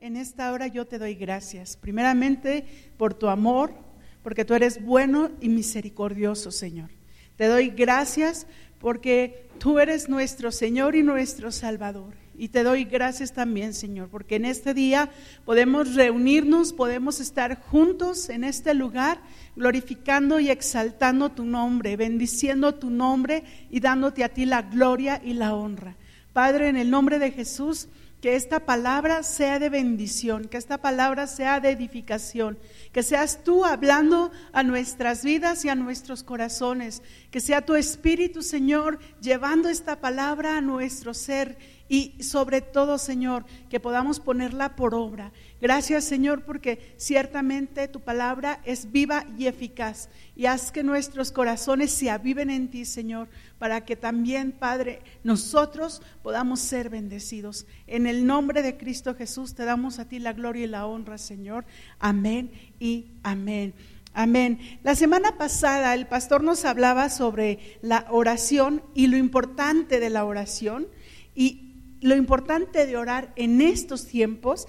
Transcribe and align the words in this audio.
En 0.00 0.16
esta 0.16 0.52
hora 0.52 0.68
yo 0.68 0.86
te 0.86 1.00
doy 1.00 1.16
gracias. 1.16 1.76
Primeramente 1.76 2.64
por 2.96 3.12
tu 3.12 3.26
amor, 3.26 3.74
porque 4.22 4.44
tú 4.44 4.54
eres 4.54 4.80
bueno 4.80 5.32
y 5.40 5.48
misericordioso, 5.48 6.52
Señor. 6.52 6.90
Te 7.34 7.46
doy 7.46 7.70
gracias 7.70 8.46
porque 8.78 9.48
tú 9.58 9.80
eres 9.80 10.08
nuestro 10.08 10.52
Señor 10.52 10.94
y 10.94 11.02
nuestro 11.02 11.50
Salvador. 11.50 12.14
Y 12.38 12.50
te 12.50 12.62
doy 12.62 12.84
gracias 12.84 13.32
también, 13.32 13.74
Señor, 13.74 14.10
porque 14.10 14.36
en 14.36 14.44
este 14.44 14.74
día 14.74 15.10
podemos 15.44 15.96
reunirnos, 15.96 16.72
podemos 16.72 17.18
estar 17.18 17.60
juntos 17.62 18.28
en 18.28 18.44
este 18.44 18.74
lugar, 18.74 19.20
glorificando 19.56 20.38
y 20.38 20.50
exaltando 20.50 21.30
tu 21.30 21.44
nombre, 21.44 21.96
bendiciendo 21.96 22.76
tu 22.76 22.90
nombre 22.90 23.42
y 23.70 23.80
dándote 23.80 24.22
a 24.22 24.28
ti 24.28 24.44
la 24.46 24.62
gloria 24.62 25.20
y 25.24 25.32
la 25.32 25.56
honra. 25.56 25.96
Padre, 26.32 26.68
en 26.68 26.76
el 26.76 26.90
nombre 26.90 27.18
de 27.18 27.32
Jesús, 27.32 27.88
que 28.22 28.36
esta 28.36 28.60
palabra 28.60 29.24
sea 29.24 29.58
de 29.58 29.68
bendición, 29.68 30.44
que 30.44 30.56
esta 30.56 30.78
palabra 30.78 31.26
sea 31.26 31.58
de 31.58 31.70
edificación, 31.70 32.56
que 32.92 33.02
seas 33.02 33.42
tú 33.42 33.64
hablando 33.64 34.30
a 34.52 34.62
nuestras 34.62 35.24
vidas 35.24 35.64
y 35.64 35.68
a 35.68 35.74
nuestros 35.74 36.22
corazones, 36.22 37.02
que 37.32 37.40
sea 37.40 37.66
tu 37.66 37.74
Espíritu, 37.74 38.42
Señor, 38.42 39.00
llevando 39.20 39.68
esta 39.68 40.00
palabra 40.00 40.56
a 40.56 40.60
nuestro 40.60 41.14
ser 41.14 41.58
y 41.92 42.22
sobre 42.22 42.62
todo, 42.62 42.96
Señor, 42.96 43.44
que 43.68 43.78
podamos 43.78 44.18
ponerla 44.18 44.76
por 44.76 44.94
obra. 44.94 45.30
Gracias, 45.60 46.04
Señor, 46.04 46.42
porque 46.42 46.94
ciertamente 46.96 47.86
tu 47.86 48.00
palabra 48.00 48.62
es 48.64 48.90
viva 48.90 49.26
y 49.36 49.46
eficaz 49.46 50.08
y 50.34 50.46
haz 50.46 50.72
que 50.72 50.82
nuestros 50.82 51.30
corazones 51.32 51.92
se 51.92 52.08
aviven 52.08 52.48
en 52.48 52.70
ti, 52.70 52.86
Señor, 52.86 53.28
para 53.58 53.84
que 53.84 53.94
también, 53.94 54.52
Padre, 54.52 55.02
nosotros 55.22 56.00
podamos 56.22 56.60
ser 56.60 56.88
bendecidos. 56.88 57.66
En 57.86 58.06
el 58.06 58.24
nombre 58.24 58.62
de 58.62 58.78
Cristo 58.78 59.14
Jesús 59.14 59.54
te 59.54 59.66
damos 59.66 59.98
a 59.98 60.08
ti 60.08 60.18
la 60.18 60.32
gloria 60.32 60.64
y 60.64 60.68
la 60.68 60.86
honra, 60.86 61.18
Señor. 61.18 61.66
Amén 61.98 62.50
y 62.80 63.08
amén. 63.22 63.74
Amén. 64.14 64.78
La 64.82 64.94
semana 64.94 65.36
pasada 65.36 65.92
el 65.92 66.06
pastor 66.06 66.42
nos 66.42 66.64
hablaba 66.64 67.10
sobre 67.10 67.78
la 67.82 68.06
oración 68.08 68.82
y 68.94 69.08
lo 69.08 69.18
importante 69.18 70.00
de 70.00 70.08
la 70.08 70.24
oración 70.24 70.86
y 71.34 71.61
lo 72.02 72.16
importante 72.16 72.86
de 72.86 72.96
orar 72.96 73.32
en 73.36 73.60
estos 73.60 74.06
tiempos, 74.06 74.66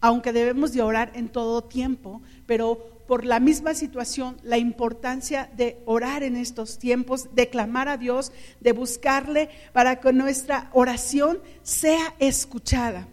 aunque 0.00 0.32
debemos 0.32 0.72
de 0.72 0.82
orar 0.82 1.10
en 1.14 1.28
todo 1.28 1.62
tiempo, 1.62 2.22
pero 2.46 2.88
por 3.06 3.24
la 3.24 3.40
misma 3.40 3.74
situación, 3.74 4.36
la 4.44 4.56
importancia 4.56 5.50
de 5.56 5.78
orar 5.84 6.22
en 6.22 6.36
estos 6.36 6.78
tiempos, 6.78 7.34
de 7.34 7.48
clamar 7.48 7.88
a 7.88 7.96
Dios, 7.96 8.32
de 8.60 8.70
buscarle 8.70 9.50
para 9.72 9.98
que 9.98 10.12
nuestra 10.12 10.70
oración 10.72 11.40
sea 11.64 12.14
escuchada. 12.20 13.08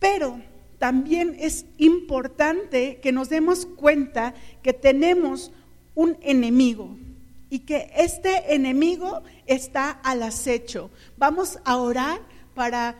Pero 0.00 0.40
también 0.78 1.36
es 1.38 1.66
importante 1.78 2.98
que 3.00 3.12
nos 3.12 3.28
demos 3.28 3.64
cuenta 3.64 4.34
que 4.60 4.72
tenemos 4.72 5.52
un 5.94 6.16
enemigo 6.20 6.96
y 7.54 7.60
que 7.60 7.88
este 7.96 8.52
enemigo 8.52 9.22
está 9.46 9.88
al 9.92 10.24
acecho. 10.24 10.90
Vamos 11.16 11.60
a 11.64 11.76
orar 11.76 12.20
para 12.52 12.96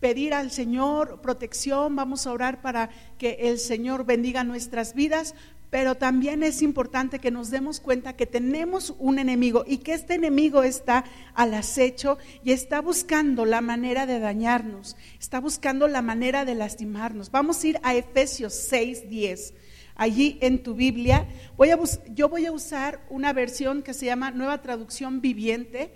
pedir 0.00 0.32
al 0.32 0.50
Señor 0.50 1.20
protección, 1.20 1.96
vamos 1.96 2.26
a 2.26 2.32
orar 2.32 2.62
para 2.62 2.88
que 3.18 3.36
el 3.40 3.58
Señor 3.58 4.06
bendiga 4.06 4.42
nuestras 4.42 4.94
vidas, 4.94 5.34
pero 5.68 5.96
también 5.96 6.42
es 6.42 6.62
importante 6.62 7.18
que 7.18 7.30
nos 7.30 7.50
demos 7.50 7.78
cuenta 7.78 8.16
que 8.16 8.24
tenemos 8.24 8.94
un 8.98 9.18
enemigo 9.18 9.64
y 9.66 9.76
que 9.76 9.92
este 9.92 10.14
enemigo 10.14 10.62
está 10.62 11.04
al 11.34 11.52
acecho 11.52 12.16
y 12.42 12.52
está 12.52 12.80
buscando 12.80 13.44
la 13.44 13.60
manera 13.60 14.06
de 14.06 14.18
dañarnos, 14.18 14.96
está 15.18 15.40
buscando 15.40 15.88
la 15.88 16.00
manera 16.00 16.46
de 16.46 16.54
lastimarnos. 16.54 17.30
Vamos 17.30 17.62
a 17.62 17.66
ir 17.66 17.80
a 17.82 17.94
Efesios 17.94 18.54
6, 18.54 19.10
10. 19.10 19.52
Allí 20.00 20.38
en 20.40 20.62
tu 20.62 20.74
Biblia, 20.74 21.28
voy 21.58 21.68
a 21.68 21.78
yo 22.14 22.30
voy 22.30 22.46
a 22.46 22.52
usar 22.52 23.00
una 23.10 23.34
versión 23.34 23.82
que 23.82 23.92
se 23.92 24.06
llama 24.06 24.30
Nueva 24.30 24.62
Traducción 24.62 25.20
Viviente. 25.20 25.92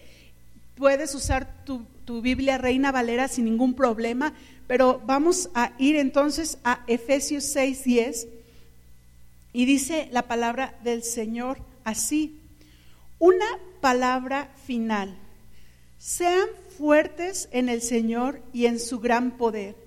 Puedes 0.76 1.14
usar 1.14 1.64
tu 1.64 1.86
tu 2.04 2.20
Biblia 2.20 2.58
Reina 2.58 2.92
Valera 2.92 3.28
sin 3.28 3.46
ningún 3.46 3.74
problema, 3.74 4.34
pero 4.66 5.00
vamos 5.06 5.50
a 5.54 5.72
ir 5.78 5.96
entonces 5.96 6.58
a 6.64 6.84
Efesios 6.86 7.44
6:10 7.44 8.28
y 9.52 9.64
dice 9.64 10.08
la 10.12 10.22
palabra 10.22 10.78
del 10.82 11.02
Señor 11.02 11.58
así, 11.84 12.40
una 13.18 13.46
palabra 13.80 14.50
final, 14.66 15.16
sean 15.98 16.48
fuertes 16.76 17.48
en 17.52 17.68
el 17.68 17.80
Señor 17.80 18.42
y 18.52 18.66
en 18.66 18.78
su 18.78 19.00
gran 19.00 19.32
poder. 19.32 19.83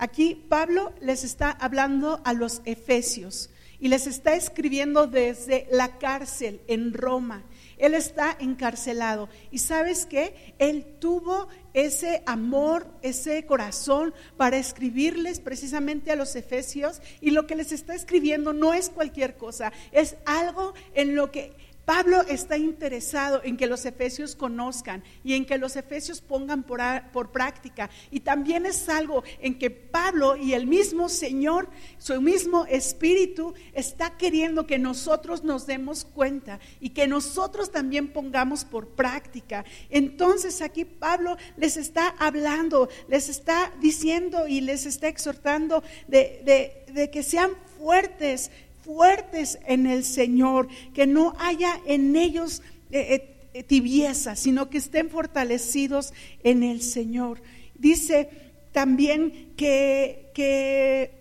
Aquí 0.00 0.34
Pablo 0.48 0.94
les 1.02 1.24
está 1.24 1.50
hablando 1.50 2.22
a 2.24 2.32
los 2.32 2.62
efesios 2.64 3.50
y 3.78 3.88
les 3.88 4.06
está 4.06 4.34
escribiendo 4.34 5.06
desde 5.06 5.66
la 5.70 5.98
cárcel 5.98 6.62
en 6.68 6.94
Roma. 6.94 7.44
Él 7.76 7.92
está 7.92 8.34
encarcelado. 8.40 9.28
¿Y 9.50 9.58
sabes 9.58 10.06
qué? 10.06 10.54
Él 10.58 10.86
tuvo 11.00 11.48
ese 11.74 12.22
amor, 12.24 12.86
ese 13.02 13.44
corazón 13.44 14.14
para 14.38 14.56
escribirles 14.56 15.38
precisamente 15.38 16.10
a 16.10 16.16
los 16.16 16.34
efesios. 16.34 17.02
Y 17.20 17.32
lo 17.32 17.46
que 17.46 17.56
les 17.56 17.70
está 17.70 17.94
escribiendo 17.94 18.54
no 18.54 18.72
es 18.72 18.88
cualquier 18.88 19.36
cosa, 19.36 19.70
es 19.92 20.16
algo 20.24 20.72
en 20.94 21.14
lo 21.14 21.30
que 21.30 21.52
Pablo 21.90 22.22
está 22.28 22.56
interesado 22.56 23.40
en 23.42 23.56
que 23.56 23.66
los 23.66 23.84
efesios 23.84 24.36
conozcan 24.36 25.02
y 25.24 25.34
en 25.34 25.44
que 25.44 25.58
los 25.58 25.74
efesios 25.74 26.20
pongan 26.20 26.62
por, 26.62 26.80
por, 27.12 27.32
práctica. 27.32 27.90
Y 28.12 28.20
también 28.20 28.64
es 28.64 28.88
algo 28.88 29.24
en 29.40 29.58
que 29.58 29.72
Pablo 29.72 30.36
y 30.36 30.52
el 30.52 30.68
mismo 30.68 31.08
Señor, 31.08 31.68
su 31.98 32.22
mismo 32.22 32.64
Espíritu, 32.66 33.54
está 33.72 34.16
queriendo 34.16 34.68
que 34.68 34.78
nosotros 34.78 35.42
nos 35.42 35.66
demos 35.66 36.04
cuenta 36.04 36.60
y 36.78 36.90
que 36.90 37.08
nosotros 37.08 37.72
también 37.72 38.12
pongamos 38.12 38.64
por 38.64 38.90
práctica. 38.90 39.64
Entonces 39.88 40.62
aquí 40.62 40.84
Pablo 40.84 41.36
les 41.56 41.76
está 41.76 42.14
hablando, 42.20 42.88
les 43.08 43.28
está 43.28 43.72
diciendo 43.80 44.46
y 44.46 44.60
les 44.60 44.86
está 44.86 45.08
exhortando 45.08 45.82
de, 46.06 46.84
de 46.86 47.10
que 47.10 47.24
sean 47.24 47.50
fuertes 47.80 48.52
fuertes 48.90 49.58
en 49.66 49.86
el 49.86 50.02
Señor, 50.02 50.66
que 50.92 51.06
no 51.06 51.34
haya 51.38 51.80
en 51.86 52.16
ellos 52.16 52.60
eh, 52.90 53.36
eh, 53.54 53.62
tibieza, 53.62 54.34
sino 54.34 54.68
que 54.68 54.78
estén 54.78 55.10
fortalecidos 55.10 56.12
en 56.42 56.64
el 56.64 56.82
Señor. 56.82 57.40
Dice 57.78 58.30
también 58.72 59.52
que, 59.56 60.32
que 60.34 61.12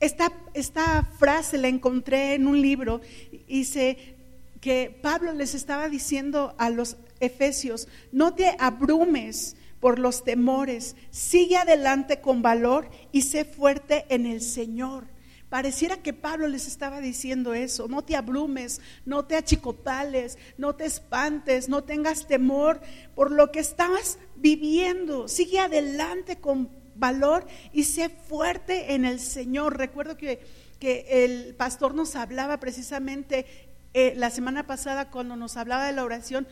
esta, 0.00 0.32
esta 0.52 1.08
frase 1.16 1.58
la 1.58 1.68
encontré 1.68 2.34
en 2.34 2.48
un 2.48 2.60
libro, 2.60 3.00
dice 3.46 4.16
que 4.60 4.98
Pablo 5.00 5.32
les 5.32 5.54
estaba 5.54 5.88
diciendo 5.88 6.56
a 6.58 6.70
los 6.70 6.96
efesios, 7.20 7.86
no 8.10 8.34
te 8.34 8.56
abrumes 8.58 9.56
por 9.78 10.00
los 10.00 10.24
temores, 10.24 10.96
sigue 11.12 11.56
adelante 11.56 12.20
con 12.20 12.42
valor 12.42 12.90
y 13.12 13.22
sé 13.22 13.44
fuerte 13.44 14.06
en 14.08 14.26
el 14.26 14.40
Señor. 14.40 15.09
Pareciera 15.50 15.96
que 15.96 16.12
Pablo 16.12 16.46
les 16.46 16.68
estaba 16.68 17.00
diciendo 17.00 17.54
eso, 17.54 17.88
no 17.88 18.02
te 18.02 18.14
abrumes, 18.14 18.80
no 19.04 19.24
te 19.24 19.36
achicopales, 19.36 20.38
no 20.56 20.76
te 20.76 20.84
espantes, 20.84 21.68
no 21.68 21.82
tengas 21.82 22.28
temor 22.28 22.80
por 23.16 23.32
lo 23.32 23.50
que 23.50 23.58
estabas 23.58 24.18
viviendo. 24.36 25.26
Sigue 25.26 25.58
adelante 25.58 26.36
con 26.36 26.70
valor 26.94 27.44
y 27.72 27.82
sé 27.82 28.10
fuerte 28.10 28.94
en 28.94 29.04
el 29.04 29.18
Señor. 29.18 29.76
Recuerdo 29.76 30.16
que, 30.16 30.40
que 30.78 31.24
el 31.24 31.56
pastor 31.56 31.96
nos 31.96 32.14
hablaba 32.14 32.60
precisamente 32.60 33.44
eh, 33.92 34.14
la 34.16 34.30
semana 34.30 34.68
pasada 34.68 35.10
cuando 35.10 35.34
nos 35.34 35.56
hablaba 35.56 35.84
de 35.86 35.92
la 35.92 36.04
oración, 36.04 36.46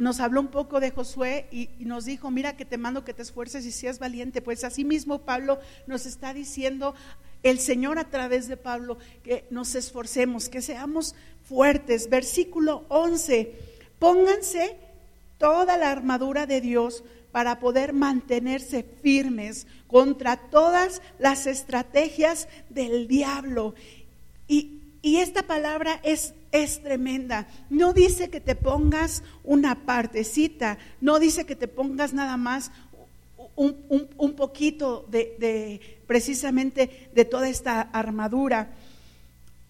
nos 0.00 0.18
habló 0.18 0.40
un 0.40 0.48
poco 0.48 0.80
de 0.80 0.90
Josué 0.90 1.46
y, 1.52 1.70
y, 1.78 1.84
nos 1.84 2.04
dijo, 2.04 2.30
mira 2.30 2.56
que 2.56 2.64
te 2.64 2.78
mando 2.78 3.04
que 3.04 3.14
te 3.14 3.22
esfuerces 3.22 3.64
y 3.66 3.70
seas 3.70 3.98
valiente. 3.98 4.42
Pues 4.42 4.64
así 4.64 4.84
mismo 4.84 5.20
Pablo 5.20 5.60
nos 5.86 6.06
está 6.06 6.34
diciendo 6.34 6.94
el 7.42 7.58
Señor 7.58 7.98
a 7.98 8.10
través 8.10 8.48
de 8.48 8.56
Pablo, 8.56 8.98
que 9.22 9.44
nos 9.50 9.74
esforcemos, 9.74 10.48
que 10.48 10.62
seamos 10.62 11.14
fuertes. 11.48 12.08
Versículo 12.08 12.84
11, 12.88 13.54
pónganse 13.98 14.76
toda 15.38 15.76
la 15.76 15.90
armadura 15.90 16.46
de 16.46 16.60
Dios 16.60 17.02
para 17.32 17.60
poder 17.60 17.92
mantenerse 17.92 18.84
firmes 19.02 19.66
contra 19.86 20.36
todas 20.36 21.00
las 21.18 21.46
estrategias 21.46 22.48
del 22.68 23.06
diablo. 23.08 23.74
Y, 24.48 24.79
esta 25.02 25.42
palabra 25.42 26.00
es, 26.02 26.34
es 26.52 26.82
tremenda. 26.82 27.48
No 27.70 27.92
dice 27.92 28.28
que 28.28 28.40
te 28.40 28.54
pongas 28.54 29.22
una 29.44 29.86
partecita, 29.86 30.78
no 31.00 31.18
dice 31.18 31.46
que 31.46 31.56
te 31.56 31.68
pongas 31.68 32.12
nada 32.12 32.36
más 32.36 32.70
un, 33.56 34.34
poquito 34.36 35.06
de, 35.10 35.80
precisamente 36.06 37.10
de 37.14 37.24
toda 37.24 37.48
esta 37.48 37.80
armadura. 37.80 38.70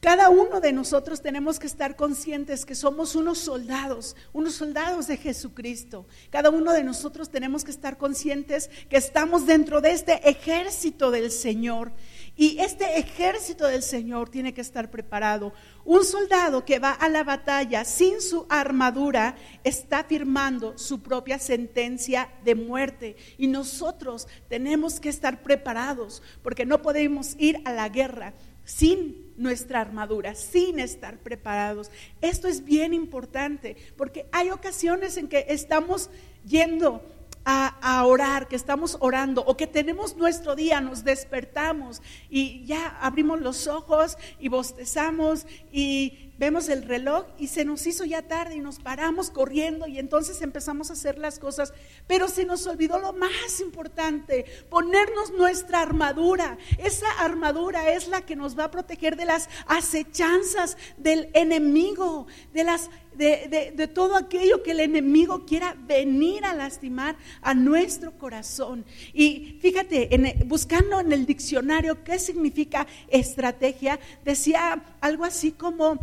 Cada 0.01 0.31
uno 0.31 0.61
de 0.61 0.73
nosotros 0.73 1.21
tenemos 1.21 1.59
que 1.59 1.67
estar 1.67 1.95
conscientes 1.95 2.65
que 2.65 2.75
somos 2.75 3.15
unos 3.15 3.39
soldados, 3.39 4.17
unos 4.33 4.55
soldados 4.55 5.09
de 5.09 5.19
Jesucristo. 5.19 6.07
Cada 6.31 6.49
uno 6.49 6.73
de 6.73 6.85
nosotros 6.85 7.31
tenemos 7.31 7.65
que 7.65 7.71
estar 7.71 7.99
conscientes 7.99 8.71
que 8.89 8.97
estamos 8.97 9.47
dentro 9.47 9.83
de 9.83 9.93
este 9.93 10.29
ejército 10.29 11.11
del 11.11 11.31
Señor. 11.31 11.93
Y 12.41 12.59
este 12.59 12.99
ejército 12.99 13.67
del 13.67 13.83
Señor 13.83 14.31
tiene 14.31 14.55
que 14.55 14.63
estar 14.63 14.91
preparado. 14.91 15.53
Un 15.85 16.07
soldado 16.07 16.65
que 16.65 16.79
va 16.79 16.93
a 16.93 17.11
la 17.11 17.23
batalla 17.23 17.85
sin 17.85 18.23
su 18.23 18.47
armadura 18.49 19.37
está 19.63 20.05
firmando 20.05 20.79
su 20.79 21.03
propia 21.03 21.39
sentencia 21.39 22.31
de 22.43 22.55
muerte. 22.55 23.17
Y 23.37 23.47
nosotros 23.47 24.27
tenemos 24.49 25.01
que 25.01 25.11
estar 25.11 25.43
preparados 25.43 26.23
porque 26.43 26.65
no 26.65 26.81
podemos 26.81 27.37
ir 27.39 27.61
a 27.67 27.75
la 27.75 27.91
guerra 27.91 28.33
sin 28.65 29.35
nuestra 29.37 29.83
armadura, 29.83 30.35
sin 30.35 30.81
estar 30.81 31.19
preparados. 31.19 31.91
Esto 32.23 32.49
es 32.49 32.65
bien 32.65 32.95
importante 32.95 33.77
porque 33.99 34.31
hay 34.33 34.49
ocasiones 34.49 35.19
en 35.19 35.29
que 35.29 35.45
estamos 35.51 36.09
yendo 36.47 37.05
a, 37.51 38.05
orar, 38.05 38.49
que 38.49 38.57
estamos 38.57 38.97
orando 39.01 39.43
o 39.45 39.57
que 39.57 39.67
tenemos 39.67 40.17
nuestro 40.17 40.55
día, 40.55 40.81
nos 40.81 41.05
despertamos 41.05 42.03
y 42.29 42.65
ya 42.65 42.99
abrimos 43.01 43.41
los 43.41 43.67
ojos 43.67 44.17
y 44.39 44.49
bostezamos 44.49 45.47
y 45.73 46.30
vemos 46.41 46.71
el 46.71 46.85
reloj 46.85 47.27
y 47.39 47.49
se 47.49 47.67
nos 47.67 47.87
hizo 47.87 48.07
ya 48.07 48.23
tarde 48.23 48.57
y 48.57 48.61
nos 48.61 48.79
paramos 48.79 49.29
corriendo 49.29 49.87
y 49.87 49.99
entonces 49.99 50.41
empezamos 50.41 50.89
a 50.89 50.95
hacer 50.95 51.19
las 51.19 51.39
cosas, 51.39 51.75
pero 52.07 52.29
se 52.29 52.47
nos 52.47 52.67
olvidó 52.67 52.99
lo 52.99 53.13
más 53.13 53.61
importante, 53.61 54.47
ponernos 54.71 55.33
nuestra 55.33 55.83
armadura. 55.83 56.57
Esa 56.79 57.11
armadura 57.19 57.93
es 57.93 58.09
la 58.09 58.23
que 58.23 58.37
nos 58.37 58.59
va 58.59 58.65
a 58.65 58.71
proteger 58.71 59.17
de 59.17 59.27
las 59.27 59.51
acechanzas 59.67 60.79
del 60.97 61.29
enemigo, 61.35 62.27
de 62.55 62.65
las 62.65 62.89
de, 63.19 63.91
todo 63.93 64.17
aquello 64.17 64.63
que 64.63 64.71
el 64.71 64.81
enemigo 64.81 65.45
quiera 65.45 65.77
venir 65.87 66.47
a 66.47 66.55
lastimar 66.55 67.17
a 67.43 67.53
nuestro 67.53 68.17
corazón. 68.17 68.87
Y 69.13 69.59
fíjate, 69.61 70.15
en, 70.15 70.49
buscando 70.49 71.01
en 71.01 71.13
el 71.13 71.27
diccionario 71.27 72.03
qué 72.03 72.19
significa 72.19 72.87
estrategia, 73.09 74.01
decía 74.25 74.83
algo 75.03 75.27
así 75.27 75.53
como 75.53 75.99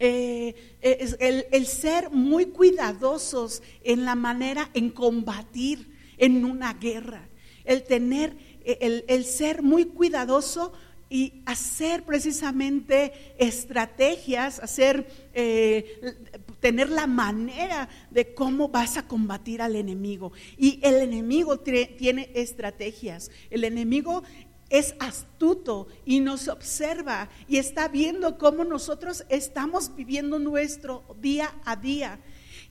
eh, 0.00 0.54
eh, 0.82 1.14
el, 1.20 1.46
el, 1.52 1.66
ser 1.66 2.10
muy 2.10 2.46
cuidadosos 2.46 3.62
en 3.84 4.04
la 4.04 4.16
manera 4.16 4.70
en 4.74 4.90
combatir 4.90 5.94
en 6.16 6.44
una 6.44 6.74
guerra, 6.74 7.28
el 7.64 7.84
tener, 7.84 8.36
eh, 8.64 8.78
el, 8.80 9.04
el 9.06 9.24
ser 9.24 9.62
muy 9.62 9.84
cuidadoso 9.84 10.72
y 11.08 11.42
hacer 11.46 12.02
precisamente 12.02 13.12
estrategias, 13.38 14.58
hacer, 14.58 15.06
tener 16.60 16.90
la 16.90 17.06
manera 17.06 17.88
de 18.10 18.34
cómo 18.34 18.68
vas 18.68 18.98
a 18.98 19.06
combatir 19.06 19.62
al 19.62 19.76
enemigo. 19.76 20.32
Y 20.58 20.80
el 20.82 20.96
enemigo 20.96 21.60
tiene 21.60 22.30
estrategias. 22.34 23.30
El 23.48 23.64
enemigo 23.64 24.22
es 24.70 24.94
astuto 24.98 25.88
y 26.04 26.20
nos 26.20 26.48
observa 26.48 27.28
y 27.46 27.56
está 27.56 27.88
viendo 27.88 28.38
cómo 28.38 28.64
nosotros 28.64 29.24
estamos 29.28 29.94
viviendo 29.94 30.38
nuestro 30.38 31.04
día 31.20 31.54
a 31.64 31.76
día. 31.76 32.18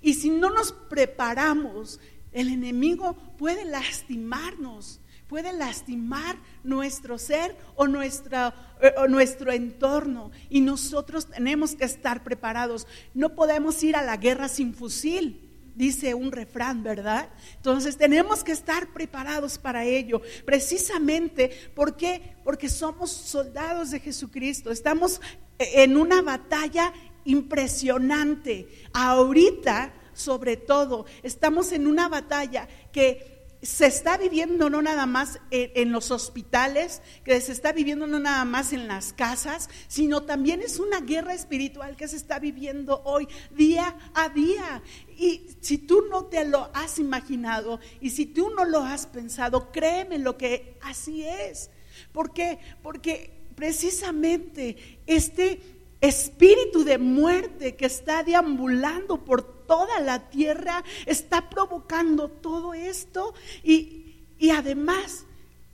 Y 0.01 0.13
si 0.13 0.29
no 0.29 0.49
nos 0.49 0.71
preparamos, 0.71 1.99
el 2.31 2.49
enemigo 2.49 3.15
puede 3.37 3.65
lastimarnos, 3.65 4.99
puede 5.27 5.53
lastimar 5.53 6.37
nuestro 6.63 7.17
ser 7.17 7.57
o, 7.75 7.87
nuestra, 7.87 8.75
eh, 8.81 8.93
o 8.97 9.07
nuestro 9.07 9.51
entorno. 9.51 10.31
Y 10.49 10.61
nosotros 10.61 11.27
tenemos 11.27 11.75
que 11.75 11.85
estar 11.85 12.23
preparados. 12.23 12.85
No 13.13 13.33
podemos 13.33 13.81
ir 13.83 13.95
a 13.95 14.03
la 14.03 14.17
guerra 14.17 14.49
sin 14.49 14.73
fusil 14.73 15.46
dice 15.77 16.13
un 16.13 16.31
refrán, 16.31 16.83
¿verdad? 16.83 17.29
Entonces 17.55 17.97
tenemos 17.97 18.43
que 18.43 18.51
estar 18.51 18.91
preparados 18.91 19.57
para 19.57 19.85
ello, 19.85 20.21
precisamente 20.45 21.51
porque 21.75 22.35
porque 22.43 22.69
somos 22.69 23.11
soldados 23.11 23.91
de 23.91 23.99
Jesucristo, 23.99 24.71
estamos 24.71 25.21
en 25.59 25.97
una 25.97 26.21
batalla 26.21 26.93
impresionante. 27.25 28.67
Ahorita, 28.93 29.93
sobre 30.13 30.57
todo, 30.57 31.05
estamos 31.23 31.71
en 31.71 31.87
una 31.87 32.07
batalla 32.07 32.67
que 32.91 33.36
se 33.61 33.87
está 33.87 34.17
viviendo 34.17 34.69
no 34.69 34.81
nada 34.81 35.05
más 35.05 35.39
en, 35.49 35.91
los 35.91 36.11
hospitales, 36.11 37.01
que 37.23 37.39
se 37.41 37.51
está 37.51 37.71
viviendo 37.71 38.05
no 38.05 38.19
nada 38.19 38.45
más 38.45 38.71
en 38.71 38.87
las 38.87 39.13
casas, 39.13 39.69
sino 39.87 40.23
también 40.23 40.61
es 40.61 40.79
una 40.79 41.01
guerra 41.01 41.33
espiritual 41.33 41.95
que 41.95 42.07
se 42.07 42.17
está 42.17 42.39
viviendo 42.39 43.01
hoy 43.03 43.27
día 43.51 43.95
a 44.13 44.29
día. 44.29 44.83
Y 45.17 45.49
si 45.61 45.79
tú 45.79 46.03
no 46.09 46.25
te 46.25 46.45
lo 46.45 46.69
has 46.73 46.99
imaginado 46.99 47.79
y 47.99 48.11
si 48.11 48.27
tú 48.27 48.51
no 48.51 48.63
lo 48.65 48.81
has 48.83 49.07
pensado, 49.07 49.71
créeme 49.71 50.19
lo 50.19 50.37
que 50.37 50.77
así 50.81 51.23
es. 51.23 51.71
¿Por 52.11 52.33
qué? 52.33 52.59
Porque 52.83 53.37
precisamente 53.55 55.01
este 55.07 55.76
espíritu 56.01 56.83
de 56.83 56.97
muerte 56.97 57.75
que 57.75 57.85
está 57.85 58.23
deambulando 58.23 59.23
por 59.23 59.43
toda 59.43 59.99
la 59.99 60.29
tierra 60.29 60.83
está 61.05 61.49
provocando 61.49 62.29
todo 62.29 62.73
esto 62.73 63.33
y, 63.63 64.15
y 64.37 64.51
además 64.51 65.25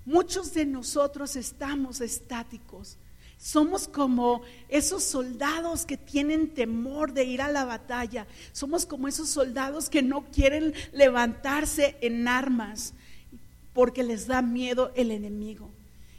muchos 0.06 0.54
de 0.54 0.66
nosotros 0.66 1.36
estamos 1.36 2.02
estáticos. 2.02 2.98
Somos 3.38 3.90
como 3.90 4.42
esos 4.70 5.04
soldados 5.04 5.86
que 5.86 5.98
tienen 5.98 6.54
temor 6.54 7.12
de 7.12 7.26
ir 7.26 7.42
a 7.42 7.52
la 7.52 7.66
batalla. 7.66 8.26
Somos 8.54 8.86
como 8.86 9.10
esos 9.10 9.28
soldados 9.30 9.90
que 9.90 10.02
no 10.02 10.24
quieren 10.32 10.74
levantarse 10.94 11.98
en 12.00 12.30
armas 12.30 12.94
porque 13.74 14.02
les 14.02 14.28
da 14.28 14.42
miedo 14.42 14.94
el 14.96 15.12
enemigo. 15.12 15.73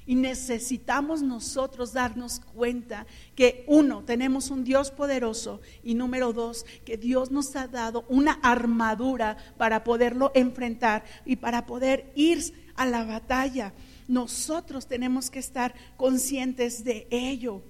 Y 0.07 0.17
necesitamos 0.17 1.23
nosotros 1.23 1.93
darnos 1.93 2.41
cuenta 2.41 3.07
que 3.35 3.65
uno, 3.67 4.05
tenemos 4.05 4.51
un 4.51 4.63
Dios 4.63 4.91
poderoso 4.91 5.61
y 5.83 5.95
número 5.95 6.33
dos, 6.33 6.67
que 6.85 6.99
Dios 6.99 7.31
nos 7.31 7.57
ha 7.57 7.69
dado 7.69 8.05
una 8.09 8.33
armadura 8.43 9.37
para 9.57 9.83
poderlo 9.83 10.31
enfrentar 10.35 11.05
y 11.25 11.37
para 11.37 11.65
poder 11.65 12.13
ir 12.15 12.53
a 12.77 12.85
la 12.85 13.05
batalla. 13.05 13.73
Nosotros 14.07 14.87
tenemos 14.87 15.31
que 15.31 15.39
estar 15.39 15.75
conscientes 15.97 16.85
de 16.85 17.07
ello. 17.11 17.63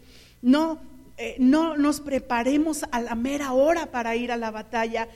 No, 0.43 0.81
eh, 1.17 1.37
no 1.39 1.77
nos 1.77 2.01
preparemos 2.01 2.85
a 2.91 3.01
la 3.01 3.15
mera 3.15 3.53
hora 3.53 3.93
para 3.93 4.17
ir 4.17 4.33
a 4.33 4.37
la 4.37 4.51
batalla 4.51 5.09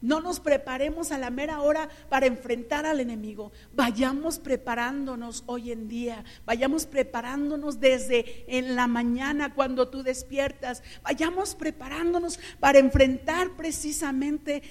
no 0.00 0.20
nos 0.20 0.40
preparemos 0.40 1.12
a 1.12 1.18
la 1.18 1.30
mera 1.30 1.60
hora 1.60 1.88
para 2.08 2.26
enfrentar 2.26 2.86
al 2.86 3.00
enemigo. 3.00 3.52
Vayamos 3.74 4.38
preparándonos 4.38 5.44
hoy 5.46 5.72
en 5.72 5.88
día. 5.88 6.24
Vayamos 6.46 6.86
preparándonos 6.86 7.80
desde 7.80 8.44
en 8.48 8.76
la 8.76 8.86
mañana 8.86 9.54
cuando 9.54 9.88
tú 9.88 10.02
despiertas. 10.02 10.82
Vayamos 11.02 11.54
preparándonos 11.54 12.38
para 12.58 12.78
enfrentar 12.78 13.56
precisamente 13.56 14.62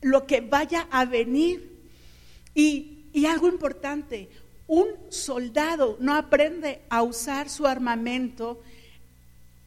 lo 0.00 0.26
que 0.26 0.40
vaya 0.40 0.88
a 0.90 1.04
venir. 1.04 1.80
Y, 2.54 3.06
y 3.12 3.26
algo 3.26 3.48
importante, 3.48 4.28
un 4.66 4.88
soldado 5.10 5.96
no 6.00 6.14
aprende 6.14 6.82
a 6.88 7.02
usar 7.02 7.48
su 7.48 7.66
armamento 7.66 8.62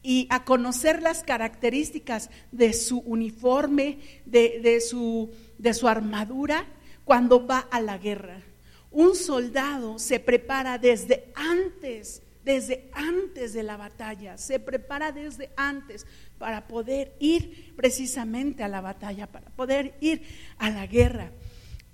y 0.06 0.28
a 0.30 0.44
conocer 0.44 1.02
las 1.02 1.24
características 1.24 2.30
de 2.52 2.74
su 2.74 3.00
uniforme, 3.00 3.98
de, 4.24 4.80
su, 4.80 5.32
de 5.58 5.74
su 5.74 5.88
armadura, 5.88 6.64
cuando 7.04 7.44
va 7.44 7.58
a 7.58 7.80
la 7.80 7.98
guerra. 7.98 8.40
Un 8.92 9.16
soldado 9.16 9.98
se 9.98 10.20
prepara 10.20 10.78
desde 10.78 11.32
antes, 11.34 12.22
desde 12.44 12.88
antes 12.92 13.52
de 13.52 13.64
la 13.64 13.76
batalla, 13.76 14.38
se 14.38 14.60
prepara 14.60 15.10
desde 15.10 15.50
antes 15.56 16.06
para 16.38 16.68
poder 16.68 17.16
ir 17.18 17.74
precisamente 17.74 18.62
a 18.62 18.68
la 18.68 18.80
batalla, 18.80 19.26
para 19.26 19.50
poder 19.50 19.96
ir 20.00 20.22
a 20.58 20.70
la 20.70 20.86
guerra. 20.86 21.32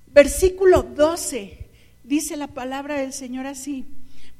Versículo 0.09 0.83
12 0.83 1.71
dice 2.05 2.37
la 2.37 2.49
palabra 2.49 2.97
del 2.97 3.15
Señor 3.15 3.47
así 3.47 3.87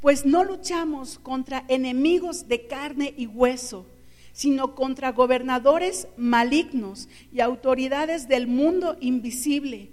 pues 0.03 0.27
no 0.27 0.43
luchamos 0.43 1.21
contra 1.21 1.65
enemigos 1.69 2.49
de 2.49 2.67
carne 2.67 3.15
y 3.17 3.29
hueso, 3.29 3.87
sino 4.33 4.75
contra 4.75 5.13
gobernadores 5.13 6.09
malignos 6.17 7.09
y 7.33 7.41
autoridades 7.41 8.27
del 8.27 8.49
mundo 8.49 8.97
invisible, 9.01 9.91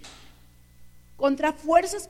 contra 1.15 1.53
fuerzas 1.53 2.09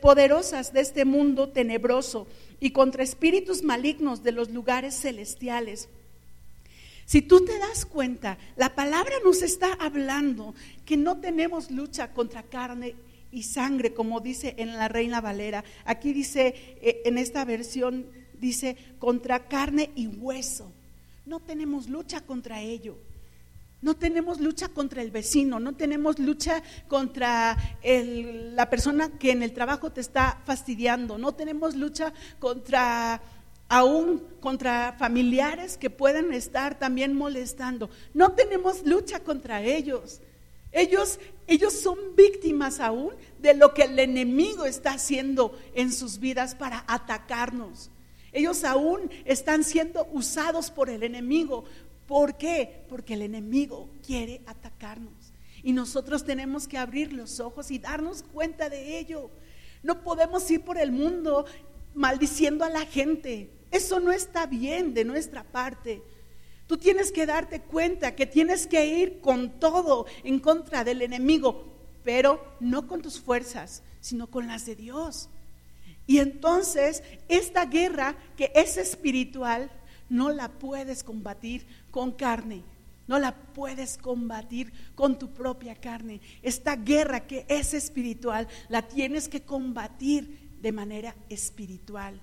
poderosas 0.00 0.72
de 0.72 0.80
este 0.80 1.04
mundo 1.04 1.48
tenebroso 1.48 2.28
y 2.60 2.70
contra 2.70 3.02
espíritus 3.02 3.64
malignos 3.64 4.22
de 4.22 4.30
los 4.30 4.50
lugares 4.50 4.94
celestiales. 4.94 5.88
Si 7.04 7.20
tú 7.20 7.44
te 7.44 7.58
das 7.58 7.84
cuenta, 7.84 8.38
la 8.54 8.76
palabra 8.76 9.14
nos 9.24 9.42
está 9.42 9.72
hablando 9.80 10.54
que 10.84 10.96
no 10.96 11.18
tenemos 11.18 11.72
lucha 11.72 12.12
contra 12.12 12.44
carne 12.44 12.94
y 13.30 13.42
sangre, 13.44 13.94
como 13.94 14.20
dice 14.20 14.54
en 14.58 14.76
la 14.76 14.88
Reina 14.88 15.20
Valera. 15.20 15.64
Aquí 15.84 16.12
dice, 16.12 16.54
eh, 16.80 17.02
en 17.04 17.18
esta 17.18 17.44
versión, 17.44 18.06
dice 18.40 18.76
contra 18.98 19.48
carne 19.48 19.90
y 19.94 20.06
hueso. 20.06 20.72
no 21.26 21.40
tenemos 21.40 21.88
lucha 21.88 22.22
contra 22.22 22.62
ello. 22.62 22.96
No 23.80 23.94
tenemos 23.94 24.40
lucha 24.40 24.68
contra 24.68 25.02
el 25.02 25.12
vecino, 25.12 25.60
no 25.60 25.76
tenemos 25.76 26.18
lucha 26.18 26.64
contra 26.88 27.56
la 27.84 28.70
persona 28.70 29.10
que 29.18 29.30
en 29.30 29.44
el 29.44 29.52
trabajo 29.52 29.92
te 29.92 30.00
está 30.00 30.40
fastidiando, 30.44 31.16
no 31.16 31.32
tenemos 31.32 31.76
lucha 31.76 32.12
contra 32.40 33.22
aún 33.68 34.24
contra 34.40 34.96
familiares 34.98 35.76
que 35.76 35.90
pueden 35.90 36.32
estar 36.32 36.78
también 36.78 37.14
molestando. 37.14 37.88
No 38.14 38.32
tenemos 38.32 38.84
lucha 38.84 39.20
contra 39.20 39.62
ellos. 39.62 40.20
Ellos, 40.72 41.18
ellos 41.46 41.72
son 41.72 41.98
víctimas 42.16 42.80
aún 42.80 43.14
de 43.38 43.54
lo 43.54 43.74
que 43.74 43.82
el 43.82 43.98
enemigo 43.98 44.64
está 44.64 44.92
haciendo 44.92 45.58
en 45.74 45.92
sus 45.92 46.18
vidas 46.18 46.54
para 46.54 46.84
atacarnos. 46.86 47.90
Ellos 48.32 48.64
aún 48.64 49.10
están 49.24 49.64
siendo 49.64 50.06
usados 50.12 50.70
por 50.70 50.90
el 50.90 51.02
enemigo 51.02 51.64
¿Por 52.08 52.38
qué? 52.38 52.86
Porque 52.88 53.14
el 53.14 53.22
enemigo 53.22 53.90
quiere 54.04 54.40
atacarnos. 54.46 55.12
Y 55.62 55.74
nosotros 55.74 56.24
tenemos 56.24 56.66
que 56.66 56.78
abrir 56.78 57.12
los 57.12 57.38
ojos 57.38 57.70
y 57.70 57.78
darnos 57.78 58.22
cuenta 58.22 58.70
de 58.70 58.98
ello. 58.98 59.30
No 59.82 60.02
podemos 60.02 60.50
ir 60.50 60.62
por 60.62 60.78
el 60.78 60.90
mundo 60.90 61.44
maldiciendo 61.94 62.64
a 62.64 62.70
la 62.70 62.86
gente. 62.86 63.50
Eso 63.70 64.00
no 64.00 64.10
está 64.10 64.46
bien 64.46 64.94
de 64.94 65.04
nuestra 65.04 65.44
parte. 65.44 66.02
Tú 66.68 66.76
tienes 66.76 67.10
que 67.10 67.26
darte 67.26 67.60
cuenta 67.60 68.14
que 68.14 68.26
tienes 68.26 68.66
que 68.66 68.86
ir 68.86 69.20
con 69.20 69.58
todo 69.58 70.06
en 70.22 70.38
contra 70.38 70.84
del 70.84 71.02
enemigo, 71.02 71.64
pero 72.04 72.44
no 72.60 72.86
con 72.86 73.00
tus 73.02 73.18
fuerzas, 73.18 73.82
sino 74.00 74.28
con 74.28 74.46
las 74.46 74.66
de 74.66 74.76
Dios. 74.76 75.30
Y 76.06 76.18
entonces 76.18 77.02
esta 77.28 77.64
guerra 77.64 78.16
que 78.36 78.52
es 78.54 78.76
espiritual 78.76 79.70
no 80.10 80.30
la 80.30 80.48
puedes 80.48 81.02
combatir 81.02 81.66
con 81.90 82.12
carne. 82.12 82.62
No 83.06 83.18
la 83.18 83.34
puedes 83.34 83.96
combatir 83.96 84.70
con 84.94 85.18
tu 85.18 85.30
propia 85.30 85.74
carne. 85.74 86.20
Esta 86.42 86.76
guerra 86.76 87.26
que 87.26 87.46
es 87.48 87.72
espiritual, 87.72 88.46
la 88.68 88.82
tienes 88.86 89.28
que 89.28 89.40
combatir 89.40 90.50
de 90.60 90.72
manera 90.72 91.16
espiritual. 91.30 92.20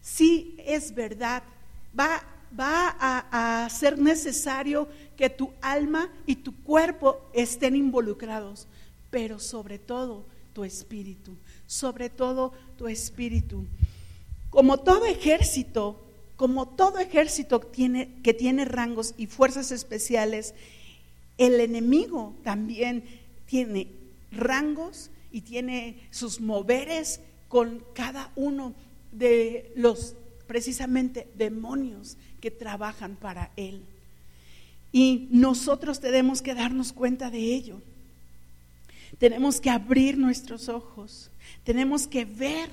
Si 0.00 0.56
es 0.64 0.94
verdad, 0.94 1.42
va, 1.98 2.22
va 2.58 2.96
a, 2.98 3.68
ser 3.70 3.98
necesario 3.98 4.88
que 5.16 5.30
tu 5.30 5.50
alma 5.60 6.10
y 6.26 6.36
tu 6.36 6.54
cuerpo 6.62 7.20
estén 7.32 7.76
involucrados, 7.76 8.66
pero 9.10 9.38
sobre 9.38 9.78
todo 9.78 10.24
tu 10.52 10.64
espíritu, 10.64 11.32
sobre 11.66 12.08
todo 12.10 12.52
tu 12.76 12.88
espíritu. 12.88 13.64
Como 14.50 14.78
todo 14.78 15.06
ejército 15.06 16.04
como 16.38 16.68
todo 16.68 17.00
ejército 17.00 17.58
tiene, 17.58 18.10
que 18.22 18.32
tiene 18.32 18.64
rangos 18.64 19.12
y 19.18 19.26
fuerzas 19.26 19.72
especiales, 19.72 20.54
el 21.36 21.58
enemigo 21.58 22.36
también 22.44 23.02
tiene 23.46 23.88
rangos 24.30 25.10
y 25.32 25.40
tiene 25.40 26.00
sus 26.12 26.40
moveres 26.40 27.20
con 27.48 27.82
cada 27.92 28.30
uno 28.36 28.72
de 29.10 29.72
los 29.74 30.14
precisamente 30.48 31.28
demonios 31.36 32.16
que 32.40 32.50
trabajan 32.50 33.14
para 33.14 33.52
él. 33.56 33.82
Y 34.90 35.28
nosotros 35.30 36.00
tenemos 36.00 36.42
que 36.42 36.54
darnos 36.54 36.92
cuenta 36.92 37.30
de 37.30 37.54
ello. 37.54 37.80
Tenemos 39.18 39.60
que 39.60 39.70
abrir 39.70 40.18
nuestros 40.18 40.68
ojos. 40.68 41.30
Tenemos 41.62 42.08
que 42.08 42.24
ver 42.24 42.68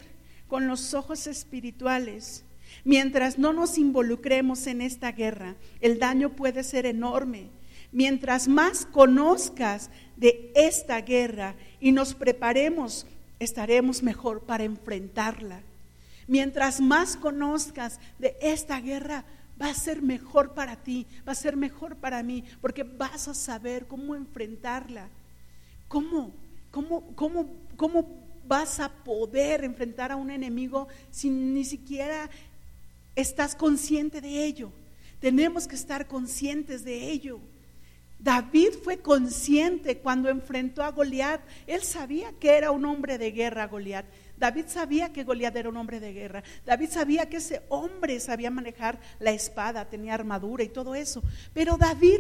con 0.48 0.68
los 0.68 0.96
ojos 0.96 1.28
espirituales 1.28 2.44
Mientras 2.84 3.40
no 3.40 3.54
nos 3.54 3.78
involucremos 3.78 4.68
en 4.68 4.82
esta 4.82 5.12
guerra, 5.12 5.56
el 5.82 6.00
daño 6.00 6.36
puede 6.36 6.64
ser 6.64 6.86
enorme. 6.86 7.48
Mientras 7.92 8.48
más 8.48 8.86
conozcas 8.86 9.90
de 10.18 10.52
esta 10.56 11.02
guerra 11.02 11.56
y 11.80 11.92
nos 11.92 12.14
preparemos, 12.14 13.08
estaremos 13.40 14.04
mejor 14.04 14.42
para 14.42 14.66
enfrentarla. 14.66 15.62
Mientras 16.28 16.82
más 16.82 17.16
conozcas 17.16 18.00
de 18.20 18.36
esta 18.42 18.80
guerra, 18.80 19.26
va 19.62 19.70
a 19.70 19.74
ser 19.74 20.02
mejor 20.02 20.54
para 20.54 20.76
ti, 20.76 21.08
va 21.28 21.32
a 21.32 21.36
ser 21.36 21.56
mejor 21.56 21.96
para 21.98 22.24
mí, 22.24 22.44
porque 22.62 22.84
vas 22.84 23.28
a 23.28 23.34
saber 23.34 23.88
cómo 23.88 24.16
enfrentarla. 24.16 25.10
¿Cómo? 25.88 26.32
¿Cómo, 26.72 27.16
cómo, 27.16 27.50
cómo 27.78 28.08
vas 28.48 28.80
a 28.80 28.90
poder 28.90 29.64
enfrentar 29.64 30.12
a 30.12 30.18
un 30.18 30.30
enemigo 30.30 30.88
sin 31.12 31.54
ni 31.54 31.64
siquiera 31.64 32.30
¿Estás 33.16 33.56
consciente 33.56 34.20
de 34.20 34.44
ello? 34.44 34.72
Tenemos 35.22 35.68
que 35.68 35.76
estar 35.76 36.08
conscientes 36.08 36.84
de 36.84 37.10
ello. 37.10 37.40
David 38.20 38.74
fue 38.84 38.98
consciente 38.98 40.00
cuando 40.00 40.30
enfrentó 40.30 40.84
a 40.84 40.92
Goliat. 40.92 41.42
Él 41.66 41.82
sabía 41.82 42.34
que 42.34 42.50
era 42.50 42.72
un 42.72 42.86
hombre 42.86 43.18
de 43.18 43.32
guerra, 43.32 43.68
Goliat. 43.68 44.06
David 44.38 44.66
sabía 44.68 45.14
que 45.14 45.24
Goliat 45.24 45.56
era 45.56 45.70
un 45.70 45.78
hombre 45.78 46.00
de 46.00 46.14
guerra. 46.14 46.44
David 46.66 46.90
sabía 46.90 47.30
que 47.30 47.38
ese 47.38 47.62
hombre 47.70 48.20
sabía 48.20 48.52
manejar 48.52 49.00
la 49.20 49.32
espada, 49.32 49.90
tenía 49.90 50.14
armadura 50.14 50.64
y 50.64 50.70
todo 50.70 50.96
eso. 50.96 51.24
Pero 51.54 51.78
David, 51.78 52.20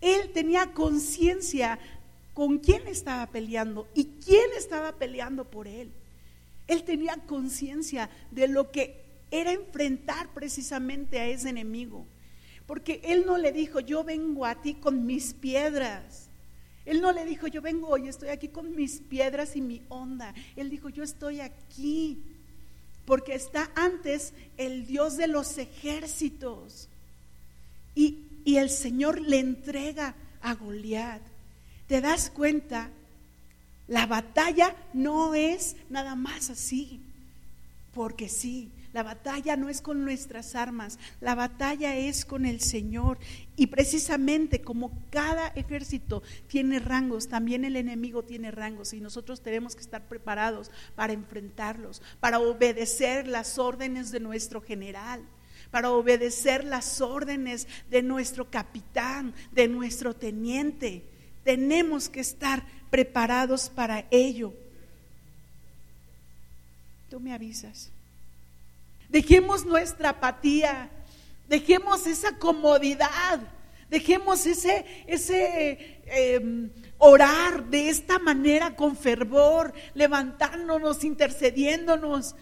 él 0.00 0.30
tenía 0.32 0.72
conciencia 0.72 1.78
con 2.34 2.58
quién 2.58 2.86
estaba 2.88 3.26
peleando 3.26 3.88
y 3.94 4.06
quién 4.24 4.50
estaba 4.56 4.92
peleando 4.92 5.44
por 5.44 5.68
él. 5.68 5.92
Él 6.66 6.84
tenía 6.84 7.16
conciencia 7.26 8.08
de 8.30 8.48
lo 8.48 8.70
que 8.70 9.02
era 9.30 9.52
enfrentar 9.52 10.28
precisamente 10.34 11.20
a 11.20 11.26
ese 11.26 11.48
enemigo. 11.48 12.06
Porque 12.66 13.00
él 13.04 13.24
no 13.26 13.38
le 13.38 13.52
dijo, 13.52 13.80
yo 13.80 14.04
vengo 14.04 14.46
a 14.46 14.60
ti 14.60 14.74
con 14.74 15.04
mis 15.04 15.34
piedras. 15.34 16.28
Él 16.84 17.00
no 17.00 17.12
le 17.12 17.24
dijo, 17.24 17.46
yo 17.46 17.62
vengo 17.62 17.88
hoy, 17.88 18.08
estoy 18.08 18.30
aquí 18.30 18.48
con 18.48 18.74
mis 18.74 19.00
piedras 19.00 19.54
y 19.54 19.60
mi 19.60 19.82
onda. 19.88 20.34
Él 20.56 20.68
dijo, 20.68 20.88
yo 20.88 21.02
estoy 21.02 21.40
aquí. 21.40 22.22
Porque 23.04 23.34
está 23.34 23.70
antes 23.74 24.32
el 24.56 24.86
Dios 24.86 25.16
de 25.16 25.28
los 25.28 25.58
ejércitos. 25.58 26.88
Y, 27.94 28.24
y 28.44 28.56
el 28.56 28.70
Señor 28.70 29.20
le 29.20 29.38
entrega 29.38 30.14
a 30.40 30.54
Goliat. 30.54 31.22
¿Te 31.86 32.00
das 32.00 32.30
cuenta? 32.30 32.90
La 33.86 34.06
batalla 34.06 34.74
no 34.92 35.34
es 35.34 35.76
nada 35.88 36.14
más 36.14 36.50
así. 36.50 37.00
Porque 37.94 38.28
sí, 38.28 38.70
la 38.92 39.02
batalla 39.02 39.56
no 39.56 39.68
es 39.68 39.80
con 39.80 40.04
nuestras 40.04 40.54
armas, 40.54 40.98
la 41.20 41.34
batalla 41.34 41.96
es 41.96 42.24
con 42.24 42.46
el 42.46 42.60
Señor. 42.60 43.18
Y 43.56 43.68
precisamente 43.68 44.62
como 44.62 44.92
cada 45.10 45.48
ejército 45.48 46.22
tiene 46.46 46.78
rangos, 46.78 47.28
también 47.28 47.64
el 47.64 47.76
enemigo 47.76 48.22
tiene 48.22 48.50
rangos 48.50 48.92
y 48.92 49.00
nosotros 49.00 49.42
tenemos 49.42 49.74
que 49.74 49.82
estar 49.82 50.08
preparados 50.08 50.70
para 50.94 51.12
enfrentarlos, 51.12 52.02
para 52.20 52.38
obedecer 52.38 53.26
las 53.28 53.58
órdenes 53.58 54.10
de 54.10 54.20
nuestro 54.20 54.60
general 54.60 55.22
para 55.70 55.90
obedecer 55.90 56.64
las 56.64 57.00
órdenes 57.00 57.66
de 57.88 58.02
nuestro 58.02 58.50
capitán, 58.50 59.32
de 59.52 59.68
nuestro 59.68 60.14
teniente. 60.14 61.02
Tenemos 61.44 62.10
que 62.10 62.20
estar 62.20 62.62
preparados 62.90 63.70
para 63.70 64.06
ello. 64.10 64.52
Tú 67.08 67.20
me 67.20 67.32
avisas. 67.32 67.91
Dejemos 69.12 69.66
nuestra 69.66 70.08
apatía, 70.08 70.88
dejemos 71.46 72.06
esa 72.06 72.38
comodidad, 72.38 73.40
dejemos 73.90 74.46
ese, 74.46 74.86
ese 75.06 76.00
em, 76.06 76.70
orar 76.96 77.66
de 77.66 77.90
esta 77.90 78.18
manera 78.18 78.74
con 78.74 78.96
fervor, 78.96 79.74
levantándonos, 79.92 81.04
intercediéndonos 81.04 82.34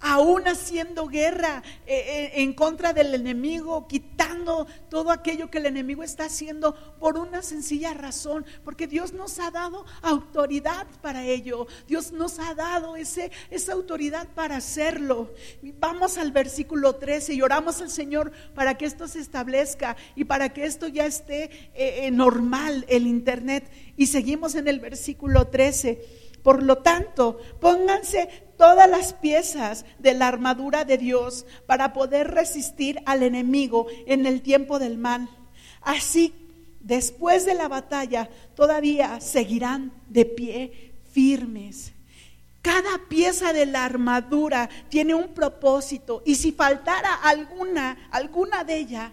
aún 0.00 0.48
haciendo 0.48 1.06
guerra 1.06 1.62
eh, 1.86 2.04
eh, 2.06 2.32
en 2.42 2.54
contra 2.54 2.92
del 2.92 3.14
enemigo, 3.14 3.86
quitando 3.86 4.66
todo 4.88 5.10
aquello 5.10 5.50
que 5.50 5.58
el 5.58 5.66
enemigo 5.66 6.02
está 6.02 6.24
haciendo 6.24 6.74
por 6.98 7.18
una 7.18 7.42
sencilla 7.42 7.94
razón, 7.94 8.46
porque 8.64 8.86
Dios 8.86 9.12
nos 9.12 9.38
ha 9.38 9.50
dado 9.50 9.84
autoridad 10.02 10.86
para 11.02 11.24
ello, 11.24 11.66
Dios 11.86 12.12
nos 12.12 12.38
ha 12.38 12.54
dado 12.54 12.96
ese, 12.96 13.30
esa 13.50 13.74
autoridad 13.74 14.26
para 14.34 14.56
hacerlo. 14.56 15.32
Vamos 15.78 16.18
al 16.18 16.32
versículo 16.32 16.96
13 16.96 17.34
y 17.34 17.42
oramos 17.42 17.80
al 17.80 17.90
Señor 17.90 18.32
para 18.54 18.76
que 18.78 18.86
esto 18.86 19.06
se 19.06 19.20
establezca 19.20 19.96
y 20.16 20.24
para 20.24 20.50
que 20.50 20.64
esto 20.64 20.88
ya 20.88 21.06
esté 21.06 21.50
eh, 21.74 22.10
normal, 22.10 22.86
el 22.88 23.06
Internet. 23.06 23.70
Y 23.96 24.06
seguimos 24.06 24.54
en 24.54 24.66
el 24.66 24.80
versículo 24.80 25.48
13. 25.48 26.29
Por 26.42 26.62
lo 26.62 26.78
tanto, 26.78 27.38
pónganse 27.60 28.28
todas 28.56 28.88
las 28.88 29.14
piezas 29.14 29.84
de 29.98 30.14
la 30.14 30.28
armadura 30.28 30.84
de 30.84 30.98
Dios 30.98 31.46
para 31.66 31.92
poder 31.92 32.30
resistir 32.30 33.00
al 33.06 33.22
enemigo 33.22 33.86
en 34.06 34.26
el 34.26 34.42
tiempo 34.42 34.78
del 34.78 34.98
mal. 34.98 35.28
Así, 35.80 36.34
después 36.80 37.46
de 37.46 37.54
la 37.54 37.68
batalla, 37.68 38.28
todavía 38.54 39.20
seguirán 39.20 39.92
de 40.08 40.24
pie 40.24 40.92
firmes. 41.12 41.92
Cada 42.62 43.08
pieza 43.08 43.52
de 43.52 43.64
la 43.64 43.84
armadura 43.84 44.68
tiene 44.90 45.14
un 45.14 45.28
propósito 45.28 46.22
y 46.26 46.34
si 46.34 46.52
faltara 46.52 47.14
alguna, 47.14 48.08
alguna 48.10 48.64
de 48.64 48.76
ella, 48.76 49.12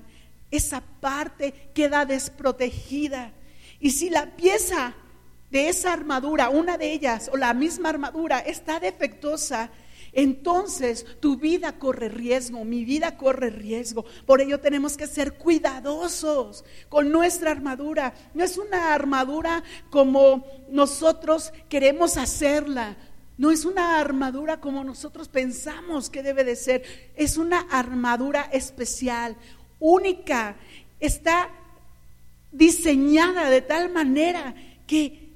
esa 0.51 0.81
parte 0.81 1.53
queda 1.73 2.05
desprotegida. 2.05 3.31
Y 3.79 3.91
si 3.91 4.09
la 4.09 4.35
pieza 4.35 4.93
de 5.49 5.69
esa 5.69 5.93
armadura, 5.93 6.49
una 6.49 6.77
de 6.77 6.91
ellas 6.91 7.29
o 7.31 7.37
la 7.37 7.53
misma 7.53 7.89
armadura 7.89 8.39
está 8.39 8.79
defectuosa, 8.79 9.71
entonces 10.17 11.05
tu 11.19 11.37
vida 11.37 11.77
corre 11.77 12.09
riesgo, 12.09 12.65
mi 12.65 12.83
vida 12.85 13.17
corre 13.17 13.51
riesgo. 13.51 14.03
Por 14.25 14.41
ello 14.41 14.59
tenemos 14.59 14.97
que 14.97 15.05
ser 15.05 15.33
cuidadosos 15.33 16.65
con 16.89 17.11
nuestra 17.11 17.51
armadura. 17.51 18.15
No 18.33 18.43
es 18.43 18.57
una 18.57 18.95
armadura 18.95 19.63
como 19.91 20.43
nosotros 20.69 21.53
queremos 21.69 22.17
hacerla. 22.17 22.97
No 23.37 23.51
es 23.51 23.63
una 23.63 23.99
armadura 23.99 24.59
como 24.59 24.83
nosotros 24.83 25.29
pensamos 25.29 26.09
que 26.09 26.23
debe 26.23 26.43
de 26.43 26.55
ser. 26.55 26.83
Es 27.15 27.37
una 27.37 27.59
armadura 27.69 28.49
especial, 28.51 29.35
única. 29.79 30.55
Está 30.99 31.51
diseñada 32.51 33.51
de 33.51 33.61
tal 33.61 33.91
manera 33.91 34.55
que 34.87 35.26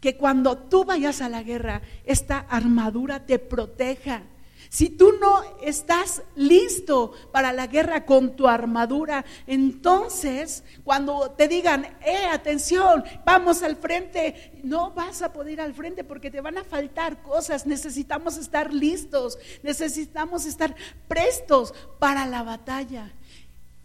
que 0.00 0.16
cuando 0.16 0.56
tú 0.58 0.84
vayas 0.84 1.20
a 1.20 1.28
la 1.28 1.42
guerra, 1.42 1.82
esta 2.04 2.38
armadura 2.38 3.26
te 3.26 3.38
proteja. 3.38 4.22
Si 4.68 4.90
tú 4.90 5.12
no 5.20 5.42
estás 5.62 6.22
listo 6.34 7.12
para 7.32 7.52
la 7.52 7.66
guerra 7.66 8.04
con 8.04 8.36
tu 8.36 8.48
armadura, 8.48 9.24
entonces 9.46 10.64
cuando 10.84 11.30
te 11.30 11.48
digan, 11.48 11.84
eh, 12.04 12.26
atención, 12.30 13.04
vamos 13.24 13.62
al 13.62 13.76
frente, 13.76 14.52
no 14.64 14.90
vas 14.90 15.22
a 15.22 15.32
poder 15.32 15.54
ir 15.54 15.60
al 15.60 15.74
frente 15.74 16.04
porque 16.04 16.30
te 16.30 16.40
van 16.40 16.58
a 16.58 16.64
faltar 16.64 17.22
cosas. 17.22 17.66
Necesitamos 17.66 18.36
estar 18.36 18.72
listos, 18.72 19.38
necesitamos 19.62 20.46
estar 20.46 20.74
prestos 21.08 21.72
para 21.98 22.26
la 22.26 22.42
batalla 22.42 23.12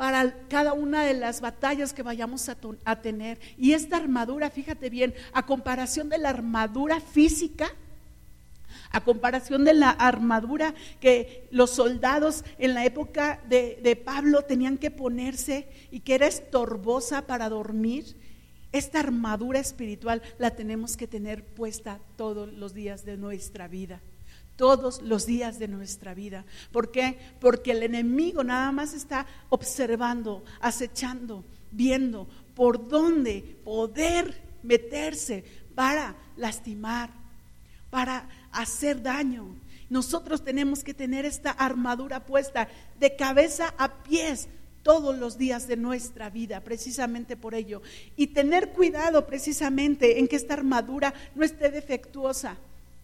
para 0.02 0.34
cada 0.48 0.74
una 0.74 1.04
de 1.04 1.14
las 1.14 1.42
batallas 1.42 1.94
que 1.94 2.02
vayamos 2.02 2.50
a, 2.50 2.96
tener. 3.04 3.40
Y 3.56 3.74
esta 3.74 3.98
armadura, 3.98 4.50
fíjate 4.50 4.90
bien, 4.90 5.14
a 5.32 5.46
comparación 5.46 6.10
de 6.10 6.18
la 6.18 6.30
armadura 6.30 7.00
física, 7.00 7.72
a 8.90 9.04
comparación 9.04 9.64
de 9.64 9.76
la 9.76 9.92
armadura 9.92 10.74
que 11.00 11.48
los 11.52 11.70
soldados 11.70 12.44
en 12.58 12.74
la 12.74 12.84
época 12.84 13.42
de, 13.48 14.02
Pablo 14.04 14.42
tenían 14.42 14.80
que 14.80 14.90
ponerse 14.90 15.68
y 15.92 16.00
que 16.00 16.16
era 16.16 16.26
estorbosa 16.26 17.28
para 17.28 17.48
dormir, 17.48 18.18
esta 18.72 19.02
armadura 19.02 19.60
espiritual 19.60 20.24
la 20.40 20.50
tenemos 20.56 20.98
que 20.98 21.06
tener 21.06 21.46
puesta 21.46 22.00
todos 22.16 22.52
los 22.52 22.74
días 22.74 23.06
de 23.06 23.18
nuestra 23.18 23.68
vida 23.68 24.02
todos 24.62 25.02
los 25.02 25.26
días 25.26 25.58
de 25.58 25.68
nuestra 25.68 26.14
vida. 26.14 26.46
¿Por 26.72 26.92
qué? 26.92 27.18
Porque 27.40 27.72
el 27.72 27.82
enemigo 27.82 28.44
nada 28.44 28.72
más 28.72 28.94
está 28.94 29.26
observando, 29.50 30.44
acechando, 30.60 31.44
viendo 31.72 32.28
por 32.54 32.88
dónde 32.88 33.58
poder 33.64 34.40
meterse 34.62 35.44
para 35.74 36.16
lastimar, 36.38 37.10
para 37.90 38.30
hacer 38.52 39.02
daño. 39.02 39.56
Nosotros 39.90 40.44
tenemos 40.44 40.84
que 40.84 40.94
tener 40.94 41.26
esta 41.26 41.50
armadura 41.50 42.24
puesta 42.28 42.68
de 43.00 43.16
cabeza 43.16 43.74
a 43.80 44.04
pies 44.04 44.48
todos 44.84 45.18
los 45.18 45.40
días 45.40 45.68
de 45.68 45.76
nuestra 45.76 46.30
vida, 46.30 46.62
precisamente 46.62 47.36
por 47.36 47.56
ello. 47.56 47.82
Y 48.16 48.28
tener 48.28 48.74
cuidado 48.74 49.26
precisamente 49.26 50.20
en 50.20 50.28
que 50.28 50.36
esta 50.36 50.54
armadura 50.54 51.16
no 51.34 51.44
esté 51.44 51.72
defectuosa 51.72 52.58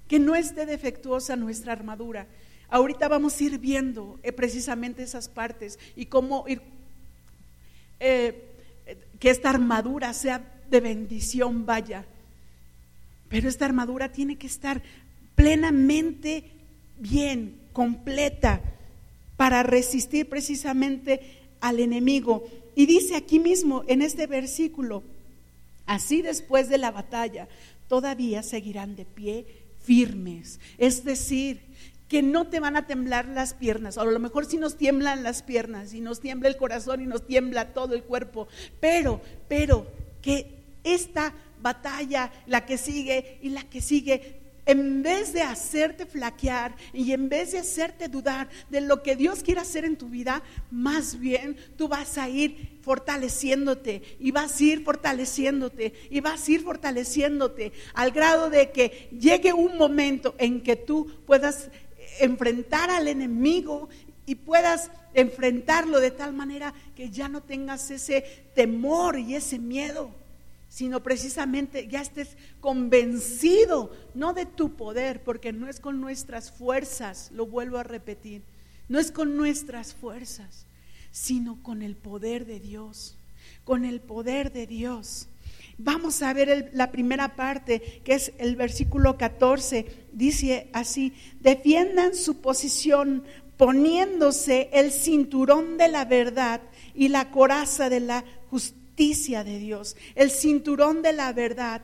que 0.07 0.19
no 0.19 0.35
esté 0.35 0.65
defectuosa 0.65 1.35
nuestra 1.35 1.73
armadura. 1.73 2.27
Ahorita 2.69 3.07
vamos 3.07 3.39
a 3.39 3.43
ir 3.43 3.59
viendo 3.59 4.19
eh, 4.23 4.31
precisamente 4.31 5.03
esas 5.03 5.29
partes 5.29 5.79
y 5.95 6.07
cómo 6.07 6.45
ir, 6.47 6.61
eh, 7.99 8.43
que 9.19 9.29
esta 9.29 9.49
armadura 9.49 10.13
sea 10.13 10.43
de 10.69 10.81
bendición, 10.81 11.65
vaya. 11.65 12.05
Pero 13.29 13.47
esta 13.47 13.65
armadura 13.65 14.11
tiene 14.11 14.37
que 14.37 14.47
estar 14.47 14.81
plenamente 15.35 16.45
bien, 16.99 17.57
completa, 17.73 18.61
para 19.37 19.63
resistir 19.63 20.27
precisamente 20.27 21.21
al 21.61 21.79
enemigo. 21.79 22.43
Y 22.75 22.85
dice 22.85 23.15
aquí 23.15 23.39
mismo 23.39 23.83
en 23.87 24.01
este 24.01 24.27
versículo, 24.27 25.03
así 25.85 26.21
después 26.21 26.69
de 26.69 26.79
la 26.79 26.91
batalla, 26.91 27.47
todavía 27.87 28.43
seguirán 28.43 28.95
de 28.95 29.05
pie 29.05 29.45
firmes. 29.87 30.59
Es 30.77 31.05
decir, 31.05 31.61
que 32.09 32.21
no 32.21 32.47
te 32.47 32.59
van 32.59 32.75
a 32.75 32.85
temblar 32.87 33.25
las 33.27 33.53
piernas. 33.53 33.97
O 33.97 34.01
a 34.01 34.05
lo 34.05 34.19
mejor 34.19 34.45
si 34.45 34.57
nos 34.57 34.75
tiemblan 34.75 35.23
las 35.23 35.43
piernas, 35.43 35.93
y 35.93 36.01
nos 36.01 36.19
tiembla 36.19 36.49
el 36.49 36.57
corazón 36.57 37.01
y 37.01 37.05
nos 37.05 37.25
tiembla 37.25 37.73
todo 37.73 37.95
el 37.95 38.03
cuerpo. 38.03 38.49
Pero, 38.81 39.21
pero, 39.47 39.87
que 40.21 40.57
esta 40.83 41.33
batalla, 41.61 42.31
la 42.45 42.65
que 42.65 42.77
sigue 42.77 43.39
y 43.41 43.49
la 43.49 43.63
que 43.63 43.81
sigue, 43.81 44.41
en 44.67 45.01
vez 45.01 45.33
de 45.33 45.41
hacerte 45.41 46.05
flaquear 46.05 46.75
y 46.93 47.13
en 47.13 47.29
vez 47.29 47.53
de 47.53 47.59
hacerte 47.59 48.09
dudar 48.09 48.49
de 48.69 48.81
lo 48.81 49.01
que 49.01 49.15
Dios 49.15 49.41
quiere 49.41 49.61
hacer 49.61 49.85
en 49.85 49.95
tu 49.95 50.09
vida, 50.09 50.43
más 50.69 51.17
bien 51.17 51.55
tú 51.77 51.87
vas 51.87 52.17
a 52.17 52.29
ir 52.29 52.77
fortaleciéndote 52.81 54.01
y 54.19 54.31
vas 54.31 54.59
a 54.59 54.63
ir 54.63 54.83
fortaleciéndote 54.83 55.93
y 56.11 56.19
vas 56.19 56.47
a 56.47 56.51
ir 56.51 56.61
fortaleciéndote 56.61 57.71
al 57.93 58.11
grado 58.11 58.49
de 58.49 58.71
que 58.71 59.09
llegue 59.17 59.53
un 59.53 59.77
momento 59.77 60.35
en 60.37 60.61
que 60.61 60.75
tú 60.75 61.09
puedas 61.25 61.69
enfrentar 62.19 62.89
al 62.89 63.07
enemigo 63.07 63.87
y 64.25 64.35
puedas 64.35 64.91
enfrentarlo 65.13 66.01
de 66.01 66.11
tal 66.11 66.33
manera 66.33 66.73
que 66.93 67.09
ya 67.09 67.29
no 67.29 67.41
tengas 67.41 67.89
ese 67.89 68.21
temor 68.53 69.17
y 69.17 69.35
ese 69.35 69.59
miedo 69.59 70.11
sino 70.77 71.01
precisamente 71.01 71.87
ya 71.87 72.01
estés 72.01 72.37
convencido, 72.59 73.91
no 74.13 74.33
de 74.33 74.45
tu 74.45 74.75
poder, 74.75 75.23
porque 75.23 75.51
no 75.51 75.67
es 75.67 75.79
con 75.79 75.99
nuestras 75.99 76.51
fuerzas, 76.51 77.31
lo 77.33 77.47
vuelvo 77.47 77.79
a 77.79 77.83
repetir, 77.83 78.43
no 78.87 78.99
es 78.99 79.09
con 79.11 79.35
nuestras 79.35 79.95
fuerzas, 79.95 80.67
sino 81.11 81.57
con 81.63 81.81
el 81.81 81.95
poder 81.95 82.45
de 82.45 82.59
Dios, 82.59 83.17
con 83.63 83.85
el 83.85 84.01
poder 84.01 84.53
de 84.53 84.67
Dios. 84.67 85.29
Vamos 85.79 86.21
a 86.21 86.31
ver 86.31 86.69
la 86.73 86.91
primera 86.91 87.35
parte, 87.35 88.03
que 88.05 88.13
es 88.13 88.33
el 88.37 88.55
versículo 88.55 89.17
14, 89.17 89.87
dice 90.13 90.69
así, 90.73 91.11
defiendan 91.39 92.13
su 92.13 92.39
posición 92.39 93.23
poniéndose 93.57 94.69
el 94.73 94.91
cinturón 94.91 95.79
de 95.79 95.87
la 95.87 96.05
verdad 96.05 96.61
y 96.93 97.07
la 97.07 97.31
coraza 97.31 97.89
de 97.89 98.01
la 98.01 98.23
justicia 98.51 98.86
de 98.97 99.59
Dios, 99.59 99.95
el 100.15 100.31
cinturón 100.31 101.03
de 101.03 101.13
la 101.13 101.31
verdad. 101.31 101.81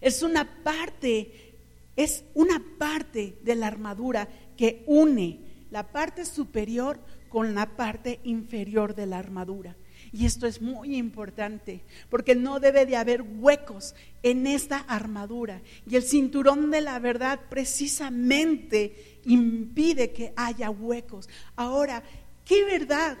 Es 0.00 0.22
una 0.22 0.62
parte, 0.64 1.54
es 1.94 2.24
una 2.34 2.60
parte 2.76 3.36
de 3.42 3.54
la 3.54 3.68
armadura 3.68 4.28
que 4.56 4.82
une 4.86 5.38
la 5.70 5.92
parte 5.92 6.24
superior 6.24 6.98
con 7.28 7.54
la 7.54 7.76
parte 7.76 8.18
inferior 8.24 8.96
de 8.96 9.06
la 9.06 9.18
armadura. 9.18 9.76
Y 10.12 10.26
esto 10.26 10.48
es 10.48 10.60
muy 10.60 10.96
importante, 10.96 11.82
porque 12.08 12.34
no 12.34 12.58
debe 12.58 12.84
de 12.84 12.96
haber 12.96 13.22
huecos 13.22 13.94
en 14.24 14.48
esta 14.48 14.78
armadura. 14.78 15.62
Y 15.88 15.94
el 15.94 16.02
cinturón 16.02 16.72
de 16.72 16.80
la 16.80 16.98
verdad 16.98 17.38
precisamente 17.48 19.20
impide 19.24 20.10
que 20.10 20.32
haya 20.34 20.68
huecos. 20.68 21.28
Ahora, 21.54 22.02
¿qué 22.44 22.64
verdad 22.64 23.16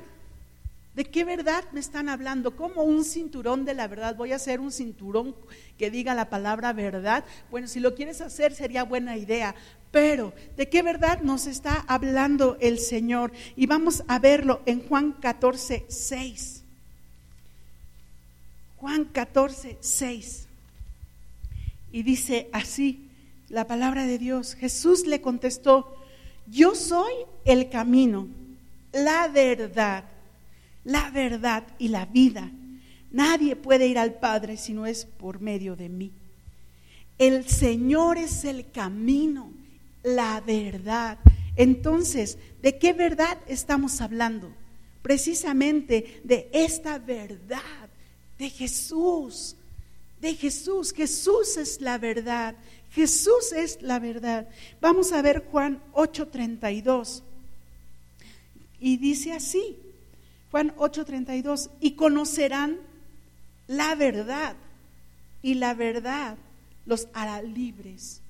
¿De 0.94 1.04
qué 1.04 1.24
verdad 1.24 1.64
me 1.72 1.78
están 1.78 2.08
hablando? 2.08 2.56
¿Cómo 2.56 2.82
un 2.82 3.04
cinturón 3.04 3.64
de 3.64 3.74
la 3.74 3.86
verdad? 3.86 4.16
Voy 4.16 4.32
a 4.32 4.36
hacer 4.36 4.58
un 4.58 4.72
cinturón 4.72 5.36
que 5.78 5.90
diga 5.90 6.14
la 6.14 6.28
palabra 6.28 6.72
verdad. 6.72 7.24
Bueno, 7.50 7.68
si 7.68 7.78
lo 7.78 7.94
quieres 7.94 8.20
hacer 8.20 8.54
sería 8.54 8.82
buena 8.82 9.16
idea. 9.16 9.54
Pero, 9.92 10.32
¿de 10.56 10.68
qué 10.68 10.82
verdad 10.82 11.20
nos 11.22 11.46
está 11.46 11.84
hablando 11.86 12.56
el 12.60 12.80
Señor? 12.80 13.32
Y 13.54 13.66
vamos 13.66 14.02
a 14.08 14.18
verlo 14.18 14.62
en 14.66 14.86
Juan 14.86 15.12
14, 15.12 15.86
6. 15.88 16.64
Juan 18.76 19.04
14, 19.04 19.78
6. 19.80 20.48
Y 21.92 22.02
dice 22.02 22.48
así 22.52 23.08
la 23.48 23.66
palabra 23.68 24.06
de 24.06 24.18
Dios. 24.18 24.54
Jesús 24.54 25.06
le 25.06 25.20
contestó, 25.20 25.96
yo 26.48 26.74
soy 26.74 27.12
el 27.44 27.68
camino, 27.68 28.26
la 28.92 29.28
verdad 29.28 30.04
la 30.84 31.10
verdad 31.10 31.64
y 31.78 31.88
la 31.88 32.06
vida. 32.06 32.50
Nadie 33.10 33.56
puede 33.56 33.88
ir 33.88 33.98
al 33.98 34.14
Padre 34.14 34.56
si 34.56 34.72
no 34.72 34.86
es 34.86 35.04
por 35.04 35.40
medio 35.40 35.76
de 35.76 35.88
mí. 35.88 36.12
El 37.18 37.48
Señor 37.48 38.16
es 38.18 38.44
el 38.44 38.70
camino, 38.70 39.52
la 40.02 40.40
verdad. 40.40 41.18
Entonces, 41.56 42.38
¿de 42.62 42.78
qué 42.78 42.92
verdad 42.92 43.38
estamos 43.46 44.00
hablando? 44.00 44.52
Precisamente 45.02 46.20
de 46.24 46.48
esta 46.52 46.98
verdad, 46.98 47.90
de 48.38 48.48
Jesús, 48.48 49.56
de 50.20 50.34
Jesús. 50.34 50.92
Jesús 50.92 51.56
es 51.56 51.80
la 51.80 51.98
verdad. 51.98 52.54
Jesús 52.92 53.52
es 53.54 53.82
la 53.82 53.98
verdad. 53.98 54.48
Vamos 54.80 55.12
a 55.12 55.22
ver 55.22 55.44
Juan 55.50 55.82
8:32. 55.92 57.22
Y 58.80 58.96
dice 58.96 59.32
así, 59.32 59.76
Juan 60.50 60.74
8:32, 60.76 61.70
y 61.80 61.92
conocerán 61.92 62.78
la 63.66 63.94
verdad, 63.94 64.56
y 65.42 65.54
la 65.54 65.74
verdad 65.74 66.36
los 66.86 67.08
hará 67.12 67.40
libres. 67.42 68.20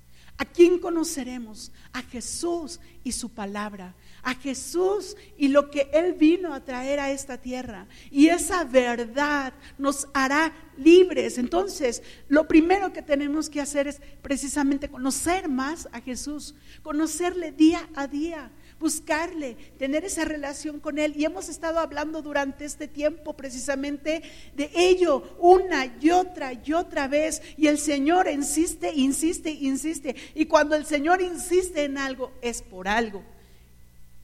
¿A 0.41 0.47
quién 0.47 0.79
conoceremos? 0.79 1.71
A 1.93 2.01
Jesús 2.01 2.81
y 3.05 3.13
su 3.13 3.29
palabra, 3.29 3.95
a 4.23 4.35
Jesús 4.35 5.15
y 5.37 5.49
lo 5.49 5.71
que 5.71 5.91
Él 5.93 6.15
vino 6.15 6.55
a 6.55 6.65
traer 6.65 6.99
a 6.99 7.11
esta 7.11 7.37
tierra. 7.37 7.87
Y 8.11 8.29
esa 8.29 8.65
verdad 8.65 9.53
nos 9.77 10.09
hará 10.15 10.51
libres. 10.79 11.37
Entonces, 11.37 12.03
lo 12.29 12.49
primero 12.49 12.91
que 12.91 13.03
tenemos 13.03 13.51
que 13.51 13.61
hacer 13.61 13.87
es 13.87 14.01
precisamente 14.23 14.89
conocer 14.89 15.47
más 15.47 15.91
a 15.93 16.01
Jesús, 16.01 16.55
conocerle 16.83 17.53
día 17.53 17.87
a 17.95 18.07
día, 18.07 18.51
buscarle, 18.81 19.57
tener 19.79 20.05
esa 20.05 20.25
relación 20.25 20.81
con 20.81 20.99
Él. 20.99 21.13
Y 21.17 21.25
hemos 21.25 21.49
estado 21.49 21.79
hablando 21.79 22.23
durante 22.23 22.65
este 22.65 22.89
tiempo 22.89 23.37
precisamente 23.37 24.23
de 24.57 24.71
ello 24.75 25.37
una 25.39 25.87
y 26.01 26.11
otra 26.11 26.53
y 26.55 26.73
otra 26.73 27.07
vez. 27.07 27.43
Y 27.57 27.69
el 27.69 27.79
Señor 27.79 28.29
insiste, 28.29 28.93
insiste, 28.93 29.51
insiste. 29.51 30.17
Y 30.35 30.47
cuando 30.47 30.75
el 30.75 30.87
Señor 30.87 31.21
insiste 31.21 31.85
en 31.85 31.99
algo, 31.99 32.33
es 32.41 32.63
por 32.63 32.89
algo. 32.89 33.23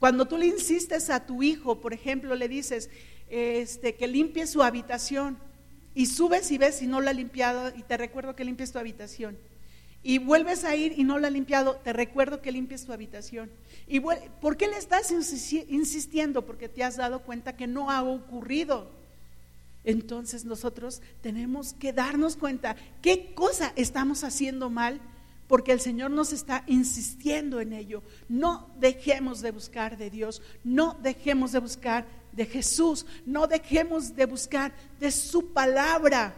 Cuando 0.00 0.26
tú 0.26 0.38
le 0.38 0.46
insistes 0.46 1.10
a 1.10 1.24
tu 1.24 1.42
hijo, 1.42 1.80
por 1.80 1.92
ejemplo, 1.92 2.34
le 2.34 2.48
dices 2.48 2.90
este, 3.28 3.94
que 3.94 4.06
limpie 4.06 4.46
su 4.46 4.62
habitación 4.62 5.38
y 5.94 6.06
subes 6.06 6.50
y 6.50 6.58
ves 6.58 6.76
si 6.76 6.86
no 6.86 7.00
la 7.00 7.10
ha 7.10 7.14
limpiado 7.14 7.72
y 7.76 7.82
te 7.82 7.96
recuerdo 7.96 8.34
que 8.34 8.44
limpies 8.44 8.72
tu 8.72 8.78
habitación 8.78 9.38
y 10.06 10.18
vuelves 10.18 10.62
a 10.62 10.76
ir 10.76 10.94
y 10.96 11.02
no 11.02 11.18
la 11.18 11.26
ha 11.26 11.30
limpiado, 11.32 11.80
te 11.82 11.92
recuerdo 11.92 12.40
que 12.40 12.52
limpies 12.52 12.84
tu 12.84 12.92
habitación. 12.92 13.50
Y 13.88 13.98
¿Por 13.98 14.56
qué 14.56 14.68
le 14.68 14.78
estás 14.78 15.10
insistiendo? 15.10 16.46
Porque 16.46 16.68
te 16.68 16.84
has 16.84 16.96
dado 16.96 17.22
cuenta 17.22 17.56
que 17.56 17.66
no 17.66 17.90
ha 17.90 18.04
ocurrido. 18.04 18.88
Entonces 19.82 20.44
nosotros 20.44 21.02
tenemos 21.22 21.72
que 21.72 21.92
darnos 21.92 22.36
cuenta 22.36 22.76
qué 23.02 23.34
cosa 23.34 23.72
estamos 23.74 24.22
haciendo 24.22 24.70
mal, 24.70 25.00
porque 25.48 25.72
el 25.72 25.80
Señor 25.80 26.12
nos 26.12 26.32
está 26.32 26.62
insistiendo 26.68 27.60
en 27.60 27.72
ello. 27.72 28.04
No 28.28 28.70
dejemos 28.78 29.40
de 29.40 29.50
buscar 29.50 29.98
de 29.98 30.08
Dios, 30.08 30.40
no 30.62 30.96
dejemos 31.02 31.50
de 31.50 31.58
buscar 31.58 32.06
de 32.30 32.46
Jesús, 32.46 33.06
no 33.26 33.48
dejemos 33.48 34.14
de 34.14 34.26
buscar 34.26 34.72
de 35.00 35.10
su 35.10 35.52
palabra, 35.52 36.32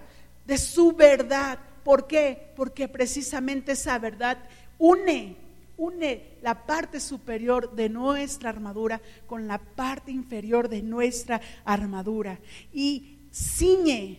de 0.46 0.56
su 0.56 0.92
verdad 0.92 1.58
¿Por 1.84 2.06
qué? 2.06 2.52
Porque 2.56 2.88
precisamente 2.88 3.72
esa 3.72 3.98
verdad 3.98 4.38
une, 4.78 5.36
une 5.76 6.22
la 6.42 6.66
parte 6.66 7.00
superior 7.00 7.74
de 7.74 7.88
nuestra 7.88 8.50
armadura 8.50 9.00
con 9.26 9.46
la 9.46 9.58
parte 9.58 10.10
inferior 10.10 10.68
de 10.68 10.82
nuestra 10.82 11.40
armadura. 11.64 12.38
Y 12.72 13.18
ciñe, 13.32 14.18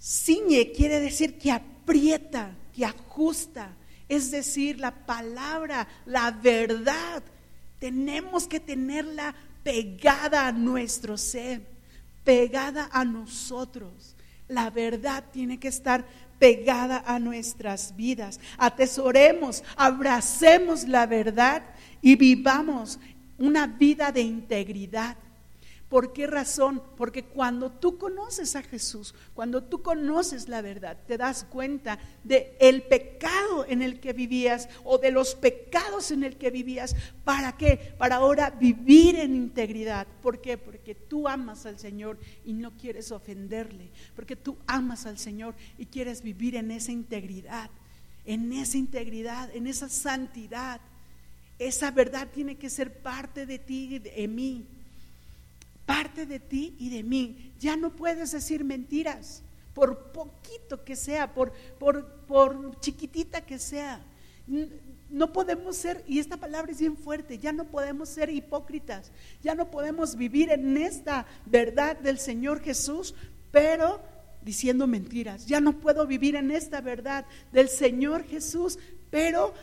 ciñe 0.00 0.72
quiere 0.72 1.00
decir 1.00 1.38
que 1.38 1.52
aprieta, 1.52 2.56
que 2.74 2.84
ajusta, 2.84 3.74
es 4.08 4.30
decir, 4.30 4.80
la 4.80 5.06
palabra, 5.06 5.86
la 6.06 6.30
verdad. 6.30 7.22
Tenemos 7.78 8.46
que 8.46 8.58
tenerla 8.58 9.34
pegada 9.62 10.46
a 10.46 10.52
nuestro 10.52 11.18
ser, 11.18 11.62
pegada 12.24 12.88
a 12.92 13.04
nosotros. 13.04 14.16
La 14.48 14.70
verdad 14.70 15.24
tiene 15.30 15.60
que 15.60 15.68
estar 15.68 16.06
pegada 16.38 17.02
a 17.06 17.18
nuestras 17.18 17.94
vidas. 17.96 18.40
Atesoremos, 18.56 19.62
abracemos 19.76 20.86
la 20.86 21.06
verdad 21.06 21.62
y 22.00 22.16
vivamos 22.16 22.98
una 23.38 23.66
vida 23.66 24.12
de 24.12 24.22
integridad. 24.22 25.16
¿Por 25.88 26.12
qué 26.12 26.26
razón? 26.26 26.82
Porque 26.98 27.24
cuando 27.24 27.70
tú 27.70 27.96
conoces 27.96 28.56
a 28.56 28.62
Jesús, 28.62 29.14
cuando 29.32 29.64
tú 29.64 29.82
conoces 29.82 30.46
la 30.46 30.60
verdad, 30.60 30.98
te 31.06 31.16
das 31.16 31.44
cuenta 31.44 31.98
de 32.24 32.54
el 32.60 32.82
pecado 32.82 33.64
en 33.66 33.80
el 33.80 33.98
que 33.98 34.12
vivías 34.12 34.68
o 34.84 34.98
de 34.98 35.10
los 35.10 35.34
pecados 35.34 36.10
en 36.10 36.24
el 36.24 36.36
que 36.36 36.50
vivías. 36.50 36.94
¿Para 37.24 37.56
qué? 37.56 37.94
Para 37.96 38.16
ahora 38.16 38.50
vivir 38.50 39.16
en 39.16 39.34
integridad. 39.34 40.06
¿Por 40.22 40.42
qué? 40.42 40.58
Porque 40.58 40.94
tú 40.94 41.26
amas 41.26 41.64
al 41.64 41.78
Señor 41.78 42.18
y 42.44 42.52
no 42.52 42.76
quieres 42.76 43.10
ofenderle. 43.10 43.90
Porque 44.14 44.36
tú 44.36 44.58
amas 44.66 45.06
al 45.06 45.18
Señor 45.18 45.54
y 45.78 45.86
quieres 45.86 46.20
vivir 46.20 46.56
en 46.56 46.70
esa 46.70 46.92
integridad, 46.92 47.70
en 48.26 48.52
esa 48.52 48.76
integridad, 48.76 49.56
en 49.56 49.66
esa 49.66 49.88
santidad. 49.88 50.82
Esa 51.58 51.90
verdad 51.90 52.28
tiene 52.30 52.56
que 52.56 52.68
ser 52.68 53.00
parte 53.00 53.46
de 53.46 53.58
ti 53.58 53.98
de 53.98 54.28
mí 54.28 54.66
parte 55.88 56.26
de 56.26 56.38
ti 56.38 56.74
y 56.78 56.90
de 56.90 57.02
mí. 57.02 57.54
Ya 57.58 57.74
no 57.74 57.96
puedes 57.96 58.32
decir 58.32 58.62
mentiras, 58.62 59.42
por 59.72 60.12
poquito 60.12 60.84
que 60.84 60.94
sea, 60.96 61.32
por, 61.32 61.50
por, 61.78 62.04
por 62.26 62.78
chiquitita 62.80 63.40
que 63.40 63.58
sea. 63.58 63.98
No 65.08 65.32
podemos 65.32 65.78
ser, 65.78 66.04
y 66.06 66.18
esta 66.18 66.36
palabra 66.36 66.72
es 66.72 66.78
bien 66.78 66.94
fuerte, 66.94 67.38
ya 67.38 67.52
no 67.52 67.64
podemos 67.64 68.10
ser 68.10 68.28
hipócritas, 68.28 69.10
ya 69.42 69.54
no 69.54 69.70
podemos 69.70 70.14
vivir 70.14 70.50
en 70.50 70.76
esta 70.76 71.24
verdad 71.46 71.96
del 71.96 72.18
Señor 72.18 72.60
Jesús, 72.60 73.14
pero 73.50 73.98
diciendo 74.42 74.86
mentiras. 74.86 75.46
Ya 75.46 75.58
no 75.58 75.80
puedo 75.80 76.06
vivir 76.06 76.36
en 76.36 76.50
esta 76.50 76.82
verdad 76.82 77.24
del 77.50 77.70
Señor 77.70 78.24
Jesús, 78.24 78.78
pero 79.10 79.54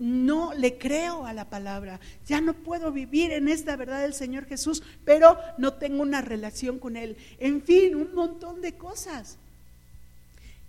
no 0.00 0.54
le 0.54 0.78
creo 0.78 1.26
a 1.26 1.34
la 1.34 1.50
palabra. 1.50 2.00
Ya 2.26 2.40
no 2.40 2.54
puedo 2.54 2.90
vivir 2.90 3.32
en 3.32 3.48
esta 3.48 3.76
verdad 3.76 4.00
del 4.00 4.14
Señor 4.14 4.46
Jesús, 4.46 4.82
pero 5.04 5.38
no 5.58 5.74
tengo 5.74 6.02
una 6.02 6.22
relación 6.22 6.78
con 6.78 6.96
Él. 6.96 7.16
En 7.38 7.62
fin, 7.62 7.94
un 7.94 8.14
montón 8.14 8.62
de 8.62 8.72
cosas. 8.72 9.36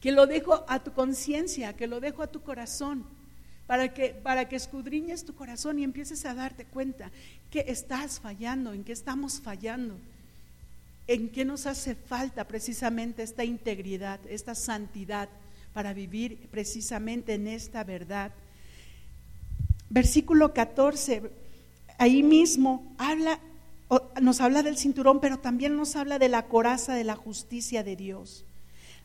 Que 0.01 0.11
lo 0.11 0.27
dejo 0.27 0.65
a 0.67 0.83
tu 0.83 0.91
conciencia, 0.91 1.77
que 1.77 1.87
lo 1.87 2.01
dejo 2.01 2.23
a 2.23 2.27
tu 2.27 2.41
corazón, 2.41 3.05
para 3.67 3.93
que, 3.93 4.09
para 4.09 4.49
que 4.49 4.57
escudriñes 4.57 5.23
tu 5.23 5.33
corazón 5.33 5.79
y 5.79 5.85
empieces 5.85 6.25
a 6.25 6.33
darte 6.33 6.65
cuenta 6.65 7.09
que 7.49 7.63
estás 7.67 8.19
fallando, 8.19 8.73
en 8.73 8.83
qué 8.83 8.91
estamos 8.91 9.39
fallando, 9.39 9.95
en 11.07 11.29
qué 11.29 11.45
nos 11.45 11.67
hace 11.67 11.95
falta 11.95 12.43
precisamente 12.49 13.23
esta 13.23 13.45
integridad, 13.45 14.19
esta 14.27 14.55
santidad 14.55 15.29
para 15.73 15.93
vivir 15.93 16.49
precisamente 16.51 17.35
en 17.35 17.47
esta 17.47 17.85
verdad 17.85 18.33
versículo 19.91 20.53
14, 20.53 21.21
ahí 21.97 22.23
mismo 22.23 22.95
habla, 22.97 23.39
nos 24.21 24.39
habla 24.39 24.63
del 24.63 24.77
cinturón, 24.77 25.19
pero 25.19 25.37
también 25.37 25.75
nos 25.75 25.95
habla 25.95 26.17
de 26.17 26.29
la 26.29 26.47
coraza 26.47 26.95
de 26.95 27.03
la 27.03 27.15
justicia 27.15 27.83
de 27.83 27.95
Dios. 27.97 28.45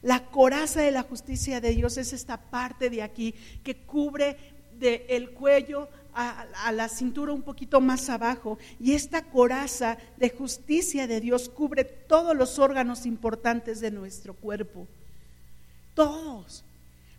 La 0.01 0.27
coraza 0.27 0.81
de 0.81 0.93
la 0.93 1.03
justicia 1.03 1.61
de 1.61 1.71
Dios 1.71 1.97
es 1.97 2.13
esta 2.13 2.37
parte 2.37 2.89
de 2.89 3.03
aquí 3.03 3.35
que 3.65 3.77
cubre 3.77 4.37
del 4.79 5.31
cuello 5.31 5.89
a, 6.15 6.47
a, 6.65 6.73
la 6.73 6.89
cintura 6.89 7.33
un 7.33 7.43
poquito 7.43 7.81
más 7.81 8.09
abajo. 8.09 8.59
Y 8.79 8.93
esta 8.93 9.23
coraza 9.23 9.99
de 10.19 10.31
justicia 10.31 11.09
de 11.09 11.21
Dios 11.21 11.49
cubre 11.49 11.83
todos 11.85 12.37
los 12.37 12.61
órganos 12.61 13.07
importantes 13.07 13.81
de 13.81 13.91
nuestro 13.91 14.35
cuerpo. 14.35 14.87
Todos 15.95 16.63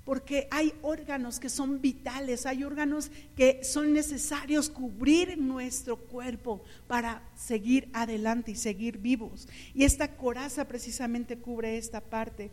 porque 0.08 0.48
hay 0.52 0.74
órganos 0.84 1.38
que 1.38 1.50
son 1.50 1.82
vitales, 1.82 2.46
hay 2.46 2.64
órganos 2.64 3.12
que 3.36 3.62
son 3.66 3.92
necesarios 3.92 4.70
cubrir 4.70 5.38
nuestro 5.38 5.98
cuerpo 5.98 6.64
para 6.88 7.22
seguir 7.36 7.90
adelante 7.92 8.52
y 8.52 8.56
seguir 8.56 9.00
vivos. 9.00 9.50
Y 9.74 9.84
esta 9.84 10.16
coraza 10.16 10.66
precisamente 10.66 11.38
cubre 11.40 11.78
esta 11.78 12.00
parte. 12.00 12.52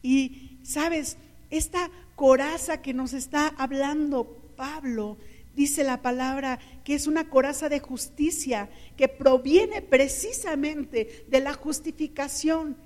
Y 0.00 0.60
sabes, 0.62 1.16
esta 1.50 1.90
coraza 2.14 2.80
que 2.82 2.94
nos 2.94 3.14
está 3.14 3.48
hablando 3.58 4.52
Pablo, 4.56 5.18
dice 5.56 5.82
la 5.82 6.02
palabra 6.02 6.60
que 6.84 6.94
es 6.94 7.08
una 7.08 7.28
coraza 7.28 7.68
de 7.68 7.80
justicia 7.80 8.70
que 8.96 9.08
proviene 9.08 9.82
precisamente 9.82 11.26
de 11.26 11.40
la 11.40 11.52
justificación 11.52 12.76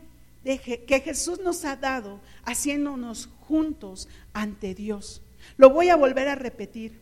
que 0.45 1.03
Jesús 1.05 1.41
nos 1.41 1.65
ha 1.65 1.77
dado 1.77 2.21
haciéndonos 2.45 3.29
juntos 3.41 4.09
ante 4.33 4.75
Dios. 4.75 5.23
Lo 5.57 5.71
voy 5.71 5.89
a 5.89 5.97
volver 5.97 6.29
a 6.29 6.35
repetir. 6.35 7.01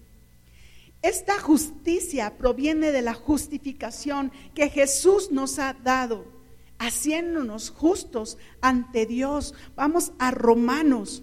Esta 1.03 1.39
justicia 1.39 2.37
proviene 2.37 2.91
de 2.91 3.03
la 3.03 3.15
justificación 3.15 4.33
que 4.55 4.69
Jesús 4.69 5.31
nos 5.31 5.61
ha 5.61 5.75
dado, 5.75 6.27
haciéndonos 6.79 7.71
justos 7.71 8.37
ante 8.61 9.07
Dios. 9.07 9.55
Vamos 9.77 10.13
a 10.19 10.33
Romanos. 10.33 11.23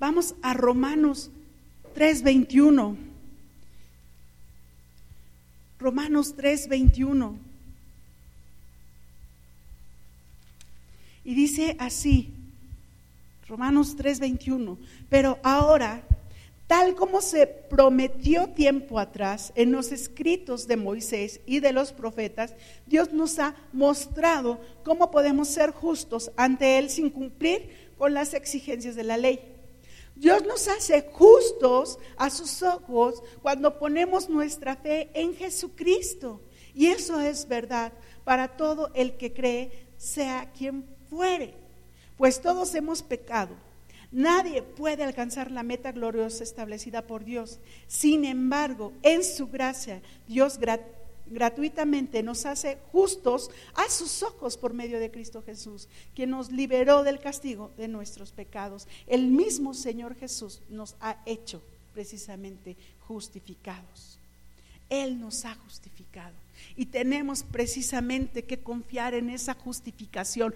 Vamos 0.00 0.34
a 0.42 0.52
Romanos 0.54 1.30
3:21. 1.94 2.96
Romanos 5.78 6.34
3:21. 6.36 7.38
Y 11.24 11.34
dice 11.34 11.76
así, 11.78 12.34
Romanos 13.48 13.96
3:21, 13.96 14.78
pero 15.08 15.38
ahora 15.42 16.02
tal 16.66 16.94
como 16.94 17.20
se 17.20 17.46
prometió 17.46 18.48
tiempo 18.48 18.98
atrás 18.98 19.52
en 19.54 19.70
los 19.70 19.92
escritos 19.92 20.66
de 20.66 20.76
Moisés 20.76 21.40
y 21.46 21.60
de 21.60 21.72
los 21.72 21.92
profetas, 21.92 22.54
Dios 22.86 23.12
nos 23.12 23.38
ha 23.38 23.54
mostrado 23.72 24.60
cómo 24.82 25.10
podemos 25.10 25.48
ser 25.48 25.72
justos 25.72 26.30
ante 26.36 26.78
Él 26.78 26.88
sin 26.88 27.10
cumplir 27.10 27.92
con 27.98 28.14
las 28.14 28.34
exigencias 28.34 28.94
de 28.96 29.04
la 29.04 29.16
ley. 29.16 29.40
Dios 30.16 30.44
nos 30.46 30.68
hace 30.68 31.02
justos 31.12 31.98
a 32.16 32.30
sus 32.30 32.62
ojos 32.62 33.22
cuando 33.42 33.78
ponemos 33.78 34.28
nuestra 34.28 34.76
fe 34.76 35.10
en 35.12 35.34
Jesucristo. 35.34 36.40
Y 36.72 36.86
eso 36.86 37.20
es 37.20 37.48
verdad 37.48 37.92
para 38.24 38.56
todo 38.56 38.90
el 38.94 39.16
que 39.16 39.32
cree, 39.32 39.86
sea 39.96 40.50
quien 40.56 40.84
fuere. 41.14 41.54
Pues 42.16 42.40
todos 42.40 42.74
hemos 42.74 43.02
pecado 43.02 43.54
Nadie 44.14 44.62
puede 44.62 45.02
alcanzar 45.02 45.50
la 45.50 45.64
meta 45.64 45.90
gloriosa 45.90 46.44
establecida 46.44 47.02
por 47.02 47.24
Dios. 47.24 47.58
Sin 47.88 48.24
embargo, 48.24 48.92
en 49.02 49.24
su 49.24 49.48
gracia, 49.48 50.00
Dios 50.28 50.56
gratuitamente 51.26 52.22
nos 52.22 52.46
hace 52.46 52.78
justos 52.92 53.50
a 53.74 53.90
sus 53.90 54.22
ojos 54.22 54.56
por 54.56 54.72
medio 54.72 55.00
de 55.00 55.10
Cristo 55.10 55.42
Jesús, 55.42 55.88
quien 56.14 56.30
nos 56.30 56.52
liberó 56.52 57.02
del 57.02 57.18
castigo 57.18 57.72
de 57.76 57.88
nuestros 57.88 58.30
pecados. 58.30 58.86
El 59.08 59.26
mismo 59.26 59.74
Señor 59.74 60.14
Jesús 60.14 60.62
nos 60.68 60.94
ha 61.00 61.16
hecho 61.26 61.60
precisamente 61.92 62.76
justificados. 63.08 64.20
Él 64.88 65.18
nos 65.18 65.44
ha 65.44 65.56
justificado. 65.56 66.34
Y 66.76 66.86
tenemos 66.86 67.42
precisamente 67.42 68.44
que 68.44 68.60
confiar 68.60 69.14
en 69.14 69.28
esa 69.28 69.54
justificación. 69.54 70.54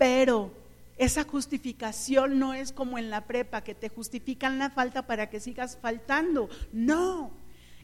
Pero 0.00 0.50
esa 0.96 1.24
justificación 1.24 2.38
no 2.38 2.54
es 2.54 2.72
como 2.72 2.96
en 2.96 3.10
la 3.10 3.26
prepa, 3.26 3.62
que 3.62 3.74
te 3.74 3.90
justifican 3.90 4.58
la 4.58 4.70
falta 4.70 5.06
para 5.06 5.28
que 5.28 5.40
sigas 5.40 5.76
faltando. 5.76 6.48
No, 6.72 7.32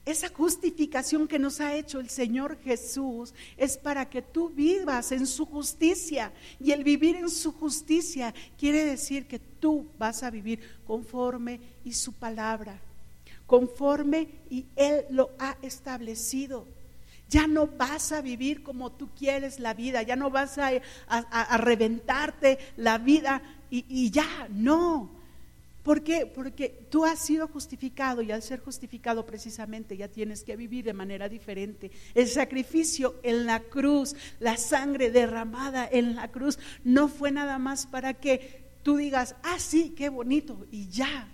esa 0.07 0.31
justificación 0.31 1.29
que 1.29 1.39
nos 1.39 1.61
ha 1.61 1.75
hecho 1.75 2.01
el 2.01 2.09
Señor 2.09 2.57
Jesús 2.65 3.35
es 3.59 3.77
para 3.77 4.09
que 4.09 4.23
tú 4.23 4.49
vivas 4.49 5.13
en 5.13 5.27
su 5.27 5.45
justicia. 5.45 6.33
Y 6.59 6.73
el 6.73 6.85
vivir 6.85 7.17
en 7.17 7.29
su 7.29 7.53
justicia 7.53 8.33
quiere 8.59 8.87
decir 8.87 9.27
que 9.27 9.39
tú 9.39 9.87
vas 9.99 10.23
a 10.23 10.31
vivir 10.31 10.61
conforme 10.87 11.61
y 11.85 11.93
su 11.93 12.15
palabra, 12.15 12.81
conforme 13.47 14.29
y 14.49 14.65
Él 14.75 15.05
lo 15.11 15.33
ha 15.39 15.59
establecido. 15.61 16.67
Ya 17.29 17.47
no 17.47 17.67
vas 17.67 18.13
a 18.13 18.21
vivir 18.21 18.63
como 18.63 18.93
tú 18.93 19.09
quieres 19.17 19.59
la 19.59 19.75
vida, 19.75 20.03
ya 20.03 20.17
no 20.17 20.31
vas 20.31 20.59
a, 20.59 21.57
reventarte 21.59 22.59
la 22.77 22.99
vida 22.99 23.43
y, 23.71 23.85
y 23.89 24.11
ya, 24.11 24.49
no. 24.51 25.17
¿Por 25.87 26.03
qué? 26.03 26.27
Porque 26.27 26.69
tú 26.91 27.05
has 27.05 27.21
sido 27.21 27.47
justificado 27.47 28.21
y 28.21 28.33
al 28.33 28.43
ser 28.43 28.59
justificado 28.59 29.25
precisamente 29.25 29.97
ya 29.97 30.09
tienes 30.09 30.43
que 30.43 30.57
vivir 30.57 30.85
de 30.85 30.93
manera 30.93 31.29
diferente. 31.29 31.93
El 32.13 32.27
sacrificio 32.27 33.21
en 33.23 33.47
la 33.47 33.61
cruz, 33.61 34.17
la 34.41 34.57
sangre 34.57 35.13
derramada 35.13 35.89
en 35.89 36.17
la 36.17 36.33
cruz, 36.33 36.59
no 36.83 37.07
fue 37.07 37.31
nada 37.31 37.61
más 37.61 37.87
para 37.87 38.15
que 38.15 38.65
tú 38.83 38.97
digas, 38.97 39.37
ah, 39.45 39.61
sí, 39.61 39.95
qué 39.97 40.09
bonito, 40.09 40.67
y 40.73 40.89
ya. 40.89 41.29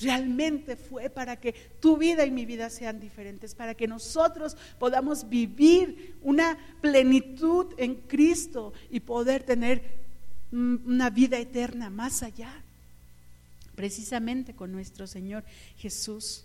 Realmente 0.00 0.76
fue 0.76 1.10
para 1.10 1.36
que 1.36 1.52
tu 1.80 1.98
vida 1.98 2.24
y 2.24 2.30
mi 2.30 2.46
vida 2.46 2.70
sean 2.70 3.00
diferentes, 3.00 3.54
para 3.54 3.74
que 3.74 3.86
nosotros 3.86 4.56
podamos 4.78 5.28
vivir 5.28 6.16
una 6.22 6.56
plenitud 6.80 7.66
en 7.76 7.96
Cristo 7.96 8.72
y 8.90 9.00
poder 9.00 9.42
tener 9.42 9.82
una 10.52 11.10
vida 11.10 11.38
eterna 11.38 11.90
más 11.90 12.22
allá, 12.22 12.50
precisamente 13.74 14.54
con 14.54 14.72
nuestro 14.72 15.06
Señor 15.06 15.44
Jesús. 15.76 16.44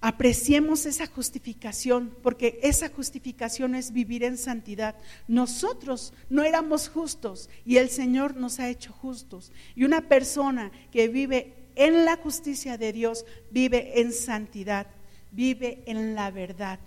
Apreciemos 0.00 0.86
esa 0.86 1.06
justificación, 1.06 2.14
porque 2.22 2.60
esa 2.62 2.90
justificación 2.90 3.74
es 3.74 3.92
vivir 3.92 4.22
en 4.22 4.36
santidad. 4.36 4.94
Nosotros 5.26 6.12
no 6.28 6.44
éramos 6.44 6.90
justos 6.90 7.48
y 7.64 7.78
el 7.78 7.88
Señor 7.88 8.36
nos 8.36 8.60
ha 8.60 8.68
hecho 8.68 8.92
justos. 8.92 9.50
Y 9.74 9.84
una 9.84 10.02
persona 10.02 10.70
que 10.92 11.08
vive 11.08 11.63
en 11.76 12.04
la 12.04 12.16
justicia 12.16 12.78
de 12.78 12.92
Dios, 12.92 13.24
vive 13.50 14.00
en 14.00 14.12
santidad, 14.12 14.86
vive 15.32 15.82
en 15.86 16.14
la 16.14 16.30
verdad. 16.30 16.78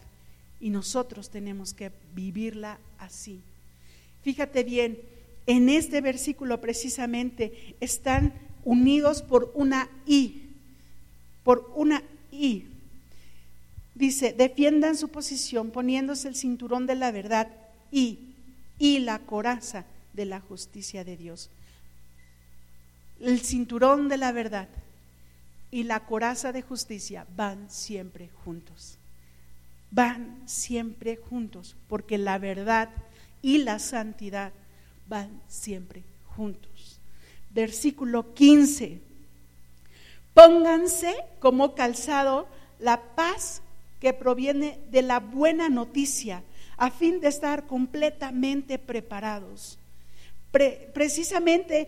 Y 0.60 0.70
nosotros 0.70 1.30
tenemos 1.30 1.74
que 1.74 1.92
vivirla 2.14 2.80
así. 2.98 3.42
Fíjate 4.24 4.64
bien, 4.64 5.00
en 5.46 5.70
este 5.70 6.02
versículo 6.02 6.60
precisamente 6.60 7.76
están 7.80 8.34
unidos 8.66 9.22
por 9.22 9.52
una 9.56 9.90
I, 10.06 10.50
por 11.44 11.72
una 11.76 12.04
I. 12.32 12.66
Dice, 13.96 14.34
defiendan 14.34 14.98
su 14.98 15.10
posición 15.10 15.72
poniéndose 15.72 16.28
el 16.28 16.36
cinturón 16.36 16.86
de 16.86 16.96
la 16.96 17.12
verdad 17.12 17.50
y, 17.92 18.20
y 18.78 19.00
la 19.00 19.20
coraza 19.20 19.86
de 20.14 20.26
la 20.26 20.40
justicia 20.40 21.04
de 21.04 21.18
Dios 21.18 21.50
el 23.20 23.42
cinturón 23.42 24.10
de 24.10 24.18
la 24.18 24.32
verdad 24.32 24.68
y 25.72 25.84
la 25.84 26.02
coraza 26.02 26.52
de 26.52 26.62
justicia 26.62 27.26
van 27.36 27.70
siempre 27.70 28.30
juntos. 28.44 28.98
Van 29.92 30.42
siempre 30.46 31.18
juntos, 31.18 31.76
porque 31.88 32.18
la 32.18 32.38
verdad 32.38 32.90
y 33.42 33.60
la 33.60 33.80
santidad 33.80 34.52
van 35.08 35.42
siempre 35.48 36.04
juntos. 36.36 37.00
Versículo 37.52 38.34
15. 38.34 39.02
Pónganse 40.34 41.16
como 41.40 41.74
calzado 41.74 42.48
la 42.80 43.02
paz 43.16 43.62
que 44.00 44.14
proviene 44.14 44.80
de 44.92 45.02
la 45.02 45.20
buena 45.20 45.70
noticia, 45.70 46.44
a 46.78 46.92
fin 46.92 47.20
de 47.20 47.30
estar 47.30 47.66
completamente 47.66 48.78
preparados. 48.78 49.80
precisamente 50.94 51.88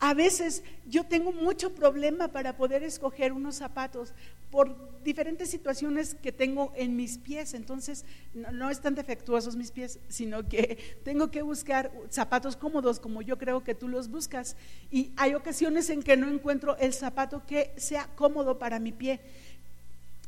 a 0.00 0.14
veces 0.14 0.62
yo 0.86 1.04
tengo 1.04 1.30
mucho 1.30 1.74
problema 1.74 2.28
para 2.28 2.56
poder 2.56 2.82
escoger 2.82 3.34
unos 3.34 3.56
zapatos 3.56 4.14
por 4.50 4.74
diferentes 5.04 5.50
situaciones 5.50 6.14
que 6.14 6.32
tengo 6.32 6.72
en 6.74 6.96
mis 6.96 7.18
pies. 7.18 7.52
Entonces, 7.52 8.06
no, 8.34 8.70
están 8.70 8.94
defectuosos 8.94 9.56
mis 9.56 9.70
pies, 9.70 9.98
sino 10.08 10.48
que 10.48 10.78
tengo 11.04 11.30
que 11.30 11.42
buscar 11.42 11.92
zapatos 12.08 12.56
cómodos 12.56 12.98
como 12.98 13.20
yo 13.20 13.36
creo 13.36 13.62
que 13.62 13.74
tú 13.74 13.88
los 13.88 14.08
buscas. 14.08 14.56
Y 14.90 15.12
hay 15.16 15.34
ocasiones 15.34 15.90
en 15.90 16.02
que 16.02 16.16
no 16.16 16.28
encuentro 16.28 16.78
el 16.78 16.94
zapato 16.94 17.44
que 17.46 17.72
sea 17.76 18.08
cómodo 18.16 18.58
para 18.58 18.80
mi 18.80 18.92
pie. 18.92 19.20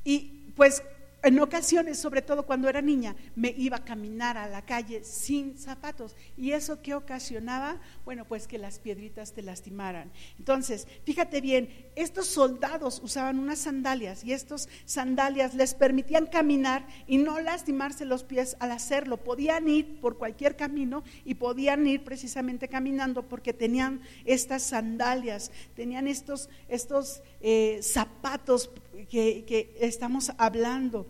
Y 0.04 0.52
pues 0.54 0.82
en 1.22 1.38
ocasiones, 1.38 1.98
sobre 1.98 2.22
todo 2.22 2.44
cuando 2.44 2.68
era 2.68 2.82
niña, 2.82 3.14
me 3.36 3.54
iba 3.56 3.76
a 3.76 3.84
caminar 3.84 4.36
a 4.36 4.48
la 4.48 4.62
calle 4.62 5.04
sin 5.04 5.56
zapatos. 5.56 6.16
¿Y 6.36 6.52
eso 6.52 6.82
qué 6.82 6.94
ocasionaba? 6.94 7.80
Bueno, 8.04 8.26
pues 8.26 8.48
que 8.48 8.58
las 8.58 8.78
piedritas 8.78 9.32
te 9.32 9.42
lastimaran. 9.42 10.10
Entonces, 10.38 10.88
fíjate 11.04 11.40
bien, 11.40 11.90
estos 11.94 12.26
soldados 12.26 13.00
usaban 13.04 13.38
unas 13.38 13.60
sandalias 13.60 14.24
y 14.24 14.32
estos 14.32 14.68
sandalias 14.84 15.54
les 15.54 15.74
permitían 15.74 16.26
caminar 16.26 16.86
y 17.06 17.18
no 17.18 17.38
lastimarse 17.40 18.04
los 18.04 18.24
pies 18.24 18.56
al 18.58 18.72
hacerlo. 18.72 19.18
Podían 19.18 19.68
ir 19.68 20.00
por 20.00 20.18
cualquier 20.18 20.56
camino 20.56 21.04
y 21.24 21.34
podían 21.34 21.86
ir 21.86 22.04
precisamente 22.04 22.68
caminando 22.68 23.28
porque 23.28 23.52
tenían 23.52 24.00
estas 24.24 24.62
sandalias, 24.62 25.52
tenían 25.74 26.08
estos, 26.08 26.48
estos 26.68 27.22
eh, 27.40 27.78
zapatos 27.82 28.70
que, 29.08 29.76
estamos 29.80 30.32
hablando. 30.38 31.06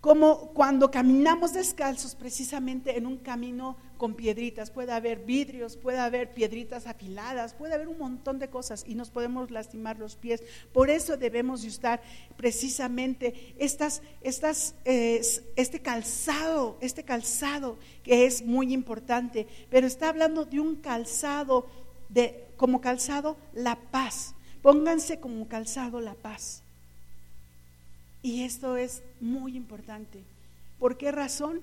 Como 0.00 0.54
cuando 0.54 0.90
caminamos 0.90 1.52
descalzos 1.52 2.14
precisamente 2.14 2.96
en 2.96 3.04
un 3.04 3.18
camino 3.18 3.76
con 3.98 4.14
piedritas, 4.14 4.70
puede 4.70 4.92
haber 4.92 5.26
vidrios, 5.26 5.76
puede 5.76 5.98
haber 5.98 6.32
piedritas 6.32 6.86
afiladas, 6.86 7.52
puede 7.52 7.74
haber 7.74 7.86
un 7.86 7.98
montón 7.98 8.38
de 8.38 8.48
cosas 8.48 8.82
y 8.86 8.94
nos 8.94 9.10
podemos 9.10 9.50
lastimar 9.50 9.98
los 9.98 10.16
pies. 10.16 10.42
Por 10.72 10.88
eso 10.88 11.18
debemos 11.18 11.66
usar 11.66 12.00
precisamente 12.38 13.54
estas, 13.58 14.00
estas, 14.22 14.74
este 14.86 15.82
calzado, 15.82 16.78
este 16.80 17.04
calzado 17.04 17.78
que 18.02 18.24
es 18.24 18.42
muy 18.42 18.72
importante, 18.72 19.46
pero 19.68 19.86
está 19.86 20.08
hablando 20.08 20.46
de 20.46 20.60
un 20.60 20.76
calzado, 20.76 21.66
de, 22.08 22.46
como 22.56 22.80
calzado 22.80 23.36
la 23.52 23.76
paz. 23.76 24.34
Pónganse 24.62 25.20
como 25.20 25.46
calzado 25.46 26.00
la 26.00 26.14
paz. 26.14 26.62
Y 28.22 28.42
esto 28.42 28.76
es 28.76 29.02
muy 29.20 29.56
importante. 29.56 30.22
¿Por 30.78 30.96
qué 30.96 31.12
razón? 31.12 31.60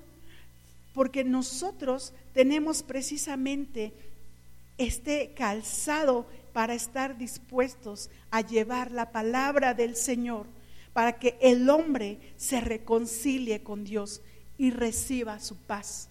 Porque 0.93 1.23
nosotros 1.23 2.13
tenemos 2.33 2.83
precisamente 2.83 3.93
este 4.77 5.33
calzado 5.35 6.25
para 6.53 6.73
estar 6.73 7.17
dispuestos 7.17 8.09
a 8.31 8.41
llevar 8.41 8.91
la 8.91 9.11
palabra 9.11 9.73
del 9.73 9.95
Señor, 9.95 10.47
para 10.93 11.19
que 11.19 11.37
el 11.41 11.69
hombre 11.69 12.19
se 12.37 12.61
reconcilie 12.61 13.61
con 13.61 13.83
Dios 13.83 14.21
y 14.57 14.71
reciba 14.71 15.39
su 15.39 15.55
paz. 15.55 16.09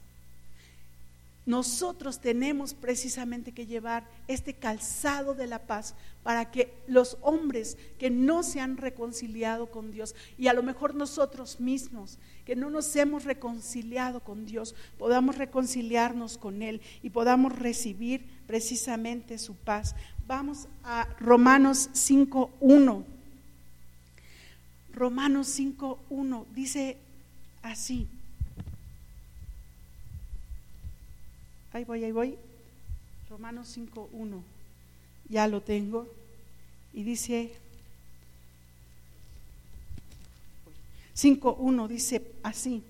Nosotros 1.46 2.20
tenemos 2.20 2.74
precisamente 2.74 3.52
que 3.52 3.66
llevar 3.66 4.04
este 4.26 4.54
calzado 4.54 5.32
de 5.32 5.46
la 5.46 5.60
paz 5.60 5.94
para 6.24 6.50
que 6.50 6.74
los 6.88 7.16
hombres 7.22 7.78
que 7.98 8.10
no 8.10 8.42
se 8.42 8.60
han 8.60 8.76
reconciliado 8.76 9.70
con 9.70 9.92
Dios 9.92 10.16
y 10.36 10.48
a 10.48 10.52
lo 10.52 10.64
mejor 10.64 10.96
nosotros 10.96 11.60
mismos 11.60 12.18
que 12.44 12.56
no 12.56 12.68
nos 12.68 12.94
hemos 12.96 13.24
reconciliado 13.24 14.20
con 14.20 14.44
Dios, 14.44 14.74
podamos 14.98 15.38
reconciliarnos 15.38 16.36
con 16.36 16.62
Él 16.62 16.80
y 17.02 17.10
podamos 17.10 17.56
recibir 17.56 18.26
precisamente 18.48 19.38
su 19.38 19.54
paz. 19.54 19.94
Vamos 20.26 20.66
a 20.82 21.06
Romanos 21.20 21.90
5.1. 21.92 23.04
Romanos 24.92 25.60
5.1 25.60 26.44
dice 26.52 26.96
así. 27.62 28.08
Ahí 31.76 31.84
voy, 31.84 32.02
ahí 32.04 32.12
voy. 32.12 32.38
Romanos 33.28 33.76
5.1. 33.76 34.40
Ya 35.28 35.46
lo 35.46 35.60
tengo. 35.60 36.06
Y 36.94 37.02
dice 37.02 37.52
5.1 41.14 41.86
dice 41.86 42.22
así. 42.42 42.82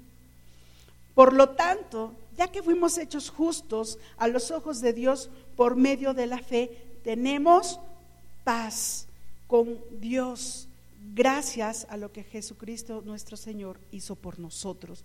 Por 1.17 1.33
lo 1.33 1.49
tanto, 1.49 2.15
ya 2.37 2.47
que 2.47 2.63
fuimos 2.63 2.97
hechos 2.97 3.29
justos 3.29 3.99
a 4.19 4.29
los 4.29 4.53
ojos 4.53 4.81
de 4.81 4.93
Dios 4.93 5.31
por 5.57 5.75
medio 5.75 6.15
de 6.15 6.29
la 6.29 6.39
fe, 6.39 6.71
tenemos 7.03 7.81
paz 8.45 9.09
con 9.49 9.81
Dios 10.01 10.69
gracias 11.13 11.89
a 11.91 11.97
lo 11.97 12.13
que 12.13 12.23
Jesucristo 12.23 13.03
nuestro 13.05 13.37
Señor 13.37 13.81
hizo 13.91 14.15
por 14.15 14.39
nosotros. 14.39 15.03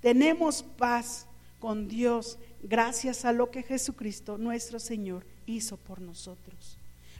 Tenemos 0.00 0.62
paz 0.62 1.26
con 1.64 1.88
Dios 1.88 2.36
gracias 2.62 3.24
a 3.24 3.32
lo 3.32 3.50
que 3.50 3.62
Jesucristo 3.62 4.36
nuestro 4.36 4.78
Señor 4.78 5.24
hizo 5.46 5.78
por 5.78 5.98
nosotros. 5.98 6.76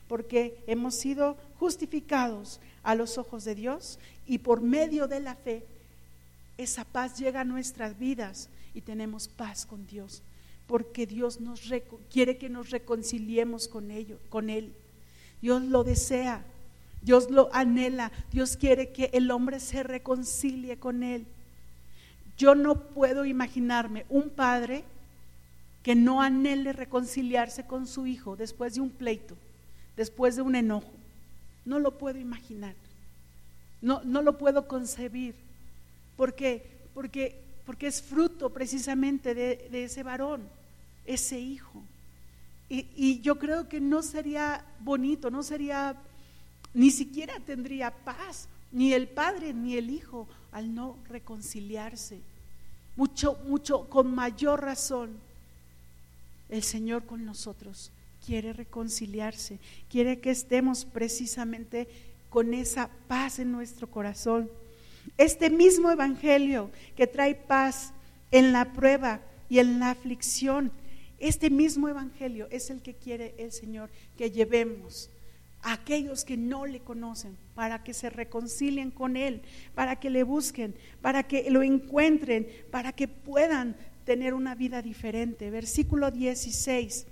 Porque 0.06 0.62
hemos 0.66 0.96
sido 0.96 1.38
justificados 1.58 2.60
a 2.82 2.94
los 2.94 3.16
ojos 3.16 3.44
de 3.44 3.54
Dios 3.54 3.98
y 4.26 4.36
por 4.36 4.60
medio 4.60 5.08
de 5.08 5.20
la 5.20 5.34
fe 5.34 5.64
esa 6.58 6.84
paz 6.84 7.18
llega 7.18 7.40
a 7.40 7.44
nuestras 7.44 7.98
vidas 7.98 8.50
y 8.74 8.82
tenemos 8.82 9.28
paz 9.28 9.64
con 9.64 9.86
Dios. 9.86 10.20
Porque 10.66 11.06
Dios 11.06 11.40
nos 11.40 11.62
quiere 12.12 12.36
que 12.36 12.50
nos 12.50 12.68
reconciliemos 12.68 13.66
con, 13.66 13.88
con 14.28 14.50
Él. 14.50 14.74
Dios 15.40 15.62
lo 15.62 15.84
desea, 15.84 16.44
Dios 17.00 17.30
lo 17.30 17.48
anhela, 17.54 18.12
Dios 18.30 18.58
quiere 18.58 18.92
que 18.92 19.08
el 19.14 19.30
hombre 19.30 19.58
se 19.58 19.82
reconcilie 19.84 20.76
con 20.76 21.02
Él. 21.02 21.24
Yo 22.36 22.54
no 22.54 22.80
puedo 22.80 23.24
imaginarme 23.24 24.06
un 24.08 24.30
padre 24.30 24.84
que 25.82 25.94
no 25.94 26.22
anhele 26.22 26.72
reconciliarse 26.72 27.66
con 27.66 27.86
su 27.86 28.06
hijo 28.06 28.36
después 28.36 28.74
de 28.74 28.80
un 28.80 28.90
pleito, 28.90 29.36
después 29.96 30.34
de 30.34 30.42
un 30.42 30.54
enojo. 30.56 30.92
No 31.64 31.78
lo 31.78 31.98
puedo 31.98 32.18
imaginar. 32.18 32.74
No, 33.80 34.02
no 34.02 34.22
lo 34.22 34.38
puedo 34.38 34.66
concebir. 34.66 35.34
¿Por 36.16 36.34
qué? 36.34 36.66
Porque, 36.94 37.42
es 37.80 38.02
fruto 38.02 38.50
precisamente 38.50 39.34
de, 39.34 39.84
ese 39.84 40.02
varón, 40.02 40.42
ese 41.04 41.38
hijo. 41.38 41.82
Y, 42.68 42.88
y 42.96 43.20
yo 43.20 43.38
creo 43.38 43.68
que 43.68 43.80
no 43.80 44.02
sería 44.02 44.64
bonito, 44.80 45.30
no 45.30 45.42
sería, 45.42 45.96
ni 46.72 46.90
siquiera 46.90 47.38
tendría 47.40 47.90
paz, 47.90 48.48
ni 48.74 48.92
el 48.92 49.06
padre 49.08 49.54
ni 49.54 49.76
el 49.76 49.88
hijo 49.88 50.28
al 50.52 50.74
no 50.74 50.98
reconciliarse. 51.08 52.18
Mucho, 52.96 53.38
mucho, 53.46 53.88
con 53.88 54.14
mayor 54.14 54.62
razón, 54.62 55.16
el 56.48 56.62
Señor 56.62 57.06
con 57.06 57.24
nosotros 57.24 57.90
quiere 58.26 58.52
reconciliarse, 58.52 59.58
quiere 59.88 60.18
que 60.18 60.30
estemos 60.30 60.84
precisamente 60.84 61.88
con 62.30 62.52
esa 62.52 62.90
paz 63.06 63.38
en 63.38 63.52
nuestro 63.52 63.88
corazón. 63.88 64.50
Este 65.18 65.50
mismo 65.50 65.90
Evangelio 65.90 66.70
que 66.96 67.06
trae 67.06 67.34
paz 67.34 67.92
en 68.32 68.52
la 68.52 68.72
prueba 68.72 69.20
y 69.48 69.60
en 69.60 69.78
la 69.78 69.90
aflicción, 69.90 70.72
este 71.20 71.48
mismo 71.48 71.88
Evangelio 71.88 72.48
es 72.50 72.70
el 72.70 72.82
que 72.82 72.94
quiere 72.94 73.34
el 73.38 73.52
Señor 73.52 73.88
que 74.18 74.32
llevemos 74.32 75.10
aquellos 75.64 76.24
que 76.24 76.36
no 76.36 76.66
le 76.66 76.80
conocen, 76.80 77.36
para 77.54 77.82
que 77.82 77.94
se 77.94 78.10
reconcilien 78.10 78.90
con 78.90 79.16
Él, 79.16 79.42
para 79.74 79.96
que 79.96 80.10
le 80.10 80.22
busquen, 80.22 80.74
para 81.00 81.22
que 81.24 81.50
lo 81.50 81.62
encuentren, 81.62 82.46
para 82.70 82.92
que 82.92 83.08
puedan 83.08 83.76
tener 84.04 84.34
una 84.34 84.54
vida 84.54 84.82
diferente. 84.82 85.50
Versículo 85.50 86.10
16 86.10 87.06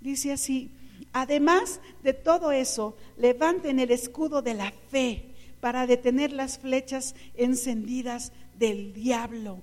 dice 0.00 0.32
así, 0.32 0.70
además 1.12 1.80
de 2.02 2.12
todo 2.12 2.52
eso, 2.52 2.96
levanten 3.16 3.80
el 3.80 3.90
escudo 3.90 4.42
de 4.42 4.54
la 4.54 4.72
fe 4.90 5.24
para 5.60 5.86
detener 5.86 6.30
las 6.30 6.58
flechas 6.58 7.14
encendidas 7.36 8.32
del 8.58 8.92
diablo. 8.92 9.62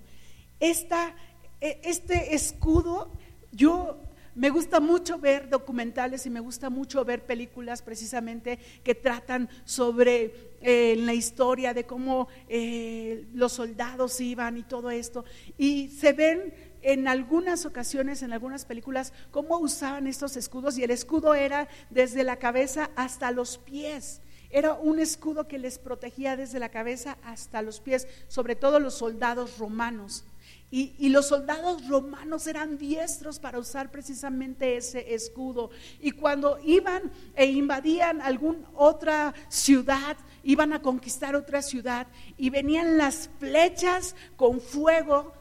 Esta, 0.59 1.15
e, 1.61 1.79
este 1.83 2.33
escudo, 2.33 3.11
yo 3.51 3.99
me 4.33 4.49
gusta 4.49 4.79
mucho 4.79 5.17
ver 5.17 5.49
documentales 5.49 6.25
y 6.25 6.29
me 6.29 6.39
gusta 6.39 6.69
mucho 6.69 7.03
ver 7.03 7.25
películas 7.25 7.81
precisamente 7.81 8.59
que 8.83 8.95
tratan 8.95 9.49
sobre 9.65 10.53
eh, 10.61 10.95
la 10.97 11.13
historia 11.13 11.73
de 11.73 11.85
cómo 11.85 12.27
eh, 12.47 13.25
los 13.33 13.53
soldados 13.53 14.19
iban 14.21 14.57
y 14.57 14.63
todo 14.63 14.89
esto. 14.89 15.25
Y 15.57 15.89
se 15.89 16.13
ven 16.13 16.53
en 16.81 17.07
algunas 17.07 17.65
ocasiones, 17.65 18.23
en 18.23 18.31
algunas 18.31 18.65
películas, 18.65 19.13
cómo 19.31 19.57
usaban 19.59 20.07
estos 20.07 20.37
escudos 20.37 20.77
y 20.77 20.83
el 20.83 20.91
escudo 20.91 21.35
era 21.35 21.67
desde 21.89 22.23
la 22.23 22.37
cabeza 22.37 22.89
hasta 22.95 23.31
los 23.31 23.57
pies. 23.57 24.21
Era 24.49 24.73
un 24.73 24.99
escudo 24.99 25.47
que 25.47 25.57
les 25.57 25.77
protegía 25.77 26.35
desde 26.35 26.59
la 26.59 26.69
cabeza 26.69 27.17
hasta 27.23 27.61
los 27.61 27.79
pies, 27.79 28.07
sobre 28.27 28.55
todo 28.55 28.79
los 28.79 28.95
soldados 28.95 29.57
romanos. 29.57 30.25
Y, 30.73 31.09
los 31.09 31.27
soldados 31.27 31.85
romanos 31.89 32.47
eran 32.47 32.77
diestros 32.77 33.39
para 33.39 33.59
usar 33.59 33.91
precisamente 33.91 34.77
ese 34.77 35.13
escudo. 35.13 35.69
Y 35.99 36.11
cuando 36.11 36.59
iban 36.63 37.11
e 37.35 37.45
invadían 37.45 38.21
alguna 38.21 38.69
otra 38.73 39.33
ciudad, 39.49 40.15
iban 40.43 40.71
a 40.71 40.81
conquistar 40.81 41.35
otra 41.35 41.61
ciudad 41.61 42.07
y 42.37 42.49
venían 42.49 42.97
las 42.97 43.29
flechas 43.37 44.15
con 44.37 44.61
fuego, 44.61 45.33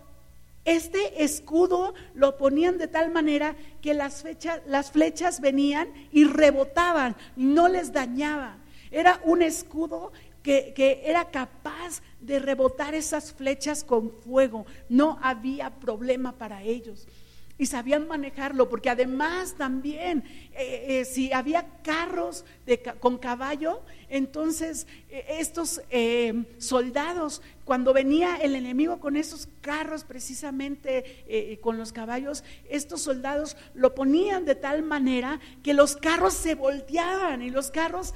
este 0.64 1.24
escudo 1.24 1.94
lo 2.14 2.36
ponían 2.36 2.76
de 2.78 2.86
tal 2.86 3.10
manera 3.10 3.56
que 3.80 3.94
las, 3.94 4.22
flechas 4.92 5.40
venían 5.40 5.88
y 6.12 6.24
rebotaban, 6.24 7.16
no 7.36 7.68
les 7.68 7.92
dañaba. 7.92 8.58
Era 8.90 9.20
un 9.24 9.42
escudo 9.42 10.12
que, 10.42 11.03
era 11.05 11.31
capaz 11.31 12.03
de 12.20 12.38
rebotar 12.38 12.94
esas 12.94 13.33
flechas 13.33 13.85
con 13.85 14.11
fuego. 14.11 14.66
No 14.88 15.18
había 15.22 15.70
problema 15.70 16.33
para 16.33 16.62
ellos 16.62 17.07
y 17.61 17.66
sabían 17.66 18.09
manejarlo, 18.09 18.70
porque 18.70 18.88
además 18.88 19.55
también 19.59 20.25
eh, 20.55 21.01
eh, 21.01 21.05
si 21.05 21.31
había 21.31 21.66
carros 21.83 22.46
con 23.01 23.18
caballo, 23.18 23.83
entonces 24.09 24.87
eh, 25.11 25.27
estos 25.29 25.83
soldados, 26.57 27.42
cuando 27.66 27.92
venía 27.92 28.37
el 28.37 28.55
enemigo 28.55 28.99
con 28.99 29.14
esos 29.14 29.46
carros 29.61 30.05
precisamente 30.05 31.59
con 31.61 31.77
los 31.77 31.92
caballos, 31.92 32.44
estos 32.70 33.03
soldados 33.03 33.59
lo 33.75 33.94
ponían 33.94 34.46
de 34.46 34.55
tal 34.55 34.83
manera 34.83 35.38
que 35.62 35.75
los 35.75 35.96
carros 35.96 36.33
se 36.33 36.55
volteaban 36.55 37.42
y 37.42 37.51
los 37.51 37.70
carros 37.70 38.14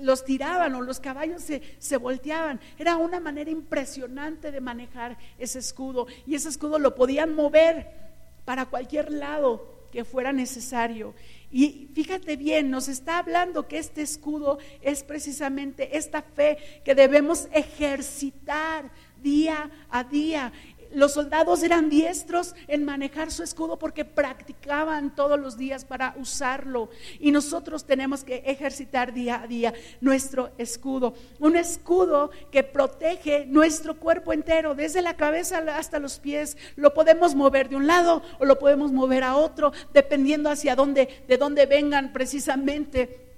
los 0.00 0.24
tiraban 0.24 0.76
o 0.76 0.80
los 0.80 1.00
caballos 1.00 1.42
se, 1.42 1.60
se 1.80 1.96
volteaban. 1.96 2.60
Era 2.78 2.96
una 2.96 3.18
manera 3.18 3.50
impresionante 3.50 4.52
de 4.52 4.60
manejar 4.60 5.18
ese 5.40 5.58
escudo 5.58 6.06
y 6.24 6.36
ese 6.36 6.50
escudo 6.50 6.78
lo 6.78 6.94
podían 6.94 7.34
mover 7.34 8.09
para 8.44 8.66
cualquier 8.66 9.12
lado 9.12 9.80
que 9.90 10.04
fuera 10.04 10.32
necesario. 10.32 11.14
Y 11.50 11.88
fíjate 11.94 12.36
bien, 12.36 12.70
nos 12.70 12.88
está 12.88 13.18
hablando 13.18 13.66
que 13.66 13.78
este 13.78 14.02
escudo 14.02 14.58
es 14.82 15.02
precisamente 15.02 15.96
esta 15.96 16.22
fe 16.22 16.58
que 16.84 16.94
debemos 16.94 17.48
ejercitar 17.52 18.90
día 19.20 19.70
a 19.90 20.04
día 20.04 20.52
los 20.92 21.12
soldados 21.12 21.62
eran 21.62 21.88
diestros 21.88 22.54
en 22.68 22.84
manejar 22.84 23.30
su 23.30 23.42
escudo 23.42 23.78
porque 23.78 24.04
practicaban 24.04 25.14
todos 25.14 25.38
los 25.38 25.56
días 25.56 25.84
para 25.84 26.14
usarlo. 26.18 26.90
Y 27.18 27.30
nosotros 27.30 27.84
tenemos 27.84 28.24
que 28.24 28.42
ejercitar 28.46 29.12
día 29.12 29.42
a 29.42 29.46
día 29.46 29.74
nuestro 30.00 30.50
escudo. 30.58 31.14
Un 31.38 31.56
escudo 31.56 32.30
que 32.50 32.62
protege 32.62 33.46
nuestro 33.46 33.96
cuerpo 33.98 34.32
entero, 34.32 34.74
desde 34.74 35.02
la 35.02 35.16
cabeza 35.16 35.58
hasta 35.76 35.98
los 35.98 36.18
pies. 36.18 36.56
Lo 36.76 36.94
podemos 36.94 37.34
mover 37.34 37.68
de 37.68 37.76
un 37.76 37.86
lado 37.86 38.22
o 38.38 38.44
lo 38.44 38.58
podemos 38.58 38.92
mover 38.92 39.24
a 39.24 39.36
otro, 39.36 39.72
dependiendo 39.92 40.50
hacia 40.50 40.76
dónde, 40.76 41.24
de 41.28 41.36
dónde 41.36 41.66
vengan 41.66 42.12
precisamente 42.12 43.29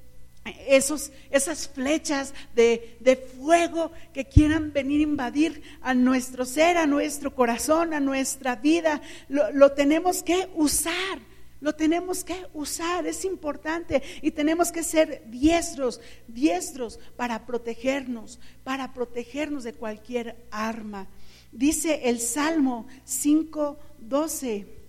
esos, 0.45 1.12
esas 1.30 1.68
flechas 1.68 2.34
de, 2.55 2.97
de, 3.01 3.16
fuego 3.16 3.93
que 4.12 4.24
quieran 4.24 4.72
venir 4.72 5.01
a 5.01 5.05
invadir 5.05 5.62
a 5.80 5.95
nuestro 5.95 6.45
ser, 6.45 6.76
a 6.76 6.86
nuestro 6.86 7.34
corazón, 7.34 7.95
a 7.95 8.01
nuestra 8.01 8.57
vida. 8.57 9.01
Lo, 9.28 9.53
lo, 9.53 9.72
tenemos 9.72 10.22
que 10.22 10.49
usar, 10.55 11.20
lo 11.61 11.74
tenemos 11.74 12.24
que 12.24 12.34
usar, 12.55 13.07
es 13.07 13.24
importante 13.24 14.03
y 14.20 14.32
tenemos 14.32 14.72
que 14.72 14.82
ser 14.82 15.22
diestros, 15.26 16.01
diestros 16.26 16.99
para 17.16 17.47
protegernos, 17.47 18.40
para 18.64 18.93
protegernos 18.93 19.62
de 19.62 19.74
cualquier 19.74 20.45
arma. 20.51 21.07
Dice 21.53 22.01
el 22.05 22.18
Salmo 22.18 22.86
5.12 23.07 24.82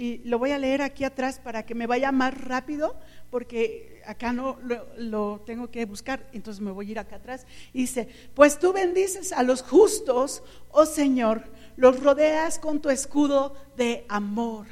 y 0.00 0.22
lo 0.24 0.38
voy 0.38 0.52
a 0.52 0.58
leer 0.58 0.80
aquí 0.80 1.04
atrás 1.04 1.38
para 1.38 1.66
que 1.66 1.74
me 1.74 1.86
vaya 1.86 2.10
más 2.10 2.32
rápido 2.32 2.96
porque 3.28 4.00
acá 4.06 4.32
no 4.32 4.56
lo, 4.96 5.40
tengo 5.44 5.70
que 5.70 5.84
buscar, 5.84 6.26
entonces 6.32 6.62
me 6.62 6.70
voy 6.70 6.88
a 6.88 6.90
ir 6.92 6.98
acá 6.98 7.16
atrás. 7.16 7.46
dice, 7.74 8.08
pues 8.32 8.58
tú 8.58 8.72
bendices 8.72 9.30
a 9.30 9.42
los 9.42 9.60
justos, 9.60 10.42
oh 10.70 10.86
Señor, 10.86 11.44
los 11.76 12.02
rodeas 12.02 12.58
con 12.58 12.80
tu 12.80 12.88
escudo 12.88 13.54
de 13.76 14.06
amor. 14.08 14.68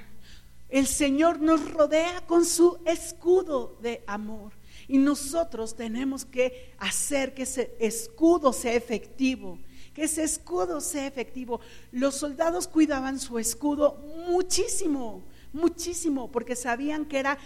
El 0.71 0.87
Señor 0.87 1.43
nos 1.43 1.73
rodea 1.73 2.23
con 2.27 2.47
su 2.47 2.79
escudo 2.87 3.77
de 3.83 4.03
amor. 4.07 4.53
Y 4.87 4.97
nosotros 4.97 5.77
tenemos 5.77 6.25
que 6.25 6.73
hacer 6.79 7.35
que 7.35 7.43
ese 7.43 7.77
escudo 7.79 8.55
sea 8.55 8.73
efectivo, 8.73 9.59
que 9.99 10.05
ese 10.05 10.23
escudo 10.23 10.81
sea 10.81 11.09
efectivo. 11.09 11.61
Los 11.91 12.15
soldados 12.15 12.69
cuidaban 12.69 13.19
su 13.19 13.37
escudo 13.37 13.97
muchísimo, 14.29 15.25
muchísimo, 15.53 16.31
porque 16.31 16.55
sabían 16.55 17.05
que 17.05 17.19
era 17.19 17.37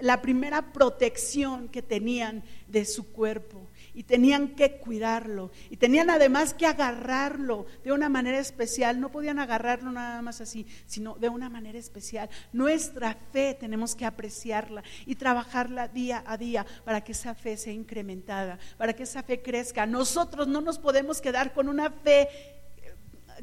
la 0.00 0.20
primera 0.20 0.72
protección 0.72 1.68
que 1.68 1.82
tenían 1.82 2.42
de 2.66 2.84
su 2.84 3.12
cuerpo 3.12 3.60
y 3.94 4.04
tenían 4.04 4.48
que 4.48 4.78
cuidarlo 4.78 5.50
y 5.68 5.76
tenían 5.76 6.10
además 6.10 6.54
que 6.54 6.66
agarrarlo 6.66 7.66
de 7.84 7.92
una 7.92 8.08
manera 8.08 8.38
especial, 8.38 9.00
no 9.00 9.10
podían 9.10 9.38
agarrarlo 9.38 9.90
nada 9.92 10.22
más 10.22 10.40
así, 10.40 10.66
sino 10.86 11.16
de 11.16 11.28
una 11.28 11.48
manera 11.48 11.78
especial. 11.78 12.28
Nuestra 12.52 13.16
fe 13.32 13.56
tenemos 13.58 13.94
que 13.94 14.06
apreciarla 14.06 14.82
y 15.06 15.14
trabajarla 15.14 15.88
día 15.88 16.22
a 16.26 16.36
día 16.36 16.66
para 16.84 17.02
que 17.02 17.12
esa 17.12 17.34
fe 17.34 17.56
sea 17.56 17.72
incrementada, 17.72 18.58
para 18.76 18.92
que 18.92 19.04
esa 19.04 19.22
fe 19.22 19.42
crezca. 19.42 19.86
Nosotros 19.86 20.48
no 20.48 20.60
nos 20.60 20.78
podemos 20.78 21.20
quedar 21.20 21.52
con 21.52 21.68
una 21.68 21.90
fe 21.90 22.22
eh, 22.22 22.94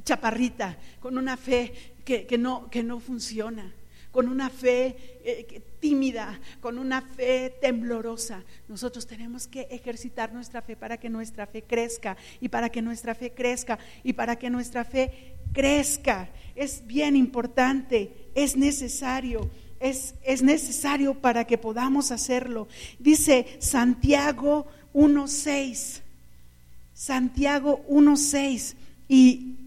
chaparrita, 0.03 0.77
con 0.99 1.17
una 1.17 1.37
fe 1.37 1.95
que, 2.05 2.37
no, 2.37 2.69
que 2.69 2.83
no 2.83 2.99
funciona 2.99 3.73
con 4.17 4.29
una 4.29 4.49
fe 4.49 5.19
eh, 5.23 5.61
tímida, 5.79 6.39
con 6.59 6.79
una 6.79 7.03
fe 7.03 7.53
temblorosa. 7.61 8.43
Nosotros 8.67 9.05
tenemos 9.05 9.45
que 9.45 9.67
ejercitar 9.69 10.33
nuestra 10.33 10.63
fe 10.63 10.75
para 10.75 10.97
que 10.97 11.07
nuestra 11.07 11.45
fe 11.45 11.61
crezca 11.61 12.17
y 12.41 12.49
para 12.49 12.69
que 12.71 12.81
nuestra 12.81 13.13
fe 13.13 13.33
crezca 13.33 13.77
y 14.03 14.13
para 14.13 14.35
que 14.35 14.49
nuestra 14.49 14.83
fe 14.85 15.35
crezca. 15.53 16.29
Es 16.55 16.87
bien 16.87 17.15
importante, 17.15 18.31
es 18.33 18.57
necesario. 18.57 19.51
Es, 19.79 20.15
es 20.23 20.41
necesario 20.41 21.13
para 21.13 21.45
que 21.45 21.59
podamos 21.59 22.09
hacerlo. 22.09 22.67
Dice 22.97 23.45
Santiago 23.59 24.65
1.6. 24.95 26.01
Santiago 26.95 27.85
1.6. 27.87 28.73
Y, 29.09 29.57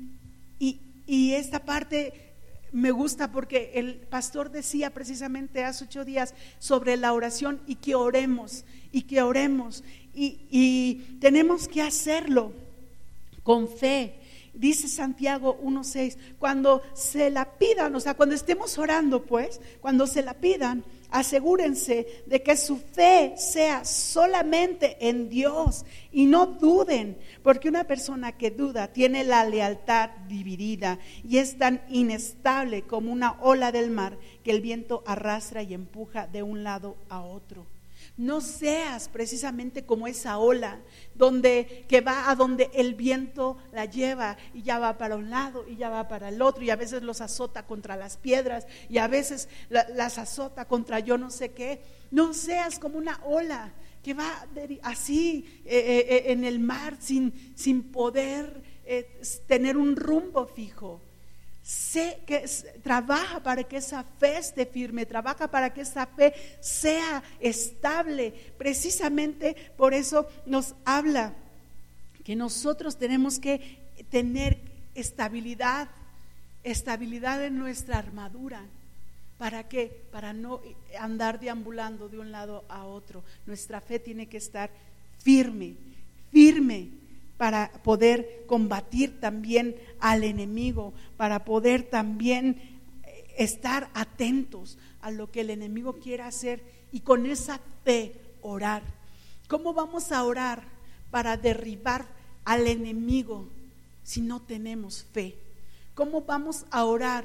y, 0.59 0.80
y 1.07 1.34
esta 1.34 1.64
parte 1.64 2.30
me 2.73 2.91
gusta 2.91 3.33
porque 3.33 3.73
el 3.75 3.97
pastor 3.97 4.51
decía 4.51 4.91
precisamente 4.91 5.64
hace 5.64 5.85
ocho 5.85 6.05
días 6.05 6.35
sobre 6.59 6.97
la 6.97 7.12
oración 7.12 7.61
y 7.66 7.77
que 7.77 7.95
oremos, 7.95 8.64
y 8.93 9.03
que 9.03 9.23
oremos, 9.23 9.83
y, 10.14 11.16
tenemos 11.21 11.68
que 11.68 11.83
hacerlo 11.83 12.53
con 13.43 13.68
fe. 13.68 14.14
Dice 14.53 14.89
Santiago 14.89 15.59
1.6, 15.62 16.16
cuando 16.39 16.83
se 16.95 17.31
la 17.31 17.57
pidan, 17.59 17.95
o 17.95 18.01
sea, 18.01 18.14
cuando 18.14 18.35
estemos 18.35 18.77
orando, 18.79 19.23
pues, 19.25 19.61
cuando 19.81 20.07
se 20.07 20.23
la 20.23 20.35
pidan, 20.35 20.85
asegúrense 21.11 22.24
de 22.26 22.42
que 22.42 22.56
su 22.56 22.76
fe 22.76 23.34
sea 23.36 23.84
solamente 23.84 24.96
en 25.08 25.28
Dios 25.28 25.84
y 26.12 26.26
no 26.26 26.46
duden, 26.46 27.18
porque 27.42 27.68
una 27.68 27.84
persona 27.84 28.36
que 28.36 28.50
duda 28.50 28.92
tiene 28.92 29.24
la 29.24 29.44
lealtad 29.44 30.11
dividida 30.28 30.98
y 31.22 31.38
es 31.38 31.58
tan 31.58 31.82
inestable 31.88 32.82
como 32.82 33.12
una 33.12 33.40
ola 33.40 33.72
del 33.72 33.90
mar 33.90 34.18
que 34.44 34.50
el 34.50 34.61
viento 34.61 35.02
arrastra 35.06 35.62
y 35.62 35.74
empuja 35.74 36.26
de 36.26 36.42
un 36.42 36.64
lado 36.64 36.96
a 37.08 37.22
otro. 37.22 37.80
No 38.16 38.40
seas 38.40 39.09
precisamente 39.09 39.84
como 39.84 40.07
esa 40.07 40.38
ola 40.38 40.80
donde 41.14 41.84
que 41.88 42.01
va 42.01 42.30
a 42.30 42.34
donde 42.34 42.70
el 42.74 42.94
viento 42.94 43.57
la 43.72 43.84
lleva 43.84 44.36
y 44.55 44.62
ya 44.62 44.78
va 44.78 44.98
para 44.98 45.16
un 45.16 45.30
lado 45.30 45.66
y 45.68 45.76
ya 45.76 45.88
va 45.88 46.09
para 46.09 46.28
el 46.28 46.42
otro 46.42 46.62
y 46.62 46.70
a 46.70 46.76
veces 46.76 47.03
los 47.03 47.20
azota 47.20 47.66
contra 47.66 47.96
las 47.96 48.16
piedras 48.16 48.66
y 48.88 48.98
a 48.98 49.09
veces 49.09 49.48
las 49.68 50.18
azota 50.18 50.66
contra 50.66 51.01
yo 51.01 51.18
no 51.18 51.30
sé 51.30 51.53
qué. 51.53 51.82
No 52.11 52.34
seas 52.34 52.78
como 52.78 52.98
una 52.98 53.20
ola 53.24 53.72
que 54.03 54.14
va 54.14 54.46
así 54.82 55.62
eh, 55.64 55.78
eh, 55.78 56.07
eh, 56.09 56.32
en 56.32 56.44
el 56.44 56.59
mar 56.59 56.96
sin, 57.01 57.53
sin 57.55 57.92
poder 57.92 58.62
tener 59.46 59.76
un 59.76 59.94
rumbo 59.94 60.46
fijo. 60.46 61.01
Sé 61.71 62.18
que 62.27 62.45
trabaja 62.83 63.45
para 63.45 63.62
que 63.62 63.77
esa 63.77 64.03
fe 64.03 64.39
esté 64.39 64.66
firme, 64.66 65.07
trabaja 65.07 65.49
para 65.49 65.73
que 65.73 65.83
esa 65.83 66.05
fe 66.05 66.35
sea 66.59 67.23
estable. 67.39 68.35
Precisamente 68.59 69.55
por 69.77 69.95
eso 69.95 70.27
nos 70.47 70.75
habla 70.85 71.33
que 72.25 72.35
nosotros 72.35 72.99
tenemos 72.99 73.39
que 73.39 73.79
tener 74.11 74.59
estabilidad, 74.97 75.89
estabilidad 76.64 77.45
en 77.45 77.57
nuestra 77.57 77.99
armadura. 77.99 78.62
¿Para 79.39 79.68
qué? 79.68 80.03
Para 80.11 80.33
no 80.33 80.61
andar 80.99 81.39
deambulando 81.39 82.09
de 82.09 82.18
un 82.18 82.33
lado 82.33 82.64
a 82.68 82.85
otro. 82.85 83.23
Nuestra 83.47 83.81
fe 83.81 84.01
tiene 84.01 84.27
que 84.27 84.39
estar 84.39 84.71
firme, 85.23 85.77
firme 86.33 86.99
para 87.41 87.72
poder 87.84 88.45
combatir 88.47 89.18
también 89.18 89.74
al 89.99 90.24
enemigo, 90.24 90.93
para 91.16 91.47
poder 91.47 91.84
también 91.84 92.61
eh, 93.03 93.34
estar 93.38 93.88
atentos 93.95 94.76
a 95.01 95.11
lo 95.11 95.30
que 95.30 95.41
el 95.41 95.49
enemigo 95.49 95.95
quiera 95.95 96.26
hacer 96.26 96.62
y 96.93 97.01
con 97.01 97.24
esa 97.24 97.59
fe 97.82 98.14
orar. 98.43 98.82
¿Cómo 99.49 99.72
vamos 99.72 100.12
a 100.12 100.22
orar 100.22 100.64
para 101.11 101.38
derribar 101.38 102.05
al 102.45 102.66
enemigo 102.66 103.49
si 104.05 104.20
no 104.20 104.43
tenemos 104.43 105.07
fe? 105.11 105.34
¿Cómo 105.95 106.20
vamos 106.20 106.66
a 106.70 106.84
orar 106.84 107.24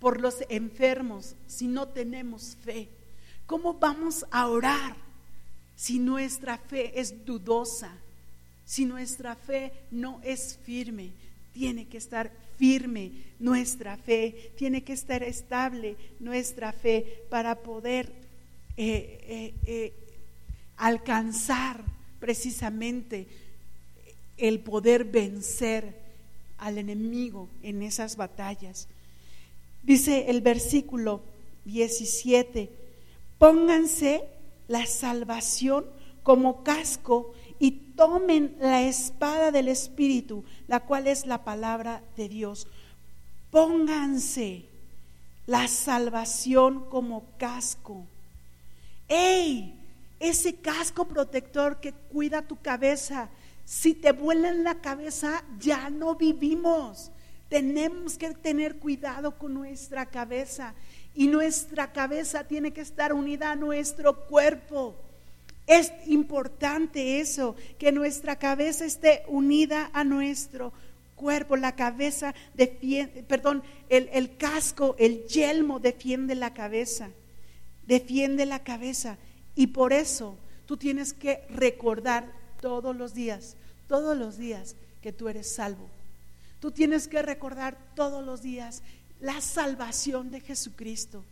por 0.00 0.20
los 0.20 0.44
enfermos 0.50 1.34
si 1.46 1.66
no 1.66 1.88
tenemos 1.88 2.58
fe? 2.62 2.90
¿Cómo 3.46 3.72
vamos 3.72 4.26
a 4.30 4.48
orar 4.48 4.96
si 5.76 5.98
nuestra 5.98 6.58
fe 6.58 7.00
es 7.00 7.24
dudosa? 7.24 8.02
Si 8.66 8.84
nuestra 8.84 9.36
fe 9.36 9.72
no 9.92 10.20
es 10.24 10.58
firme, 10.64 11.10
tiene 11.54 11.86
que 11.86 11.98
estar 11.98 12.30
firme 12.58 13.12
nuestra 13.38 13.96
fe, 13.96 14.52
tiene 14.56 14.82
que 14.82 14.92
estar 14.92 15.22
estable 15.22 15.96
nuestra 16.18 16.72
fe 16.72 17.22
para 17.30 17.54
poder 17.62 18.12
eh, 18.76 19.24
eh, 19.28 19.54
eh, 19.66 19.92
alcanzar 20.76 21.82
precisamente 22.18 23.26
el 24.36 24.58
poder 24.60 25.04
vencer 25.04 25.94
al 26.58 26.78
enemigo 26.78 27.48
en 27.62 27.82
esas 27.82 28.16
batallas. 28.16 28.88
Dice 29.82 30.28
el 30.28 30.40
versículo 30.40 31.22
17, 31.66 32.68
pónganse 33.38 34.24
la 34.66 34.86
salvación 34.86 35.86
como 36.22 36.64
casco 36.64 37.32
y 37.58 37.70
tomen 37.96 38.56
la 38.60 38.82
espada 38.82 39.50
del 39.50 39.68
Espíritu, 39.68 40.44
la 40.68 40.80
cual 40.80 41.06
es 41.06 41.26
la 41.26 41.44
palabra 41.44 42.02
de 42.16 42.28
Dios. 42.28 42.66
Pónganse 43.50 44.66
la 45.46 45.68
salvación 45.68 46.88
como 46.90 47.24
casco. 47.38 48.06
¡Ey! 49.08 49.74
Ese 50.18 50.54
casco 50.56 51.06
protector 51.06 51.80
que 51.80 51.92
cuida 51.92 52.42
tu 52.42 52.56
cabeza. 52.56 53.28
Si 53.64 53.94
te 53.94 54.12
vuela 54.12 54.48
en 54.48 54.64
la 54.64 54.76
cabeza, 54.76 55.44
ya 55.58 55.90
no 55.90 56.14
vivimos. 56.14 57.10
Tenemos 57.48 58.16
que 58.16 58.30
tener 58.30 58.76
cuidado 58.76 59.38
con 59.38 59.54
nuestra 59.54 60.06
cabeza. 60.06 60.74
Y 61.14 61.28
nuestra 61.28 61.92
cabeza 61.92 62.44
tiene 62.44 62.72
que 62.72 62.80
estar 62.80 63.12
unida 63.12 63.52
a 63.52 63.56
nuestro 63.56 64.26
cuerpo. 64.26 64.96
Es 65.66 65.92
importante 66.06 67.20
eso, 67.20 67.56
que 67.78 67.92
nuestra 67.92 68.36
cabeza 68.36 68.84
esté 68.84 69.24
unida 69.26 69.90
a 69.92 70.04
nuestro 70.04 70.72
cuerpo. 71.16 71.56
La 71.56 71.74
cabeza 71.74 72.34
defiende, 72.54 73.22
perdón, 73.22 73.62
el, 73.88 74.08
el 74.12 74.36
casco, 74.36 74.94
el 74.98 75.26
yelmo 75.26 75.80
defiende 75.80 76.34
la 76.34 76.54
cabeza, 76.54 77.10
defiende 77.86 78.46
la 78.46 78.62
cabeza. 78.62 79.18
Y 79.56 79.68
por 79.68 79.92
eso 79.92 80.36
Tú 80.66 80.76
tienes 80.76 81.12
que 81.12 81.44
recordar 81.48 82.30
todos 82.60 82.94
los 82.94 83.14
días, 83.14 83.56
todos 83.86 84.18
los 84.18 84.36
días 84.36 84.74
que 85.00 85.12
tú 85.12 85.28
eres 85.28 85.54
salvo. 85.54 85.88
Tú 86.60 86.72
tienes 86.72 87.06
que 87.06 87.22
recordar 87.22 87.78
todos 87.94 88.24
los 88.24 88.42
días 88.42 88.82
la 89.20 89.40
salvación 89.40 90.30
de 90.30 90.40
Jesucristo. 90.40 91.24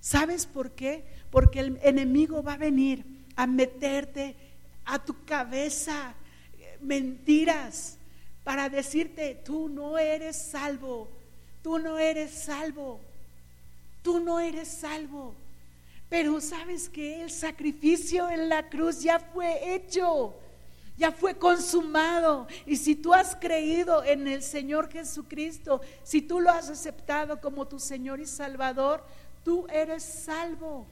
¿Sabes 0.00 0.46
por 0.46 0.72
qué? 0.72 1.04
Porque 1.30 1.60
el 1.60 1.78
enemigo 1.82 2.42
va 2.42 2.54
a 2.54 2.58
venir 2.58 3.04
a 3.36 3.46
meterte 3.46 4.34
a 4.84 4.98
tu 4.98 5.24
cabeza 5.24 6.14
mentiras 6.80 7.96
para 8.44 8.68
decirte, 8.68 9.40
tú 9.44 9.68
no 9.68 9.98
eres 9.98 10.36
salvo, 10.36 11.08
tú 11.62 11.78
no 11.78 11.98
eres 11.98 12.30
salvo, 12.30 13.00
tú 14.02 14.20
no 14.20 14.40
eres 14.40 14.68
salvo. 14.68 15.34
Pero 16.08 16.40
sabes 16.40 16.88
que 16.88 17.22
el 17.22 17.30
sacrificio 17.30 18.28
en 18.28 18.48
la 18.48 18.68
cruz 18.68 19.00
ya 19.00 19.20
fue 19.20 19.74
hecho, 19.74 20.34
ya 20.96 21.12
fue 21.12 21.36
consumado. 21.36 22.48
Y 22.66 22.76
si 22.76 22.96
tú 22.96 23.14
has 23.14 23.36
creído 23.36 24.02
en 24.02 24.26
el 24.26 24.42
Señor 24.42 24.90
Jesucristo, 24.90 25.80
si 26.02 26.20
tú 26.20 26.40
lo 26.40 26.50
has 26.50 26.68
aceptado 26.68 27.40
como 27.40 27.68
tu 27.68 27.78
Señor 27.78 28.18
y 28.18 28.26
Salvador, 28.26 29.04
tú 29.44 29.66
eres 29.68 30.02
salvo. 30.02 30.86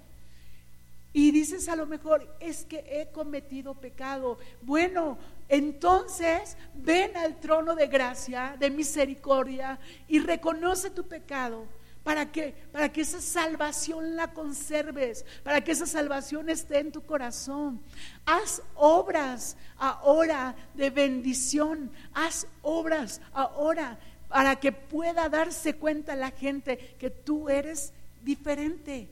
Y 1.12 1.30
dices 1.30 1.68
a 1.68 1.76
lo 1.76 1.86
mejor, 1.86 2.36
es 2.40 2.64
que 2.64 2.84
he 2.86 3.10
cometido 3.12 3.74
pecado. 3.74 4.38
Bueno, 4.62 5.18
entonces 5.48 6.56
ven 6.74 7.16
al 7.16 7.40
trono 7.40 7.74
de 7.74 7.86
gracia, 7.86 8.56
de 8.58 8.70
misericordia 8.70 9.78
y 10.06 10.18
reconoce 10.18 10.90
tu 10.90 11.08
pecado 11.08 11.66
¿Para 12.08 12.32
qué? 12.32 12.54
Para 12.72 12.90
que 12.90 13.02
esa 13.02 13.20
salvación 13.20 14.16
la 14.16 14.32
conserves, 14.32 15.26
para 15.42 15.62
que 15.62 15.72
esa 15.72 15.84
salvación 15.84 16.48
esté 16.48 16.78
en 16.78 16.90
tu 16.90 17.02
corazón. 17.02 17.82
Haz 18.24 18.62
obras 18.74 19.58
ahora 19.76 20.56
de 20.72 20.88
bendición, 20.88 21.90
haz 22.14 22.46
obras 22.62 23.20
ahora 23.34 23.98
para 24.26 24.56
que 24.56 24.72
pueda 24.72 25.28
darse 25.28 25.74
cuenta 25.74 26.16
la 26.16 26.30
gente 26.30 26.78
que 26.98 27.10
tú 27.10 27.50
eres 27.50 27.92
diferente, 28.22 29.10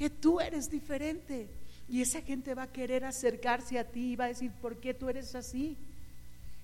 que 0.00 0.08
tú 0.08 0.40
eres 0.40 0.70
diferente. 0.70 1.46
Y 1.86 2.00
esa 2.00 2.22
gente 2.22 2.54
va 2.54 2.62
a 2.62 2.72
querer 2.72 3.04
acercarse 3.04 3.78
a 3.78 3.84
ti 3.84 4.12
y 4.12 4.16
va 4.16 4.24
a 4.24 4.28
decir, 4.28 4.50
¿por 4.50 4.80
qué 4.80 4.94
tú 4.94 5.10
eres 5.10 5.34
así? 5.34 5.76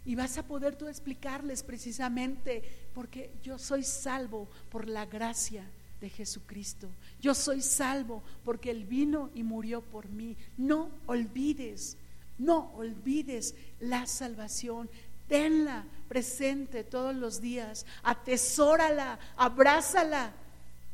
Y 0.06 0.14
vas 0.14 0.38
a 0.38 0.46
poder 0.46 0.74
tú 0.74 0.88
explicarles 0.88 1.62
precisamente, 1.62 2.62
porque 2.94 3.30
yo 3.42 3.58
soy 3.58 3.82
salvo 3.82 4.48
por 4.70 4.88
la 4.88 5.04
gracia 5.04 5.66
de 6.00 6.08
Jesucristo. 6.08 6.88
Yo 7.20 7.34
soy 7.34 7.60
salvo 7.60 8.22
porque 8.42 8.70
Él 8.70 8.86
vino 8.86 9.28
y 9.34 9.42
murió 9.42 9.82
por 9.82 10.08
mí. 10.08 10.34
No 10.56 10.88
olvides, 11.04 11.98
no 12.38 12.72
olvides 12.74 13.54
la 13.80 14.06
salvación. 14.06 14.88
Tenla 15.28 15.84
presente 16.08 16.84
todos 16.84 17.14
los 17.14 17.42
días, 17.42 17.84
atesórala, 18.02 19.18
abrázala, 19.36 20.32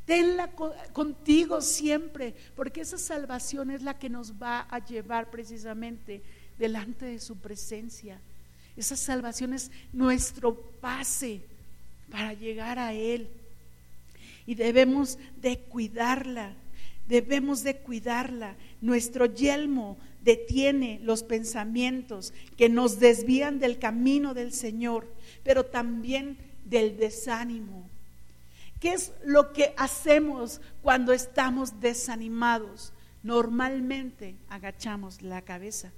tenla 0.05 0.51
contigo 0.93 1.61
siempre, 1.61 2.35
porque 2.57 2.81
esa 2.83 2.99
salvación 2.99 3.71
es 3.71 3.83
la 3.83 3.99
que 3.99 4.11
nos 4.11 4.35
va 4.35 4.67
a 4.71 4.85
llevar 4.85 5.31
precisamente 5.31 6.23
delante 6.59 7.07
de 7.07 7.21
su 7.21 7.37
presencia. 7.37 8.21
Esa 8.77 8.97
salvación 8.97 9.53
es 9.53 9.71
nuestro 9.93 10.55
pase 10.81 11.43
para 12.11 12.33
llegar 12.33 12.79
a 12.79 12.93
Él. 12.93 13.29
Y 14.47 14.55
debemos 14.55 15.19
de 15.41 15.59
cuidarla, 15.59 16.55
debemos 17.09 17.63
de 17.63 17.77
cuidarla. 17.77 18.57
Nuestro 18.81 19.27
yelmo 19.27 19.99
detiene 20.23 21.01
los 21.03 21.23
pensamientos 21.23 22.33
que 22.57 22.69
nos 22.69 22.99
desvían 22.99 23.59
del 23.59 23.79
camino 23.79 24.35
del 24.35 24.53
Señor, 24.53 25.07
pero 25.45 25.65
también 25.65 26.39
del 26.65 26.97
desánimo. 26.97 27.89
¿Qué 28.83 28.95
es 28.95 29.13
lo 29.25 29.53
que 29.53 29.75
hacemos 29.77 30.61
cuando 30.83 31.13
estamos 31.13 31.79
desanimados? 31.79 32.93
Normalmente 33.23 34.35
agachamos 34.49 35.23
la 35.23 35.41
cabeza. 35.43 35.93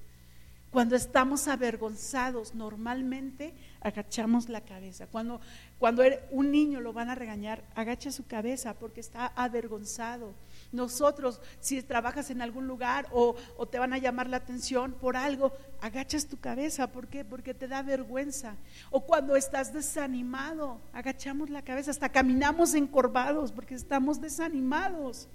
Cuando 0.71 0.95
estamos 0.95 1.49
avergonzados, 1.49 2.55
normalmente 2.55 3.55
agachamos 3.81 4.51
la 4.51 4.61
cabeza. 4.61 5.07
Cuando, 5.07 5.41
cuando 5.79 6.03
un 6.31 6.51
niño 6.51 6.83
lo 6.83 6.93
van 6.93 7.09
a 7.09 7.15
regañar, 7.15 7.65
agacha 7.75 8.13
su 8.13 8.27
cabeza 8.27 8.75
porque 8.75 9.01
está 9.01 9.29
avergonzado. 9.29 10.35
Nosotros, 10.75 11.41
si 11.61 11.81
trabajas 11.83 12.31
en 12.31 12.43
algún 12.43 12.67
lugar 12.67 13.07
o, 13.13 13.37
te 13.71 13.79
van 13.79 13.93
a 13.93 13.99
llamar 13.99 14.29
la 14.29 14.39
atención 14.39 14.93
por 14.93 15.17
algo, 15.17 15.53
agachas 15.81 16.27
tu 16.27 16.39
cabeza. 16.39 16.89
¿Por 16.89 17.07
qué? 17.07 17.25
Porque 17.25 17.55
te 17.55 17.69
da 17.69 17.83
vergüenza. 17.83 18.57
O 18.91 19.01
cuando 19.01 19.37
estás 19.37 19.73
desanimado, 19.73 20.81
agachamos 20.93 21.49
la 21.49 21.63
cabeza. 21.63 21.93
Hasta 21.93 22.09
caminamos 22.09 22.75
encorvados 22.75 23.53
porque 23.53 23.77
estamos 23.77 24.21
desanimados. 24.21 25.29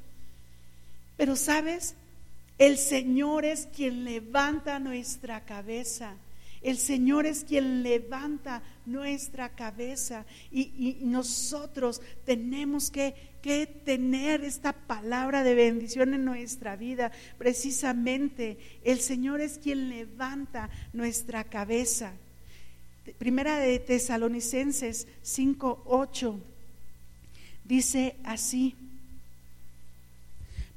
Pero 1.16 1.38
sabes, 1.38 1.96
el 2.58 2.78
Señor 2.78 3.46
es 3.46 3.68
quien 3.74 4.04
levanta 4.04 4.78
nuestra 4.80 5.46
cabeza. 5.46 6.16
El 6.62 6.78
Señor 6.78 7.26
es 7.26 7.44
quien 7.44 7.84
levanta 7.84 8.62
nuestra 8.86 9.50
cabeza 9.56 10.26
y, 10.52 10.98
nosotros 11.02 12.02
tenemos 12.26 12.92
que, 12.92 13.16
que, 13.42 13.66
tener 13.66 14.44
esta 14.44 14.74
palabra 14.74 15.44
de 15.44 15.56
bendición 15.56 16.14
en 16.14 16.26
nuestra 16.26 16.76
vida. 16.76 17.12
Precisamente 17.38 18.58
el 18.84 19.00
Señor 19.00 19.42
es 19.42 19.58
quien 19.58 19.90
levanta 19.90 20.70
nuestra 20.92 21.46
cabeza. 21.46 22.14
Primera 23.18 23.58
de 23.58 23.80
Tesalonicenses 23.80 25.08
5:8 25.24 26.40
dice 27.64 28.18
así. 28.24 28.76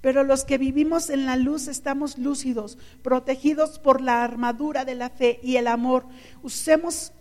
Pero 0.02 0.24
los 0.24 0.44
que 0.44 0.58
vivimos 0.58 1.08
en 1.08 1.24
la 1.26 1.36
luz 1.36 1.68
estamos 1.68 2.18
lúcidos, 2.18 2.76
protegidos 3.02 3.78
por 3.78 4.00
la 4.00 4.24
armadura 4.24 4.84
de 4.84 4.96
la 4.96 5.08
fe 5.08 5.38
y 5.42 5.56
el 5.56 5.68
amor. 5.68 6.04
Usemos 6.42 7.12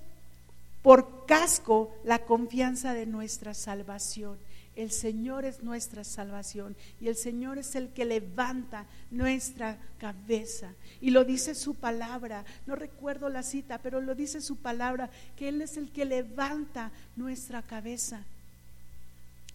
por 0.82 1.27
casco 1.27 1.95
la 2.03 2.19
confianza 2.25 2.93
de 2.93 3.05
nuestra 3.05 3.53
salvación. 3.53 4.38
El 4.75 4.89
Señor 4.91 5.45
es 5.45 5.61
nuestra 5.61 6.03
salvación 6.03 6.75
y 6.99 7.09
el 7.09 7.15
Señor 7.15 7.59
es 7.59 7.75
el 7.75 7.89
que 7.89 8.03
levanta 8.03 8.88
nuestra 9.11 9.77
cabeza. 9.99 10.73
Y 11.01 11.11
lo 11.11 11.23
dice 11.23 11.53
su 11.53 11.75
palabra, 11.75 12.45
no 12.65 12.75
recuerdo 12.75 13.29
la 13.29 13.43
cita, 13.43 13.77
pero 13.77 14.01
lo 14.01 14.15
dice 14.15 14.41
su 14.41 14.55
palabra, 14.55 15.11
que 15.36 15.49
Él 15.49 15.61
es 15.61 15.77
el 15.77 15.91
que 15.91 16.05
levanta 16.05 16.91
nuestra 17.15 17.61
cabeza 17.61 18.25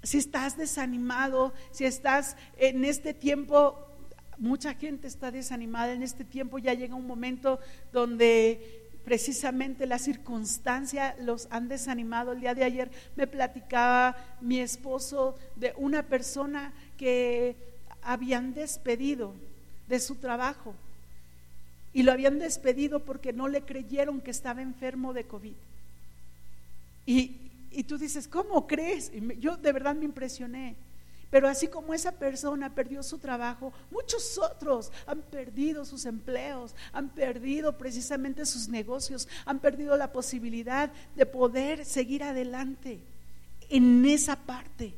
si 0.06 0.18
estás 0.18 0.56
desanimado, 0.56 1.52
si 1.72 1.84
estás 1.84 2.36
en 2.58 2.84
este 2.84 3.12
tiempo, 3.12 3.76
mucha 4.38 4.74
gente 4.74 5.08
está 5.08 5.32
desanimada, 5.32 5.92
en 5.92 6.04
este 6.04 6.24
tiempo 6.24 6.58
ya 6.58 6.74
llega 6.74 6.94
un 6.94 7.08
momento 7.08 7.58
donde 7.92 8.88
precisamente 9.04 9.84
la 9.84 9.98
circunstancia 9.98 11.16
los 11.20 11.48
han 11.50 11.66
desanimado. 11.66 12.32
El 12.32 12.40
día 12.40 12.54
de 12.54 12.62
ayer 12.62 12.90
me 13.16 13.26
platicaba 13.26 14.16
mi 14.40 14.60
esposo 14.60 15.36
de 15.56 15.74
una 15.76 16.04
persona 16.04 16.72
que 16.96 17.56
habían 18.00 18.54
despedido 18.54 19.34
de 19.88 19.98
su 19.98 20.14
trabajo 20.14 20.74
y 21.92 22.04
lo 22.04 22.12
habían 22.12 22.38
despedido 22.38 23.00
porque 23.00 23.32
no 23.32 23.48
le 23.48 23.62
creyeron 23.62 24.20
que 24.20 24.30
estaba 24.30 24.62
enfermo 24.62 25.12
de 25.12 25.24
COVID. 25.24 25.56
Y, 27.06 27.45
y 27.76 27.84
tú 27.84 27.98
dices, 27.98 28.26
¿cómo 28.26 28.66
crees? 28.66 29.12
Y 29.12 29.38
yo 29.38 29.58
de 29.58 29.70
verdad 29.70 29.94
me 29.94 30.06
impresioné. 30.06 30.76
Pero 31.28 31.46
así 31.46 31.68
como 31.68 31.92
esa 31.92 32.12
persona 32.12 32.74
perdió 32.74 33.02
su 33.02 33.18
trabajo, 33.18 33.70
muchos 33.90 34.38
otros 34.38 34.90
han 35.06 35.20
perdido 35.20 35.84
sus 35.84 36.06
empleos, 36.06 36.74
han 36.94 37.10
perdido 37.10 37.76
precisamente 37.76 38.46
sus 38.46 38.68
negocios, 38.68 39.28
han 39.44 39.58
perdido 39.58 39.94
la 39.98 40.10
posibilidad 40.10 40.90
de 41.14 41.26
poder 41.26 41.84
seguir 41.84 42.22
adelante 42.22 42.98
en 43.68 44.06
esa 44.06 44.36
parte. 44.36 44.94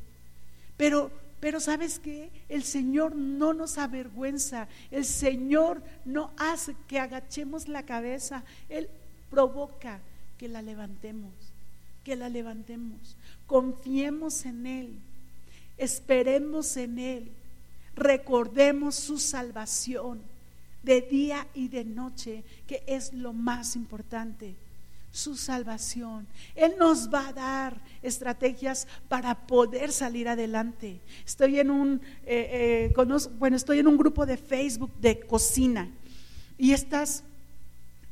Pero, 0.77 1.11
pero 1.41 1.59
sabes 1.59 1.99
que 1.99 2.31
el 2.47 2.63
Señor 2.63 3.13
no 3.13 3.53
nos 3.53 3.77
avergüenza, 3.77 4.69
el 4.89 5.03
Señor 5.03 5.83
no 6.05 6.31
hace 6.37 6.77
que 6.87 6.97
agachemos 6.97 7.67
la 7.67 7.83
cabeza, 7.83 8.45
Él 8.69 8.89
provoca 9.29 9.99
que 10.37 10.47
la 10.47 10.61
levantemos 10.61 11.48
que 12.03 12.15
la 12.15 12.29
levantemos. 12.29 13.15
Confiemos 13.47 14.45
en 14.45 14.65
Él, 14.65 14.99
esperemos 15.77 16.77
en 16.77 16.99
Él, 16.99 17.31
recordemos 17.95 18.95
su 18.95 19.17
salvación 19.17 20.21
de 20.83 21.01
día 21.01 21.47
y 21.53 21.67
de 21.67 21.83
noche, 21.83 22.43
que 22.67 22.83
es 22.87 23.13
lo 23.13 23.33
más 23.33 23.75
importante 23.75 24.55
su 25.11 25.35
salvación. 25.35 26.27
Él 26.55 26.73
nos 26.77 27.11
va 27.11 27.29
a 27.29 27.33
dar 27.33 27.81
estrategias 28.01 28.87
para 29.07 29.47
poder 29.47 29.91
salir 29.91 30.27
adelante. 30.27 30.99
Estoy 31.25 31.59
en 31.59 31.71
un, 31.71 32.01
eh, 32.25 32.91
eh, 32.95 33.27
bueno, 33.37 33.55
estoy 33.55 33.79
en 33.79 33.87
un 33.87 33.97
grupo 33.97 34.25
de 34.25 34.37
Facebook 34.37 34.91
de 34.99 35.19
cocina 35.19 35.89
Y 36.57 36.73
estas 36.73 37.23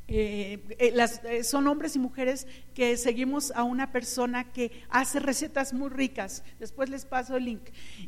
eh, 0.10 0.64
eh, 0.80 0.91
las, 0.93 1.22
eh, 1.26 1.43
son 1.43 1.68
hombres 1.68 1.95
y 1.97 1.99
mujeres 1.99 2.47
que 2.74 2.95
seguimos 2.95 3.51
a 3.51 3.64
una 3.64 3.91
persona 3.91 4.53
que 4.53 4.72
hace 4.89 5.20
recetas 5.20 5.74
muy 5.74 5.89
ricas. 5.89 6.43
Después 6.60 6.89
les 6.89 7.05
paso 7.05 7.36
el 7.36 7.45
link. 7.45 7.64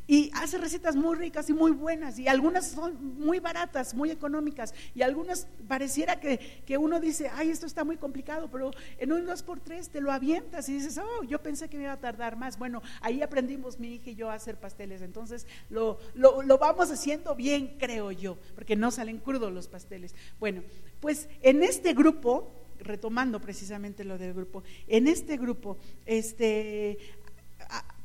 Y 0.07 0.31
hace 0.33 0.57
recetas 0.57 0.95
muy 0.95 1.17
ricas 1.17 1.49
y 1.49 1.53
muy 1.53 1.71
buenas. 1.71 2.17
Y 2.17 2.27
algunas 2.27 2.67
son 2.67 3.17
muy 3.19 3.39
baratas, 3.39 3.93
muy 3.93 4.11
económicas. 4.11 4.73
Y 4.95 5.01
algunas 5.01 5.47
pareciera 5.67 6.19
que, 6.19 6.37
que 6.65 6.77
uno 6.77 6.99
dice, 6.99 7.29
ay, 7.33 7.49
esto 7.49 7.65
está 7.65 7.83
muy 7.83 7.97
complicado, 7.97 8.49
pero 8.49 8.71
en 8.97 9.11
un 9.11 9.25
2x3 9.25 9.89
te 9.89 9.99
lo 9.99 10.11
avientas 10.11 10.69
y 10.69 10.73
dices, 10.75 10.97
oh, 10.97 11.23
yo 11.23 11.41
pensé 11.41 11.69
que 11.69 11.77
me 11.77 11.83
iba 11.83 11.93
a 11.93 11.99
tardar 11.99 12.37
más. 12.37 12.57
Bueno, 12.57 12.81
ahí 13.01 13.21
aprendimos 13.21 13.79
mi 13.79 13.95
hija 13.95 14.11
y 14.11 14.15
yo 14.15 14.29
a 14.29 14.35
hacer 14.35 14.57
pasteles. 14.57 15.01
Entonces 15.01 15.47
lo, 15.69 15.99
lo, 16.13 16.43
lo 16.43 16.57
vamos 16.57 16.91
haciendo 16.91 17.35
bien, 17.35 17.75
creo 17.77 18.11
yo, 18.11 18.37
porque 18.55 18.77
no 18.77 18.89
salen 18.91 19.17
crudos 19.17 19.51
los 19.51 19.67
pasteles. 19.67 20.15
Bueno, 20.39 20.61
pues 20.99 21.29
en 21.41 21.63
este 21.63 21.93
grupo, 21.93 22.53
retomando 22.79 23.39
precisamente 23.39 24.03
lo 24.03 24.17
del 24.17 24.33
grupo, 24.33 24.63
en 24.87 25.07
este 25.07 25.37
grupo, 25.37 25.77
este, 26.05 26.97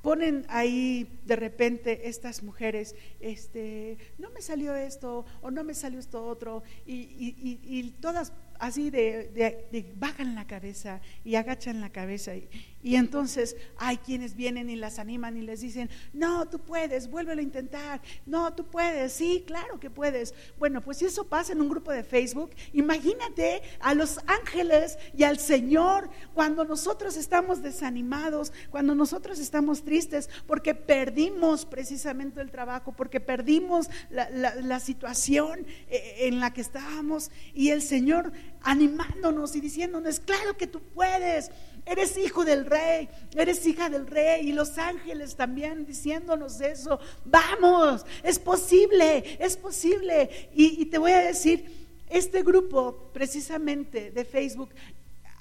ponen 0.02 0.44
ahí 0.48 1.20
de 1.24 1.36
repente 1.36 2.08
estas 2.08 2.42
mujeres, 2.42 2.94
este, 3.20 3.96
no 4.18 4.30
me 4.30 4.42
salió 4.42 4.74
esto 4.74 5.24
o 5.40 5.50
no 5.50 5.64
me 5.64 5.74
salió 5.74 5.98
esto 5.98 6.24
otro, 6.24 6.62
y, 6.86 7.36
y 7.40 7.90
todas 8.00 8.32
así 8.58 8.90
de, 8.90 9.92
bajan 9.96 10.34
la 10.34 10.46
cabeza 10.46 11.00
y 11.24 11.34
agachan 11.34 11.80
la 11.80 11.90
cabeza. 11.90 12.34
Y, 12.36 12.48
y, 12.84 12.96
entonces 12.96 13.56
hay 13.78 13.96
quienes 13.96 14.36
vienen 14.36 14.70
y 14.70 14.76
las 14.76 14.98
animan 14.98 15.36
y 15.36 15.42
les 15.42 15.60
dicen, 15.60 15.90
no, 16.12 16.46
tú 16.48 16.58
puedes, 16.60 17.10
vuélvelo 17.10 17.40
a 17.40 17.44
intentar, 17.44 18.00
no, 18.26 18.54
tú 18.54 18.66
puedes, 18.66 19.12
sí, 19.12 19.42
claro 19.46 19.80
que 19.80 19.90
puedes. 19.90 20.34
Bueno, 20.58 20.80
pues 20.80 20.98
si 20.98 21.06
eso 21.06 21.26
pasa 21.26 21.52
en 21.52 21.60
un 21.60 21.68
grupo 21.68 21.90
de 21.90 22.04
Facebook, 22.04 22.50
imagínate 22.72 23.62
a 23.80 23.94
los 23.94 24.18
ángeles 24.26 24.98
y 25.16 25.24
al 25.24 25.38
Señor 25.38 26.10
cuando 26.34 26.64
nosotros 26.64 27.16
estamos 27.16 27.62
desanimados, 27.62 28.52
cuando 28.70 28.94
nosotros 28.94 29.38
estamos 29.38 29.84
tristes, 29.84 30.28
porque 30.46 30.74
perdimos 30.74 31.64
precisamente 31.64 32.40
el 32.40 32.50
trabajo, 32.50 32.92
porque 32.92 33.20
perdimos 33.20 33.88
la, 34.10 34.28
la 34.30 34.80
situación 34.80 35.66
eh, 35.88 36.16
en 36.20 36.40
la 36.40 36.52
que 36.52 36.60
estábamos. 36.60 37.30
Y 37.54 37.70
el 37.70 37.82
Señor 37.82 38.32
animándonos 38.62 39.54
y 39.56 39.60
diciéndonos, 39.60 40.20
claro 40.20 40.56
que 40.56 40.66
tú 40.66 40.80
puedes, 40.80 41.50
eres 41.86 42.16
hijo 42.16 42.44
del 42.44 42.66
rey, 42.66 43.08
eres 43.36 43.66
hija 43.66 43.88
del 43.88 44.06
rey 44.06 44.48
y 44.48 44.52
los 44.52 44.78
ángeles 44.78 45.36
también 45.36 45.84
diciéndonos 45.84 46.60
eso, 46.60 46.98
vamos, 47.24 48.04
es 48.22 48.38
posible, 48.38 49.36
es 49.38 49.56
posible. 49.56 50.50
Y, 50.54 50.82
y 50.82 50.86
te 50.86 50.98
voy 50.98 51.12
a 51.12 51.20
decir, 51.20 51.84
este 52.08 52.42
grupo 52.42 53.10
precisamente 53.12 54.10
de 54.10 54.24
Facebook 54.24 54.70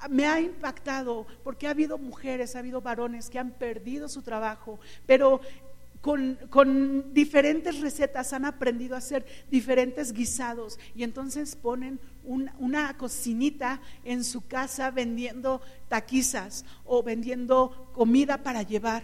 me 0.09 0.25
ha 0.25 0.39
impactado 0.39 1.25
porque 1.43 1.67
ha 1.67 1.71
habido 1.71 1.97
mujeres, 1.97 2.55
ha 2.55 2.59
habido 2.59 2.81
varones 2.81 3.29
que 3.29 3.39
han 3.39 3.51
perdido 3.51 4.09
su 4.09 4.21
trabajo, 4.21 4.79
pero 5.05 5.39
con, 6.03 7.13
diferentes 7.13 7.79
recetas 7.79 8.33
han 8.33 8.43
aprendido 8.43 8.95
a 8.95 8.97
hacer 8.97 9.25
diferentes 9.49 10.11
guisados 10.11 10.77
y 10.93 11.03
entonces 11.03 11.55
ponen 11.55 11.97
una 12.25 12.97
cocinita 12.97 13.79
en 14.03 14.25
su 14.25 14.45
casa 14.45 14.91
vendiendo 14.91 15.61
taquizas 15.87 16.65
o 16.83 17.03
vendiendo 17.03 17.89
comida 17.93 18.43
para 18.43 18.63
llevar 18.63 19.03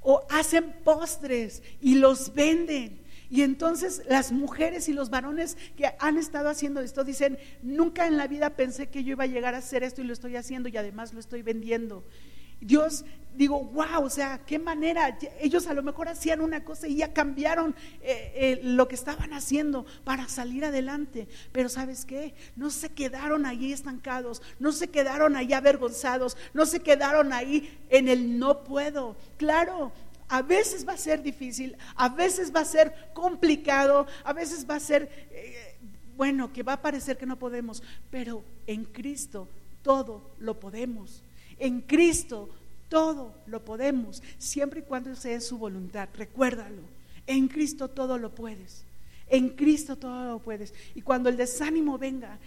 o 0.00 0.26
hacen 0.30 0.74
postres 0.84 1.62
y 1.82 1.96
los 1.96 2.32
venden. 2.32 3.02
Y 3.28 3.42
entonces 3.42 4.02
las 4.08 4.32
mujeres 4.32 4.88
y 4.88 4.94
los 4.94 5.10
varones 5.10 5.58
que 5.76 5.90
han 5.98 6.16
estado 6.16 6.48
haciendo 6.48 6.80
esto 6.80 7.04
dicen, 7.04 7.38
nunca 7.62 8.06
en 8.06 8.16
la 8.16 8.26
vida 8.26 8.56
pensé 8.56 8.88
que 8.88 9.04
yo 9.04 9.12
iba 9.12 9.24
a 9.24 9.26
llegar 9.26 9.54
a 9.54 9.58
hacer 9.58 9.82
esto 9.82 10.00
y 10.00 10.04
lo 10.04 10.14
estoy 10.14 10.36
haciendo 10.36 10.70
y 10.70 10.78
además 10.78 11.12
lo 11.12 11.20
estoy 11.20 11.42
vendiendo. 11.42 12.04
Dios, 12.62 13.04
digo, 13.34 13.60
wow, 13.60 14.04
o 14.04 14.10
sea, 14.10 14.40
qué 14.46 14.58
manera. 14.58 15.18
Ellos 15.40 15.66
a 15.66 15.74
lo 15.74 15.82
mejor 15.82 16.08
hacían 16.08 16.40
una 16.40 16.64
cosa 16.64 16.86
y 16.86 16.96
ya 16.96 17.12
cambiaron 17.12 17.74
eh, 18.00 18.32
eh, 18.34 18.60
lo 18.62 18.88
que 18.88 18.94
estaban 18.94 19.32
haciendo 19.32 19.84
para 20.04 20.28
salir 20.28 20.64
adelante. 20.64 21.28
Pero 21.50 21.68
sabes 21.68 22.04
qué? 22.04 22.34
No 22.56 22.70
se 22.70 22.90
quedaron 22.90 23.46
ahí 23.46 23.72
estancados, 23.72 24.42
no 24.58 24.72
se 24.72 24.88
quedaron 24.88 25.36
ahí 25.36 25.52
avergonzados, 25.52 26.36
no 26.54 26.66
se 26.66 26.80
quedaron 26.80 27.32
ahí 27.32 27.78
en 27.90 28.08
el 28.08 28.38
no 28.38 28.64
puedo. 28.64 29.16
Claro, 29.36 29.92
a 30.28 30.42
veces 30.42 30.86
va 30.86 30.94
a 30.94 30.98
ser 30.98 31.22
difícil, 31.22 31.76
a 31.96 32.08
veces 32.08 32.54
va 32.54 32.60
a 32.60 32.64
ser 32.64 33.10
complicado, 33.12 34.06
a 34.24 34.32
veces 34.32 34.66
va 34.68 34.76
a 34.76 34.80
ser, 34.80 35.28
eh, 35.30 35.76
bueno, 36.16 36.52
que 36.52 36.62
va 36.62 36.74
a 36.74 36.82
parecer 36.82 37.18
que 37.18 37.26
no 37.26 37.38
podemos, 37.38 37.82
pero 38.10 38.44
en 38.66 38.84
Cristo 38.84 39.48
todo 39.82 40.30
lo 40.38 40.60
podemos. 40.60 41.22
En 41.62 41.80
Cristo 41.80 42.48
todo 42.88 43.36
lo 43.46 43.64
podemos, 43.64 44.20
siempre 44.36 44.80
y 44.80 44.82
cuando 44.82 45.14
sea 45.14 45.40
su 45.40 45.58
voluntad. 45.58 46.08
Recuérdalo. 46.12 46.82
En 47.28 47.46
Cristo 47.46 47.86
todo 47.86 48.18
lo 48.18 48.34
puedes. 48.34 48.84
En 49.28 49.50
Cristo 49.50 49.94
todo 49.94 50.24
lo 50.24 50.40
puedes. 50.40 50.74
Y 50.96 51.02
cuando 51.02 51.28
el 51.28 51.36
desánimo 51.36 51.98
venga, 51.98 52.40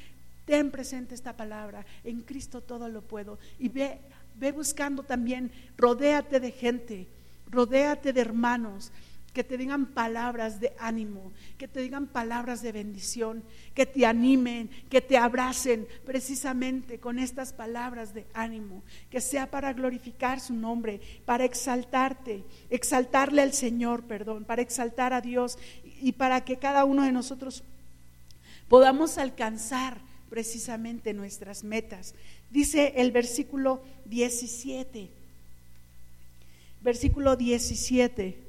ten 0.43 0.69
presente 0.69 1.15
esta 1.15 1.31
palabra. 1.31 1.85
En 2.03 2.23
Cristo 2.23 2.59
todo 2.59 2.89
lo 2.89 3.03
puedo. 3.03 3.39
Y 3.57 3.69
ve, 3.69 3.99
ve 4.35 4.51
buscando 4.51 5.01
también, 5.01 5.49
rodéate 5.77 6.41
de 6.41 6.51
gente, 6.51 7.07
rodéate 7.49 8.11
de 8.11 8.19
hermanos 8.19 8.91
que 9.35 9.43
te 9.43 9.57
digan 9.57 9.87
palabras 9.87 10.61
de 10.61 10.71
ánimo, 10.79 11.33
que 11.57 11.67
te 11.67 11.81
digan 11.81 12.07
palabras 12.07 12.61
de 12.61 12.71
bendición, 12.71 13.43
que 13.75 13.85
te 13.85 14.05
animen, 14.05 14.69
que 14.89 15.01
te 15.01 15.17
abracen 15.17 15.85
precisamente 16.05 16.99
con 16.99 17.19
estas 17.19 17.51
palabras 17.51 18.13
de 18.13 18.25
ánimo, 18.33 18.81
que 19.11 19.19
sea 19.19 19.51
para 19.51 19.73
glorificar 19.73 20.39
su 20.39 20.53
nombre, 20.53 21.01
para 21.25 21.43
exaltarte, 21.43 22.45
exaltarle 22.69 23.41
al 23.41 23.51
Señor, 23.51 24.03
perdón, 24.05 24.45
para 24.45 24.61
exaltar 24.61 25.11
a 25.11 25.19
Dios 25.19 25.59
y 26.01 26.13
para 26.13 26.45
que 26.45 26.55
cada 26.55 26.85
uno 26.85 27.03
de 27.03 27.11
nosotros 27.11 27.61
podamos 28.69 29.17
alcanzar 29.17 29.99
precisamente 30.29 31.13
nuestras 31.13 31.65
metas. 31.65 32.15
Dice 32.51 32.93
el 32.95 33.11
versículo 33.11 33.83
17, 34.05 35.09
versículo 36.81 37.35
17 37.35 38.44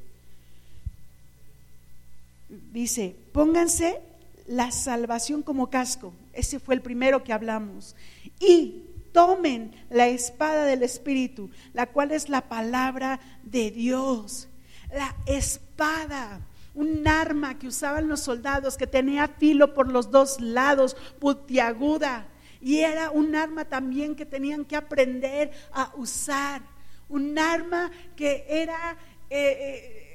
dice, 2.49 3.16
pónganse 3.32 4.01
la 4.47 4.70
salvación 4.70 5.42
como 5.42 5.70
casco. 5.70 6.12
Ese 6.32 6.59
fue 6.61 6.74
el 6.74 6.82
primero 6.82 7.24
que 7.24 7.32
hablamos. 7.32 7.97
Y 8.38 8.84
tomen 9.12 9.72
la 9.90 10.09
espada 10.09 10.64
del 10.64 10.82
Espíritu, 10.82 11.51
la 11.72 11.86
cual 11.86 12.12
es 12.12 12.28
la 12.28 12.49
palabra 12.49 13.20
de 13.42 13.70
Dios. 13.70 14.49
La 14.92 15.16
espada, 15.26 16.40
un 16.74 17.09
arma 17.09 17.59
que 17.59 17.68
usaban 17.68 18.09
los 18.09 18.20
soldados, 18.20 18.76
que 18.76 18.86
tenía 18.86 19.28
filo 19.28 19.74
por 19.74 19.90
los 19.90 20.11
dos 20.11 20.40
lados, 20.40 20.97
putiaguda. 21.18 22.28
Y 22.61 22.78
era 22.80 23.11
un 23.11 23.34
arma 23.34 23.64
también 23.64 24.14
que 24.14 24.26
tenían 24.26 24.64
que 24.64 24.76
aprender 24.76 25.51
a 25.72 25.92
usar. 25.97 26.62
Un 27.09 27.38
arma 27.38 27.90
que 28.16 28.44
era... 28.49 28.97
Eh, 29.28 29.57
eh, 29.61 30.05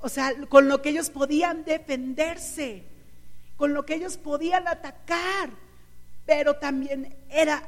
o 0.00 0.08
sea, 0.08 0.32
con 0.48 0.68
lo 0.68 0.80
que 0.80 0.90
ellos 0.90 1.10
podían 1.10 1.64
defenderse, 1.64 2.84
con 3.56 3.74
lo 3.74 3.84
que 3.84 3.94
ellos 3.94 4.16
podían 4.16 4.68
atacar, 4.68 5.50
pero 6.24 6.56
también 6.56 7.16
era 7.28 7.62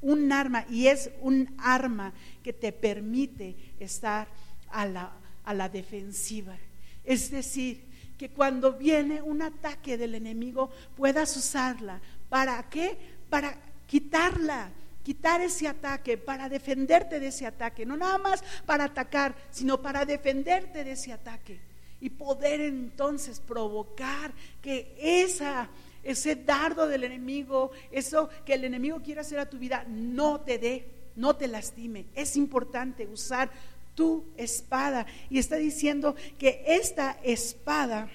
un 0.00 0.30
arma 0.32 0.64
y 0.70 0.86
es 0.86 1.10
un 1.20 1.54
arma 1.58 2.12
que 2.42 2.52
te 2.52 2.72
permite 2.72 3.56
estar 3.80 4.28
a 4.70 4.86
la, 4.86 5.12
a 5.44 5.54
la 5.54 5.68
defensiva. 5.68 6.56
Es 7.04 7.30
decir, 7.30 7.84
que 8.16 8.30
cuando 8.30 8.74
viene 8.74 9.20
un 9.20 9.42
ataque 9.42 9.98
del 9.98 10.14
enemigo 10.14 10.70
puedas 10.96 11.36
usarla. 11.36 12.00
¿Para 12.28 12.62
qué? 12.70 12.96
Para 13.28 13.56
quitarla, 13.88 14.70
quitar 15.02 15.40
ese 15.40 15.66
ataque, 15.66 16.16
para 16.16 16.48
defenderte 16.48 17.18
de 17.18 17.28
ese 17.28 17.46
ataque. 17.46 17.84
No 17.84 17.96
nada 17.96 18.18
más 18.18 18.44
para 18.64 18.84
atacar, 18.84 19.34
sino 19.50 19.82
para 19.82 20.04
defenderte 20.04 20.84
de 20.84 20.92
ese 20.92 21.12
ataque 21.12 21.71
y 22.02 22.10
poder 22.10 22.60
entonces 22.60 23.38
provocar 23.38 24.32
que 24.60 24.92
esa, 24.98 25.68
ese 26.02 26.34
dardo 26.34 26.88
del 26.88 27.04
enemigo, 27.04 27.70
eso 27.92 28.28
que 28.44 28.54
el 28.54 28.64
enemigo 28.64 29.00
quiere 29.00 29.20
hacer 29.20 29.38
a 29.38 29.48
tu 29.48 29.56
vida, 29.56 29.86
no 29.88 30.40
te 30.40 30.58
dé, 30.58 30.84
no 31.14 31.36
te 31.36 31.46
lastime. 31.46 32.06
Es 32.16 32.36
importante 32.36 33.06
usar 33.06 33.52
tu 33.94 34.24
espada. 34.36 35.06
Y 35.30 35.38
está 35.38 35.54
diciendo 35.54 36.16
que 36.40 36.64
esta 36.66 37.18
espada 37.22 38.10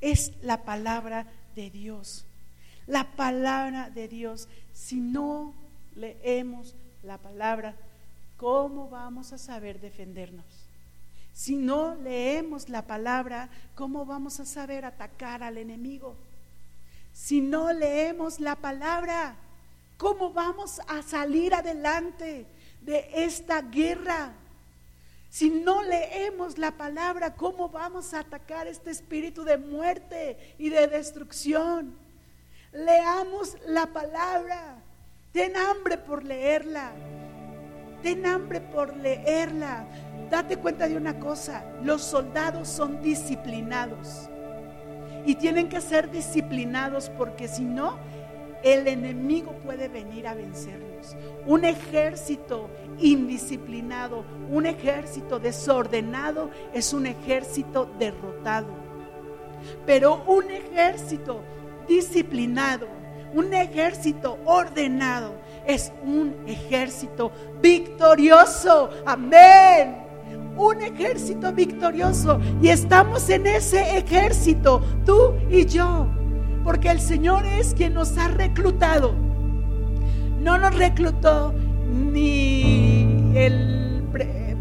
es 0.00 0.32
la 0.42 0.64
palabra 0.64 1.28
de 1.54 1.70
Dios. 1.70 2.24
La 2.88 3.12
palabra 3.12 3.88
de 3.88 4.08
Dios. 4.08 4.48
Si 4.74 4.96
no 4.96 5.54
leemos 5.94 6.74
la 7.04 7.18
palabra, 7.18 7.76
¿cómo 8.36 8.88
vamos 8.88 9.32
a 9.32 9.38
saber 9.38 9.80
defendernos? 9.80 10.67
Si 11.38 11.54
no 11.54 11.94
leemos 11.94 12.68
la 12.68 12.84
palabra, 12.88 13.48
¿cómo 13.76 14.04
vamos 14.04 14.40
a 14.40 14.44
saber 14.44 14.84
atacar 14.84 15.44
al 15.44 15.56
enemigo? 15.56 16.16
Si 17.12 17.40
no 17.40 17.72
leemos 17.72 18.40
la 18.40 18.56
palabra, 18.56 19.36
¿cómo 19.98 20.32
vamos 20.32 20.80
a 20.88 21.00
salir 21.02 21.54
adelante 21.54 22.44
de 22.80 23.08
esta 23.14 23.62
guerra? 23.62 24.32
Si 25.30 25.48
no 25.48 25.84
leemos 25.84 26.58
la 26.58 26.72
palabra, 26.72 27.36
¿cómo 27.36 27.68
vamos 27.68 28.14
a 28.14 28.18
atacar 28.18 28.66
este 28.66 28.90
espíritu 28.90 29.44
de 29.44 29.58
muerte 29.58 30.56
y 30.58 30.70
de 30.70 30.88
destrucción? 30.88 31.94
Leamos 32.72 33.56
la 33.64 33.86
palabra. 33.86 34.82
Ten 35.30 35.56
hambre 35.56 35.98
por 35.98 36.24
leerla. 36.24 36.90
Ten 38.02 38.26
hambre 38.26 38.60
por 38.60 38.96
leerla. 38.96 39.86
Date 40.30 40.56
cuenta 40.56 40.88
de 40.88 40.96
una 40.96 41.18
cosa, 41.18 41.64
los 41.82 42.02
soldados 42.02 42.68
son 42.68 43.00
disciplinados 43.00 44.28
y 45.24 45.34
tienen 45.34 45.68
que 45.68 45.80
ser 45.80 46.10
disciplinados 46.10 47.10
porque 47.10 47.48
si 47.48 47.64
no, 47.64 47.98
el 48.62 48.88
enemigo 48.88 49.52
puede 49.64 49.88
venir 49.88 50.26
a 50.26 50.34
vencerlos. 50.34 51.16
Un 51.46 51.64
ejército 51.64 52.70
indisciplinado, 52.98 54.24
un 54.50 54.66
ejército 54.66 55.38
desordenado 55.38 56.50
es 56.72 56.92
un 56.92 57.06
ejército 57.06 57.90
derrotado. 57.98 58.68
Pero 59.86 60.24
un 60.26 60.50
ejército 60.50 61.42
disciplinado, 61.86 62.88
un 63.34 63.52
ejército 63.52 64.38
ordenado, 64.44 65.34
es 65.68 65.92
un 66.02 66.34
ejército 66.46 67.30
victorioso. 67.62 68.90
Amén. 69.06 69.98
Un 70.56 70.80
ejército 70.80 71.52
victorioso. 71.52 72.40
Y 72.60 72.68
estamos 72.68 73.28
en 73.28 73.46
ese 73.46 73.98
ejército, 73.98 74.82
tú 75.04 75.34
y 75.48 75.66
yo. 75.66 76.08
Porque 76.64 76.90
el 76.90 77.00
Señor 77.00 77.46
es 77.46 77.74
quien 77.74 77.94
nos 77.94 78.16
ha 78.18 78.28
reclutado. 78.28 79.14
No 80.40 80.58
nos 80.58 80.74
reclutó 80.74 81.54
ni 81.92 83.32
el 83.34 84.04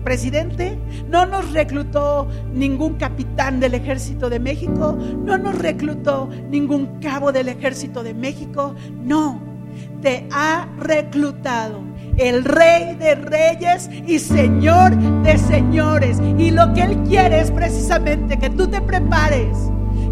presidente, 0.03 0.77
no 1.09 1.25
nos 1.25 1.51
reclutó 1.51 2.27
ningún 2.53 2.95
capitán 2.95 3.59
del 3.59 3.73
ejército 3.73 4.29
de 4.29 4.39
México, 4.39 4.93
no 4.93 5.37
nos 5.37 5.55
reclutó 5.55 6.29
ningún 6.49 6.99
cabo 7.01 7.33
del 7.33 7.49
ejército 7.49 8.03
de 8.03 8.13
México, 8.13 8.73
no, 9.03 9.56
te 10.01 10.27
ha 10.31 10.67
reclutado 10.77 11.81
el 12.17 12.43
rey 12.43 12.95
de 12.95 13.15
reyes 13.15 13.89
y 14.05 14.19
señor 14.19 14.95
de 15.23 15.37
señores. 15.37 16.19
Y 16.37 16.51
lo 16.51 16.73
que 16.73 16.83
Él 16.83 16.97
quiere 17.07 17.41
es 17.41 17.51
precisamente 17.51 18.37
que 18.37 18.49
tú 18.49 18.67
te 18.67 18.81
prepares, 18.81 19.57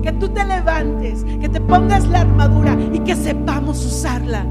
que 0.04 0.12
tú 0.12 0.30
te 0.30 0.46
levantes, 0.46 1.24
que 1.42 1.50
te 1.50 1.62
pongas 1.62 2.08
la 2.08 2.22
armadura 2.22 2.78
y 2.94 3.00
que 3.00 3.16
sepamos 3.16 3.84
usarla. 3.86 4.46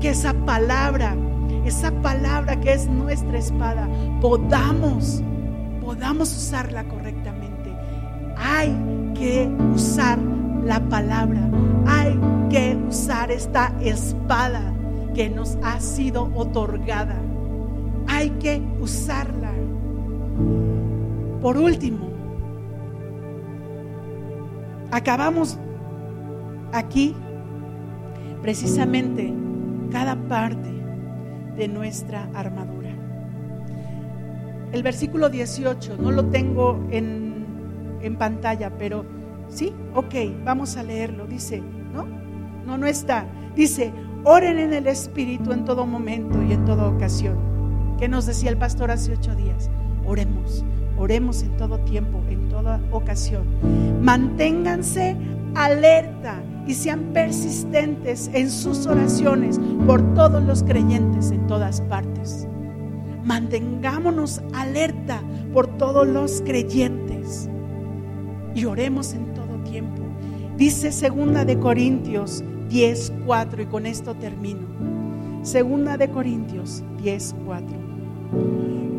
Que 0.00 0.10
esa 0.10 0.32
palabra 0.32 1.14
esa 1.64 1.92
palabra 2.02 2.58
que 2.60 2.72
es 2.72 2.88
nuestra 2.88 3.38
espada, 3.38 3.88
podamos, 4.20 5.22
podamos 5.80 6.34
usarla 6.36 6.84
correctamente. 6.84 7.72
Hay 8.36 8.76
que 9.14 9.48
usar 9.72 10.18
la 10.64 10.80
palabra, 10.88 11.40
hay 11.86 12.18
que 12.52 12.76
usar 12.86 13.30
esta 13.30 13.72
espada 13.80 14.74
que 15.14 15.30
nos 15.30 15.56
ha 15.62 15.80
sido 15.80 16.30
otorgada. 16.34 17.16
Hay 18.06 18.28
que 18.28 18.62
usarla. 18.78 19.52
Por 21.40 21.56
último, 21.56 22.10
acabamos 24.90 25.58
aquí 26.72 27.14
precisamente 28.42 29.32
cada 29.90 30.14
parte 30.28 30.70
de 31.56 31.68
nuestra 31.68 32.28
armadura. 32.34 32.90
El 34.72 34.82
versículo 34.82 35.30
18, 35.30 35.96
no 35.96 36.10
lo 36.10 36.26
tengo 36.26 36.86
en, 36.90 37.46
en 38.02 38.16
pantalla, 38.16 38.76
pero 38.76 39.06
sí, 39.48 39.72
ok, 39.94 40.44
vamos 40.44 40.76
a 40.76 40.82
leerlo. 40.82 41.26
Dice, 41.26 41.62
¿no? 42.66 42.78
No, 42.78 42.86
está. 42.86 43.26
Dice, 43.56 43.92
oren 44.24 44.58
en 44.58 44.72
el 44.72 44.86
Espíritu 44.86 45.52
en 45.52 45.64
todo 45.64 45.86
momento 45.86 46.42
y 46.42 46.52
en 46.52 46.64
toda 46.64 46.88
ocasión. 46.88 47.36
¿Qué 47.98 48.08
nos 48.08 48.26
decía 48.26 48.50
el 48.50 48.56
pastor 48.56 48.90
hace 48.90 49.12
ocho 49.12 49.34
días? 49.34 49.70
Oremos, 50.04 50.64
oremos 50.98 51.42
en 51.42 51.56
todo 51.56 51.78
tiempo, 51.80 52.20
en 52.28 52.48
toda 52.48 52.80
ocasión. 52.90 53.46
Manténganse 54.02 55.16
alerta 55.54 56.42
y 56.66 56.74
sean 56.74 57.12
persistentes 57.12 58.30
en 58.32 58.50
sus 58.50 58.86
oraciones 58.86 59.60
por 59.86 60.14
todos 60.14 60.42
los 60.42 60.62
creyentes 60.62 61.30
en 61.30 61.46
todas 61.46 61.80
partes. 61.82 62.46
Mantengámonos 63.24 64.42
alerta 64.54 65.22
por 65.52 65.66
todos 65.78 66.06
los 66.06 66.42
creyentes 66.42 67.48
y 68.54 68.64
oremos 68.64 69.14
en 69.14 69.32
todo 69.34 69.62
tiempo. 69.64 70.02
Dice 70.56 70.92
segunda 70.92 71.44
de 71.44 71.58
Corintios 71.58 72.44
10:4 72.72 73.62
y 73.62 73.66
con 73.66 73.84
esto 73.84 74.14
termino. 74.14 74.66
Segunda 75.42 75.98
de 75.98 76.08
Corintios 76.08 76.82
10:4. 77.02 77.76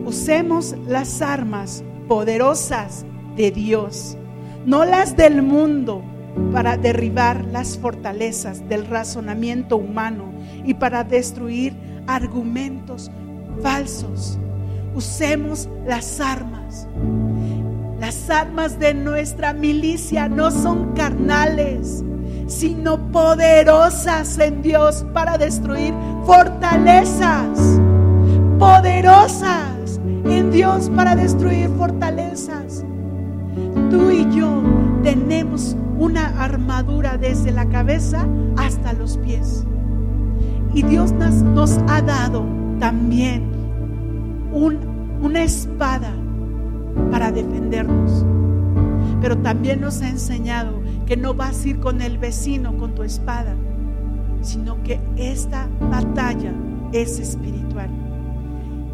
Usemos 0.05 0.75
las 0.87 1.23
armas 1.23 1.83
poderosas 2.07 3.03
de 3.35 3.49
Dios, 3.49 4.15
no 4.67 4.85
las 4.85 5.17
del 5.17 5.41
mundo 5.41 6.03
para 6.51 6.77
derribar 6.77 7.45
las 7.45 7.79
fortalezas 7.79 8.67
del 8.69 8.85
razonamiento 8.85 9.77
humano 9.77 10.25
y 10.63 10.75
para 10.75 11.03
destruir 11.03 11.73
argumentos 12.05 13.09
falsos. 13.63 14.37
Usemos 14.93 15.67
las 15.87 16.19
armas. 16.19 16.87
Las 17.99 18.29
armas 18.29 18.77
de 18.77 18.93
nuestra 18.93 19.53
milicia 19.53 20.29
no 20.29 20.51
son 20.51 20.93
carnales, 20.93 22.03
sino 22.53 22.97
poderosas 23.11 24.37
en 24.37 24.61
Dios 24.61 25.05
para 25.13 25.37
destruir 25.37 25.93
fortalezas. 26.25 27.79
Poderosas 28.59 29.99
en 30.25 30.51
Dios 30.51 30.91
para 30.95 31.15
destruir 31.15 31.69
fortalezas. 31.77 32.85
Tú 33.89 34.11
y 34.11 34.29
yo 34.35 34.61
tenemos 35.01 35.75
una 35.97 36.27
armadura 36.43 37.17
desde 37.17 37.51
la 37.51 37.65
cabeza 37.65 38.27
hasta 38.57 38.93
los 38.93 39.17
pies. 39.17 39.65
Y 40.75 40.83
Dios 40.83 41.11
nos, 41.11 41.77
ha 41.87 42.01
dado 42.01 42.45
también 42.79 43.43
una 44.53 45.43
espada 45.43 46.13
para 47.11 47.31
defendernos. 47.31 48.25
Pero 49.21 49.37
también 49.39 49.81
nos 49.81 50.01
ha 50.01 50.09
enseñado 50.09 50.82
que 51.05 51.17
no 51.17 51.33
vas 51.33 51.63
a 51.63 51.69
ir 51.69 51.79
con 51.79 52.01
el 52.01 52.17
vecino 52.17 52.77
con 52.77 52.95
tu 52.95 53.03
espada, 53.03 53.55
sino 54.41 54.81
que 54.83 54.99
esta 55.15 55.67
batalla 55.79 56.53
es 56.91 57.19
espiritual. 57.19 57.89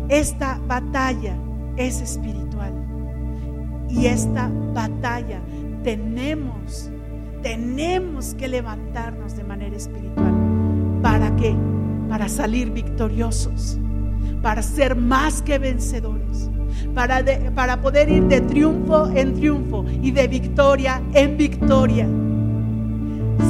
Esta 0.09 0.59
batalla 0.67 1.35
es 1.77 2.01
espiritual. 2.01 2.73
Y 3.89 4.05
esta 4.05 4.51
batalla 4.73 5.41
tenemos, 5.83 6.89
tenemos 7.41 8.35
que 8.35 8.47
levantarnos 8.47 9.35
de 9.35 9.43
manera 9.43 9.75
espiritual. 9.75 10.33
¿Para 11.01 11.35
qué? 11.35 11.55
Para 12.09 12.27
salir 12.27 12.71
victoriosos, 12.71 13.79
para 14.41 14.61
ser 14.61 14.95
más 14.95 15.41
que 15.41 15.57
vencedores, 15.57 16.49
para, 16.93 17.23
para 17.55 17.81
poder 17.81 18.09
ir 18.09 18.23
de 18.25 18.41
triunfo 18.41 19.09
en 19.13 19.33
triunfo 19.33 19.85
y 20.01 20.11
de 20.11 20.27
victoria 20.27 21.01
en 21.13 21.37
victoria. 21.37 22.07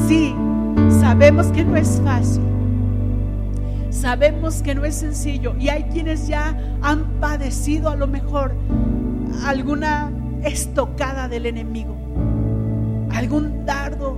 Sí, 0.08 0.36
sabemos 1.00 1.48
que 1.48 1.64
no 1.64 1.76
es 1.76 2.02
fácil. 2.04 2.44
Sabemos 3.90 4.62
que 4.62 4.76
no 4.76 4.86
es 4.86 4.96
sencillo 4.96 5.56
y 5.60 5.70
hay 5.70 5.84
quienes 5.84 6.28
ya 6.28 6.56
han 6.82 7.20
padecido 7.20 7.90
a 7.90 7.96
lo 7.96 8.08
mejor 8.08 8.54
alguna 9.46 10.12
estocada 10.44 11.28
del 11.28 11.48
enemigo 11.48 12.00
algún 13.20 13.66
dardo 13.66 14.18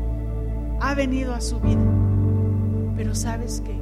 ha 0.79 0.93
venido 0.93 1.33
a 1.33 1.41
su 1.41 1.59
vida. 1.59 1.81
Pero 2.95 3.15
sabes 3.15 3.61
qué? 3.65 3.75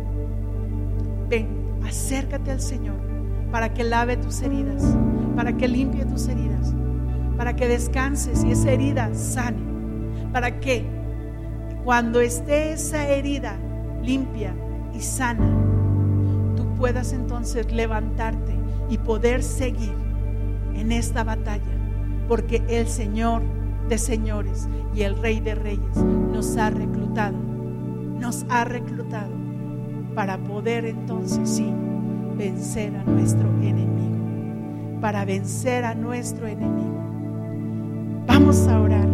Ven, 1.29 1.47
acércate 1.85 2.51
al 2.51 2.61
Señor 2.61 3.08
para 3.51 3.73
que 3.73 3.83
lave 3.83 4.17
tus 4.17 4.41
heridas, 4.41 4.83
para 5.35 5.55
que 5.55 5.67
limpie 5.67 6.05
tus 6.05 6.27
heridas, 6.27 6.73
para 7.37 7.55
que 7.55 7.67
descanses 7.67 8.43
y 8.43 8.51
esa 8.51 8.71
herida 8.71 9.13
sane, 9.13 9.61
para 10.31 10.59
que 10.59 10.85
cuando 11.83 12.19
esté 12.19 12.73
esa 12.73 13.07
herida 13.07 13.55
limpia 14.03 14.53
y 14.93 15.01
sana, 15.01 15.49
tú 16.55 16.75
puedas 16.75 17.13
entonces 17.13 17.71
levantarte 17.71 18.53
y 18.89 18.97
poder 18.97 19.43
seguir 19.43 19.95
en 20.75 20.91
esta 20.91 21.23
batalla, 21.23 21.63
porque 22.27 22.63
el 22.67 22.87
Señor 22.87 23.41
de 23.87 23.97
señores 23.97 24.67
y 24.93 25.01
el 25.01 25.17
Rey 25.19 25.39
de 25.39 25.55
Reyes 25.55 25.97
nos 25.97 26.57
ha 26.57 26.69
reclutado 26.69 27.49
nos 28.19 28.45
ha 28.49 28.65
reclutado 28.65 29.31
para 30.13 30.37
poder 30.37 30.85
entonces 30.85 31.49
sí 31.49 31.73
vencer 32.39 32.95
a 32.95 33.03
nuestro 33.03 33.49
enemigo, 33.61 35.01
para 35.01 35.25
vencer 35.25 35.83
a 35.83 35.93
nuestro 35.93 36.47
enemigo. 36.47 36.97
Vamos 38.25 38.65
a 38.65 38.79
orar. 38.79 39.07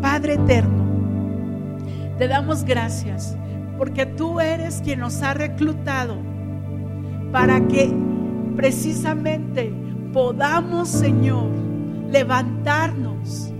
Padre 0.00 0.34
eterno, 0.34 0.82
te 2.16 2.26
damos 2.26 2.64
gracias 2.64 3.36
porque 3.76 4.06
tú 4.06 4.40
eres 4.40 4.80
quien 4.82 5.00
nos 5.00 5.22
ha 5.22 5.34
reclutado 5.34 6.16
para 7.32 7.60
que 7.68 7.92
precisamente 8.56 9.70
podamos, 10.14 10.88
Señor, 10.88 11.50
levantarnos 12.10 13.52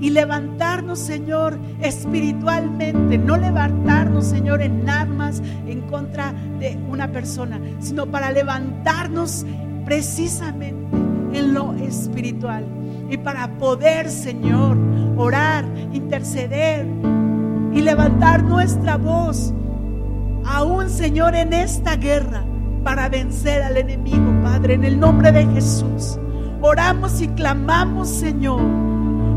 y 0.00 0.10
levantarnos, 0.10 0.98
Señor, 0.98 1.58
espiritualmente, 1.80 3.18
no 3.18 3.36
levantarnos, 3.36 4.26
Señor, 4.26 4.62
en 4.62 4.88
armas 4.88 5.42
en 5.66 5.82
contra 5.82 6.32
de 6.58 6.78
una 6.88 7.08
persona, 7.08 7.60
sino 7.80 8.06
para 8.06 8.30
levantarnos 8.30 9.44
precisamente 9.84 10.96
en 11.32 11.54
lo 11.54 11.74
espiritual 11.74 12.64
y 13.10 13.16
para 13.16 13.48
poder, 13.58 14.08
Señor, 14.10 14.76
orar, 15.16 15.64
interceder 15.92 16.86
y 17.72 17.80
levantar 17.80 18.42
nuestra 18.44 18.96
voz, 18.96 19.52
aún, 20.44 20.88
Señor, 20.88 21.34
en 21.34 21.52
esta 21.52 21.96
guerra 21.96 22.44
para 22.84 23.08
vencer 23.08 23.62
al 23.62 23.76
enemigo, 23.76 24.32
Padre, 24.42 24.74
en 24.74 24.84
el 24.84 24.98
nombre 24.98 25.32
de 25.32 25.46
Jesús. 25.46 26.18
Oramos 26.60 27.20
y 27.20 27.28
clamamos, 27.28 28.08
Señor, 28.08 28.60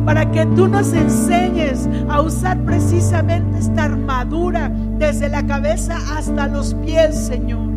para 0.06 0.30
que 0.32 0.46
tú 0.48 0.68
nos 0.68 0.94
enseñes 0.94 1.88
a 2.10 2.22
usar 2.22 2.58
precisamente 2.64 3.60
esta 3.60 3.84
armadura 3.84 4.72
desde 4.98 5.30
la 5.30 5.46
cabeza 5.46 5.98
hasta 6.18 6.48
los 6.48 6.74
pies, 6.76 7.16
Señor. 7.16 7.70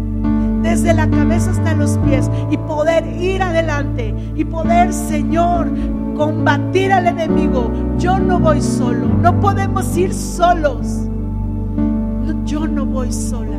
Desde 0.63 0.95
la 0.95 1.09
cabeza 1.09 1.51
hasta 1.51 1.75
los 1.75 1.99
pies 1.99 2.31
y 2.51 2.57
poder 2.57 3.07
ir 3.07 3.43
adelante 3.43 4.15
y 4.35 4.45
poder, 4.45 4.93
Señor, 4.93 5.69
combatir 6.17 6.93
al 6.93 7.07
enemigo. 7.07 7.71
Yo 7.99 8.19
no 8.19 8.41
voy 8.41 8.63
solo, 8.63 9.07
no 9.21 9.39
podemos 9.41 9.97
ir 9.97 10.15
solos. 10.15 11.09
Yo 12.47 12.67
no 12.67 12.87
voy 12.87 13.13
sola. 13.13 13.59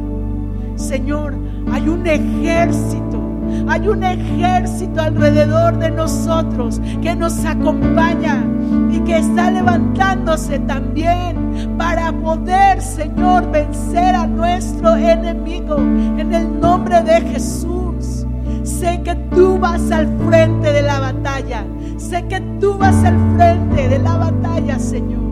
Señor, 0.76 1.36
hay 1.72 1.88
un 1.88 2.08
ejército 2.08 3.25
hay 3.68 3.88
un 3.88 4.04
ejército 4.04 5.02
alrededor 5.02 5.78
de 5.78 5.92
nosotros 5.92 6.80
que 7.02 7.16
nos 7.16 7.44
acompaña 7.46 8.44
y 8.92 9.00
que 9.00 9.18
está 9.18 9.52
levantándose 9.52 10.60
también 10.60 11.76
para 11.78 12.12
poder, 12.12 12.82
Señor, 12.82 13.50
vencer 13.52 14.16
a 14.16 14.28
nuestro 14.28 14.96
enemigo 14.96 15.78
en 15.78 16.34
el 16.34 16.60
nombre 16.60 17.02
de 17.02 17.22
Jesús. 17.22 18.26
Sé 18.64 19.02
que 19.04 19.16
tú 19.34 19.58
vas 19.60 19.92
al 19.92 20.08
frente 20.28 20.72
de 20.72 20.82
la 20.82 21.00
batalla. 21.00 21.66
Sé 21.98 22.24
que 22.28 22.42
tú 22.60 22.78
vas 22.78 23.04
al 23.04 23.18
frente 23.36 23.90
de 23.90 24.00
la 24.00 24.18
batalla, 24.18 24.80
Señor. 24.80 25.24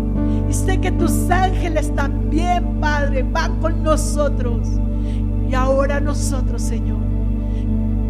Y 0.49 0.53
sé 0.53 0.79
que 0.79 0.91
tus 0.91 1.29
ángeles 1.29 1.93
también, 1.95 2.79
Padre, 2.79 3.23
van 3.23 3.59
con 3.59 3.83
nosotros. 3.83 4.67
Y 5.49 5.55
ahora 5.55 5.99
nosotros, 5.99 6.61
Señor 6.61 7.12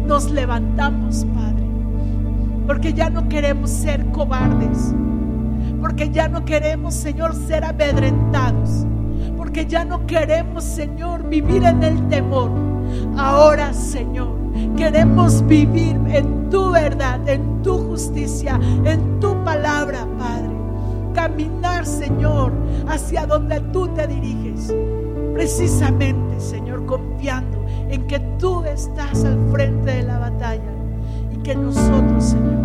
nos 0.06 0.30
levantamos, 0.30 1.24
Padre. 1.34 1.64
Porque 2.66 2.92
ya 2.92 3.10
no 3.10 3.28
queremos 3.28 3.70
ser 3.70 4.04
cobardes. 4.06 4.94
Porque 5.80 6.10
ya 6.10 6.28
no 6.28 6.44
queremos, 6.44 6.94
Señor, 6.94 7.34
ser 7.34 7.64
amedrentados. 7.64 8.86
Porque 9.36 9.66
ya 9.66 9.84
no 9.84 10.06
queremos, 10.06 10.64
Señor, 10.64 11.28
vivir 11.28 11.64
en 11.64 11.82
el 11.82 12.08
temor. 12.08 12.50
Ahora, 13.16 13.72
Señor, 13.72 14.36
queremos 14.76 15.46
vivir 15.46 15.98
en 16.08 16.48
tu 16.50 16.70
verdad, 16.70 17.26
en 17.28 17.62
tu 17.62 17.78
justicia, 17.78 18.58
en 18.84 19.20
tu 19.20 19.42
palabra, 19.44 20.06
Padre. 20.18 20.54
Caminar, 21.14 21.86
Señor, 21.86 22.52
hacia 22.88 23.26
donde 23.26 23.60
tú 23.72 23.88
te 23.88 24.06
diriges. 24.06 24.72
Precisamente, 25.34 26.40
Señor, 26.40 26.86
confiando 26.86 27.66
en 27.90 28.06
que 28.06 28.20
tú 28.38 28.62
estás 28.64 29.24
al 29.24 29.38
frente 29.50 29.96
de 29.96 30.02
la 30.04 30.18
batalla 30.20 30.72
y 31.32 31.36
que 31.38 31.56
nosotros, 31.56 32.24
Señor, 32.24 32.64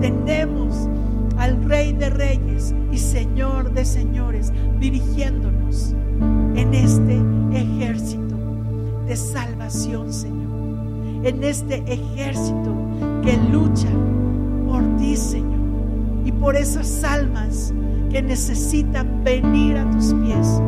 tenemos 0.00 0.88
al 1.36 1.62
Rey 1.64 1.92
de 1.92 2.08
Reyes 2.08 2.72
y 2.92 2.98
Señor 2.98 3.72
de 3.72 3.84
Señores 3.84 4.52
dirigiéndonos 4.78 5.94
en 6.54 6.72
este 6.72 7.20
ejército 7.52 8.36
de 9.06 9.16
salvación, 9.16 10.12
Señor. 10.12 10.52
En 11.24 11.42
este 11.42 11.82
ejército 11.92 12.74
que 13.22 13.36
lucha 13.50 13.88
por 14.66 14.82
ti, 14.98 15.16
Señor. 15.16 15.60
Y 16.24 16.30
por 16.32 16.54
esas 16.54 17.02
almas 17.02 17.74
que 18.10 18.22
necesitan 18.22 19.24
venir 19.24 19.76
a 19.76 19.90
tus 19.90 20.14
pies, 20.14 20.60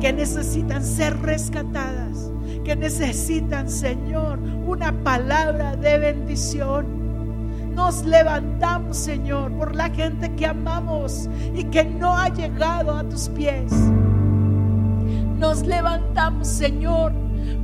que 0.00 0.12
necesitan 0.12 0.84
ser 0.84 1.20
rescatadas 1.20 2.28
que 2.68 2.76
necesitan, 2.76 3.70
Señor, 3.70 4.38
una 4.66 4.92
palabra 4.92 5.74
de 5.74 5.96
bendición. 5.96 6.84
Nos 7.74 8.04
levantamos, 8.04 8.94
Señor, 8.94 9.50
por 9.52 9.74
la 9.74 9.88
gente 9.88 10.34
que 10.34 10.44
amamos 10.44 11.30
y 11.54 11.64
que 11.64 11.82
no 11.86 12.14
ha 12.14 12.28
llegado 12.28 12.94
a 12.94 13.04
tus 13.04 13.30
pies. 13.30 13.72
Nos 15.38 15.66
levantamos, 15.66 16.46
Señor, 16.46 17.14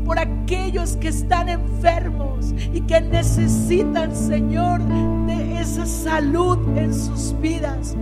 por 0.07 0.19
aquellos 0.19 0.97
que 0.97 1.09
están 1.09 1.51
enfermos 1.51 2.55
y 2.73 2.81
que 2.81 3.03
necesitan, 3.03 4.17
Señor, 4.17 4.81
de 5.27 5.61
esa 5.61 5.85
salud 5.85 6.59
en 6.79 6.95
sus 6.95 7.39
vidas. 7.43 7.95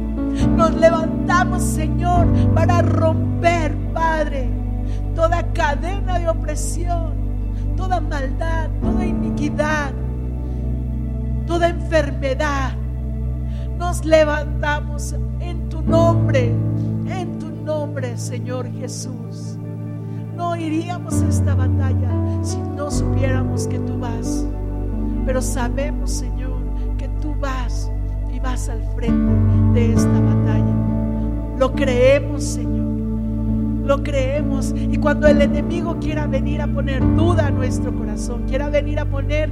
Nos 0.56 0.72
levantamos, 0.76 1.64
Señor, 1.64 2.28
para 2.54 2.80
romper, 2.80 3.81
Padre, 3.92 4.48
toda 5.14 5.42
cadena 5.52 6.18
de 6.18 6.28
opresión, 6.28 7.12
toda 7.76 8.00
maldad, 8.00 8.70
toda 8.80 9.04
iniquidad, 9.04 9.92
toda 11.46 11.68
enfermedad. 11.68 12.72
Nos 13.78 14.04
levantamos 14.04 15.14
en 15.40 15.68
tu 15.68 15.82
nombre, 15.82 16.54
en 17.06 17.38
tu 17.38 17.50
nombre, 17.50 18.16
Señor 18.16 18.70
Jesús. 18.72 19.58
No 20.36 20.56
iríamos 20.56 21.22
a 21.22 21.28
esta 21.28 21.54
batalla 21.54 22.10
si 22.42 22.58
no 22.58 22.90
supiéramos 22.90 23.66
que 23.66 23.78
tú 23.80 23.98
vas. 23.98 24.46
Pero 25.26 25.42
sabemos, 25.42 26.10
Señor, 26.10 26.60
que 26.96 27.08
tú 27.20 27.34
vas 27.40 27.90
y 28.32 28.40
vas 28.40 28.68
al 28.68 28.82
frente 28.94 29.80
de 29.80 29.92
esta 29.92 30.20
batalla. 30.20 30.74
Lo 31.58 31.72
creemos, 31.72 32.42
Señor 32.42 32.81
lo 33.84 34.02
creemos. 34.02 34.74
Y 34.76 34.96
cuando 34.98 35.26
el 35.26 35.42
enemigo 35.42 35.98
quiera 36.00 36.26
venir 36.26 36.60
a 36.62 36.66
poner 36.66 37.00
duda 37.16 37.48
a 37.48 37.50
nuestro 37.50 37.94
corazón, 37.94 38.44
quiera 38.48 38.68
venir 38.68 38.98
a 38.98 39.04
poner 39.04 39.50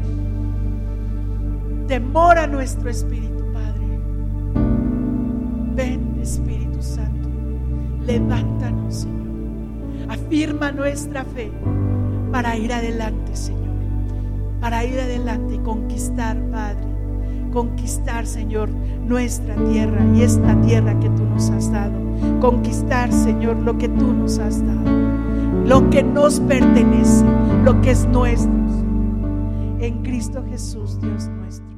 temor 1.86 2.38
a 2.38 2.46
nuestro 2.46 2.88
espíritu, 2.88 3.44
Padre, 3.52 3.98
ven 5.74 6.18
Espíritu 6.22 6.80
Santo, 6.80 7.28
levántanos, 8.06 8.94
Señor. 8.94 9.26
Afirma 10.08 10.70
nuestra 10.70 11.24
fe 11.24 11.50
para 12.30 12.56
ir 12.56 12.72
adelante, 12.72 13.34
Señor. 13.34 13.60
Para 14.60 14.84
ir 14.84 15.00
adelante 15.00 15.54
y 15.54 15.58
conquistar, 15.58 16.36
Padre. 16.52 16.86
Conquistar, 17.52 18.26
Señor, 18.26 18.68
nuestra 18.68 19.56
tierra 19.56 20.04
y 20.14 20.22
esta 20.22 20.60
tierra 20.60 20.98
que 21.00 21.08
tú 21.08 21.24
nos 21.24 21.50
has 21.50 21.72
dado 21.72 22.09
conquistar, 22.40 23.12
Señor, 23.12 23.56
lo 23.56 23.76
que 23.78 23.88
tú 23.88 24.12
nos 24.12 24.38
has 24.38 24.64
dado, 24.64 24.90
lo 25.66 25.88
que 25.90 26.02
nos 26.02 26.40
pertenece, 26.40 27.24
lo 27.64 27.80
que 27.80 27.90
es 27.92 28.06
nuestro. 28.06 28.52
En 29.80 30.02
Cristo 30.02 30.44
Jesús, 30.48 31.00
Dios 31.00 31.28
nuestro. 31.28 31.69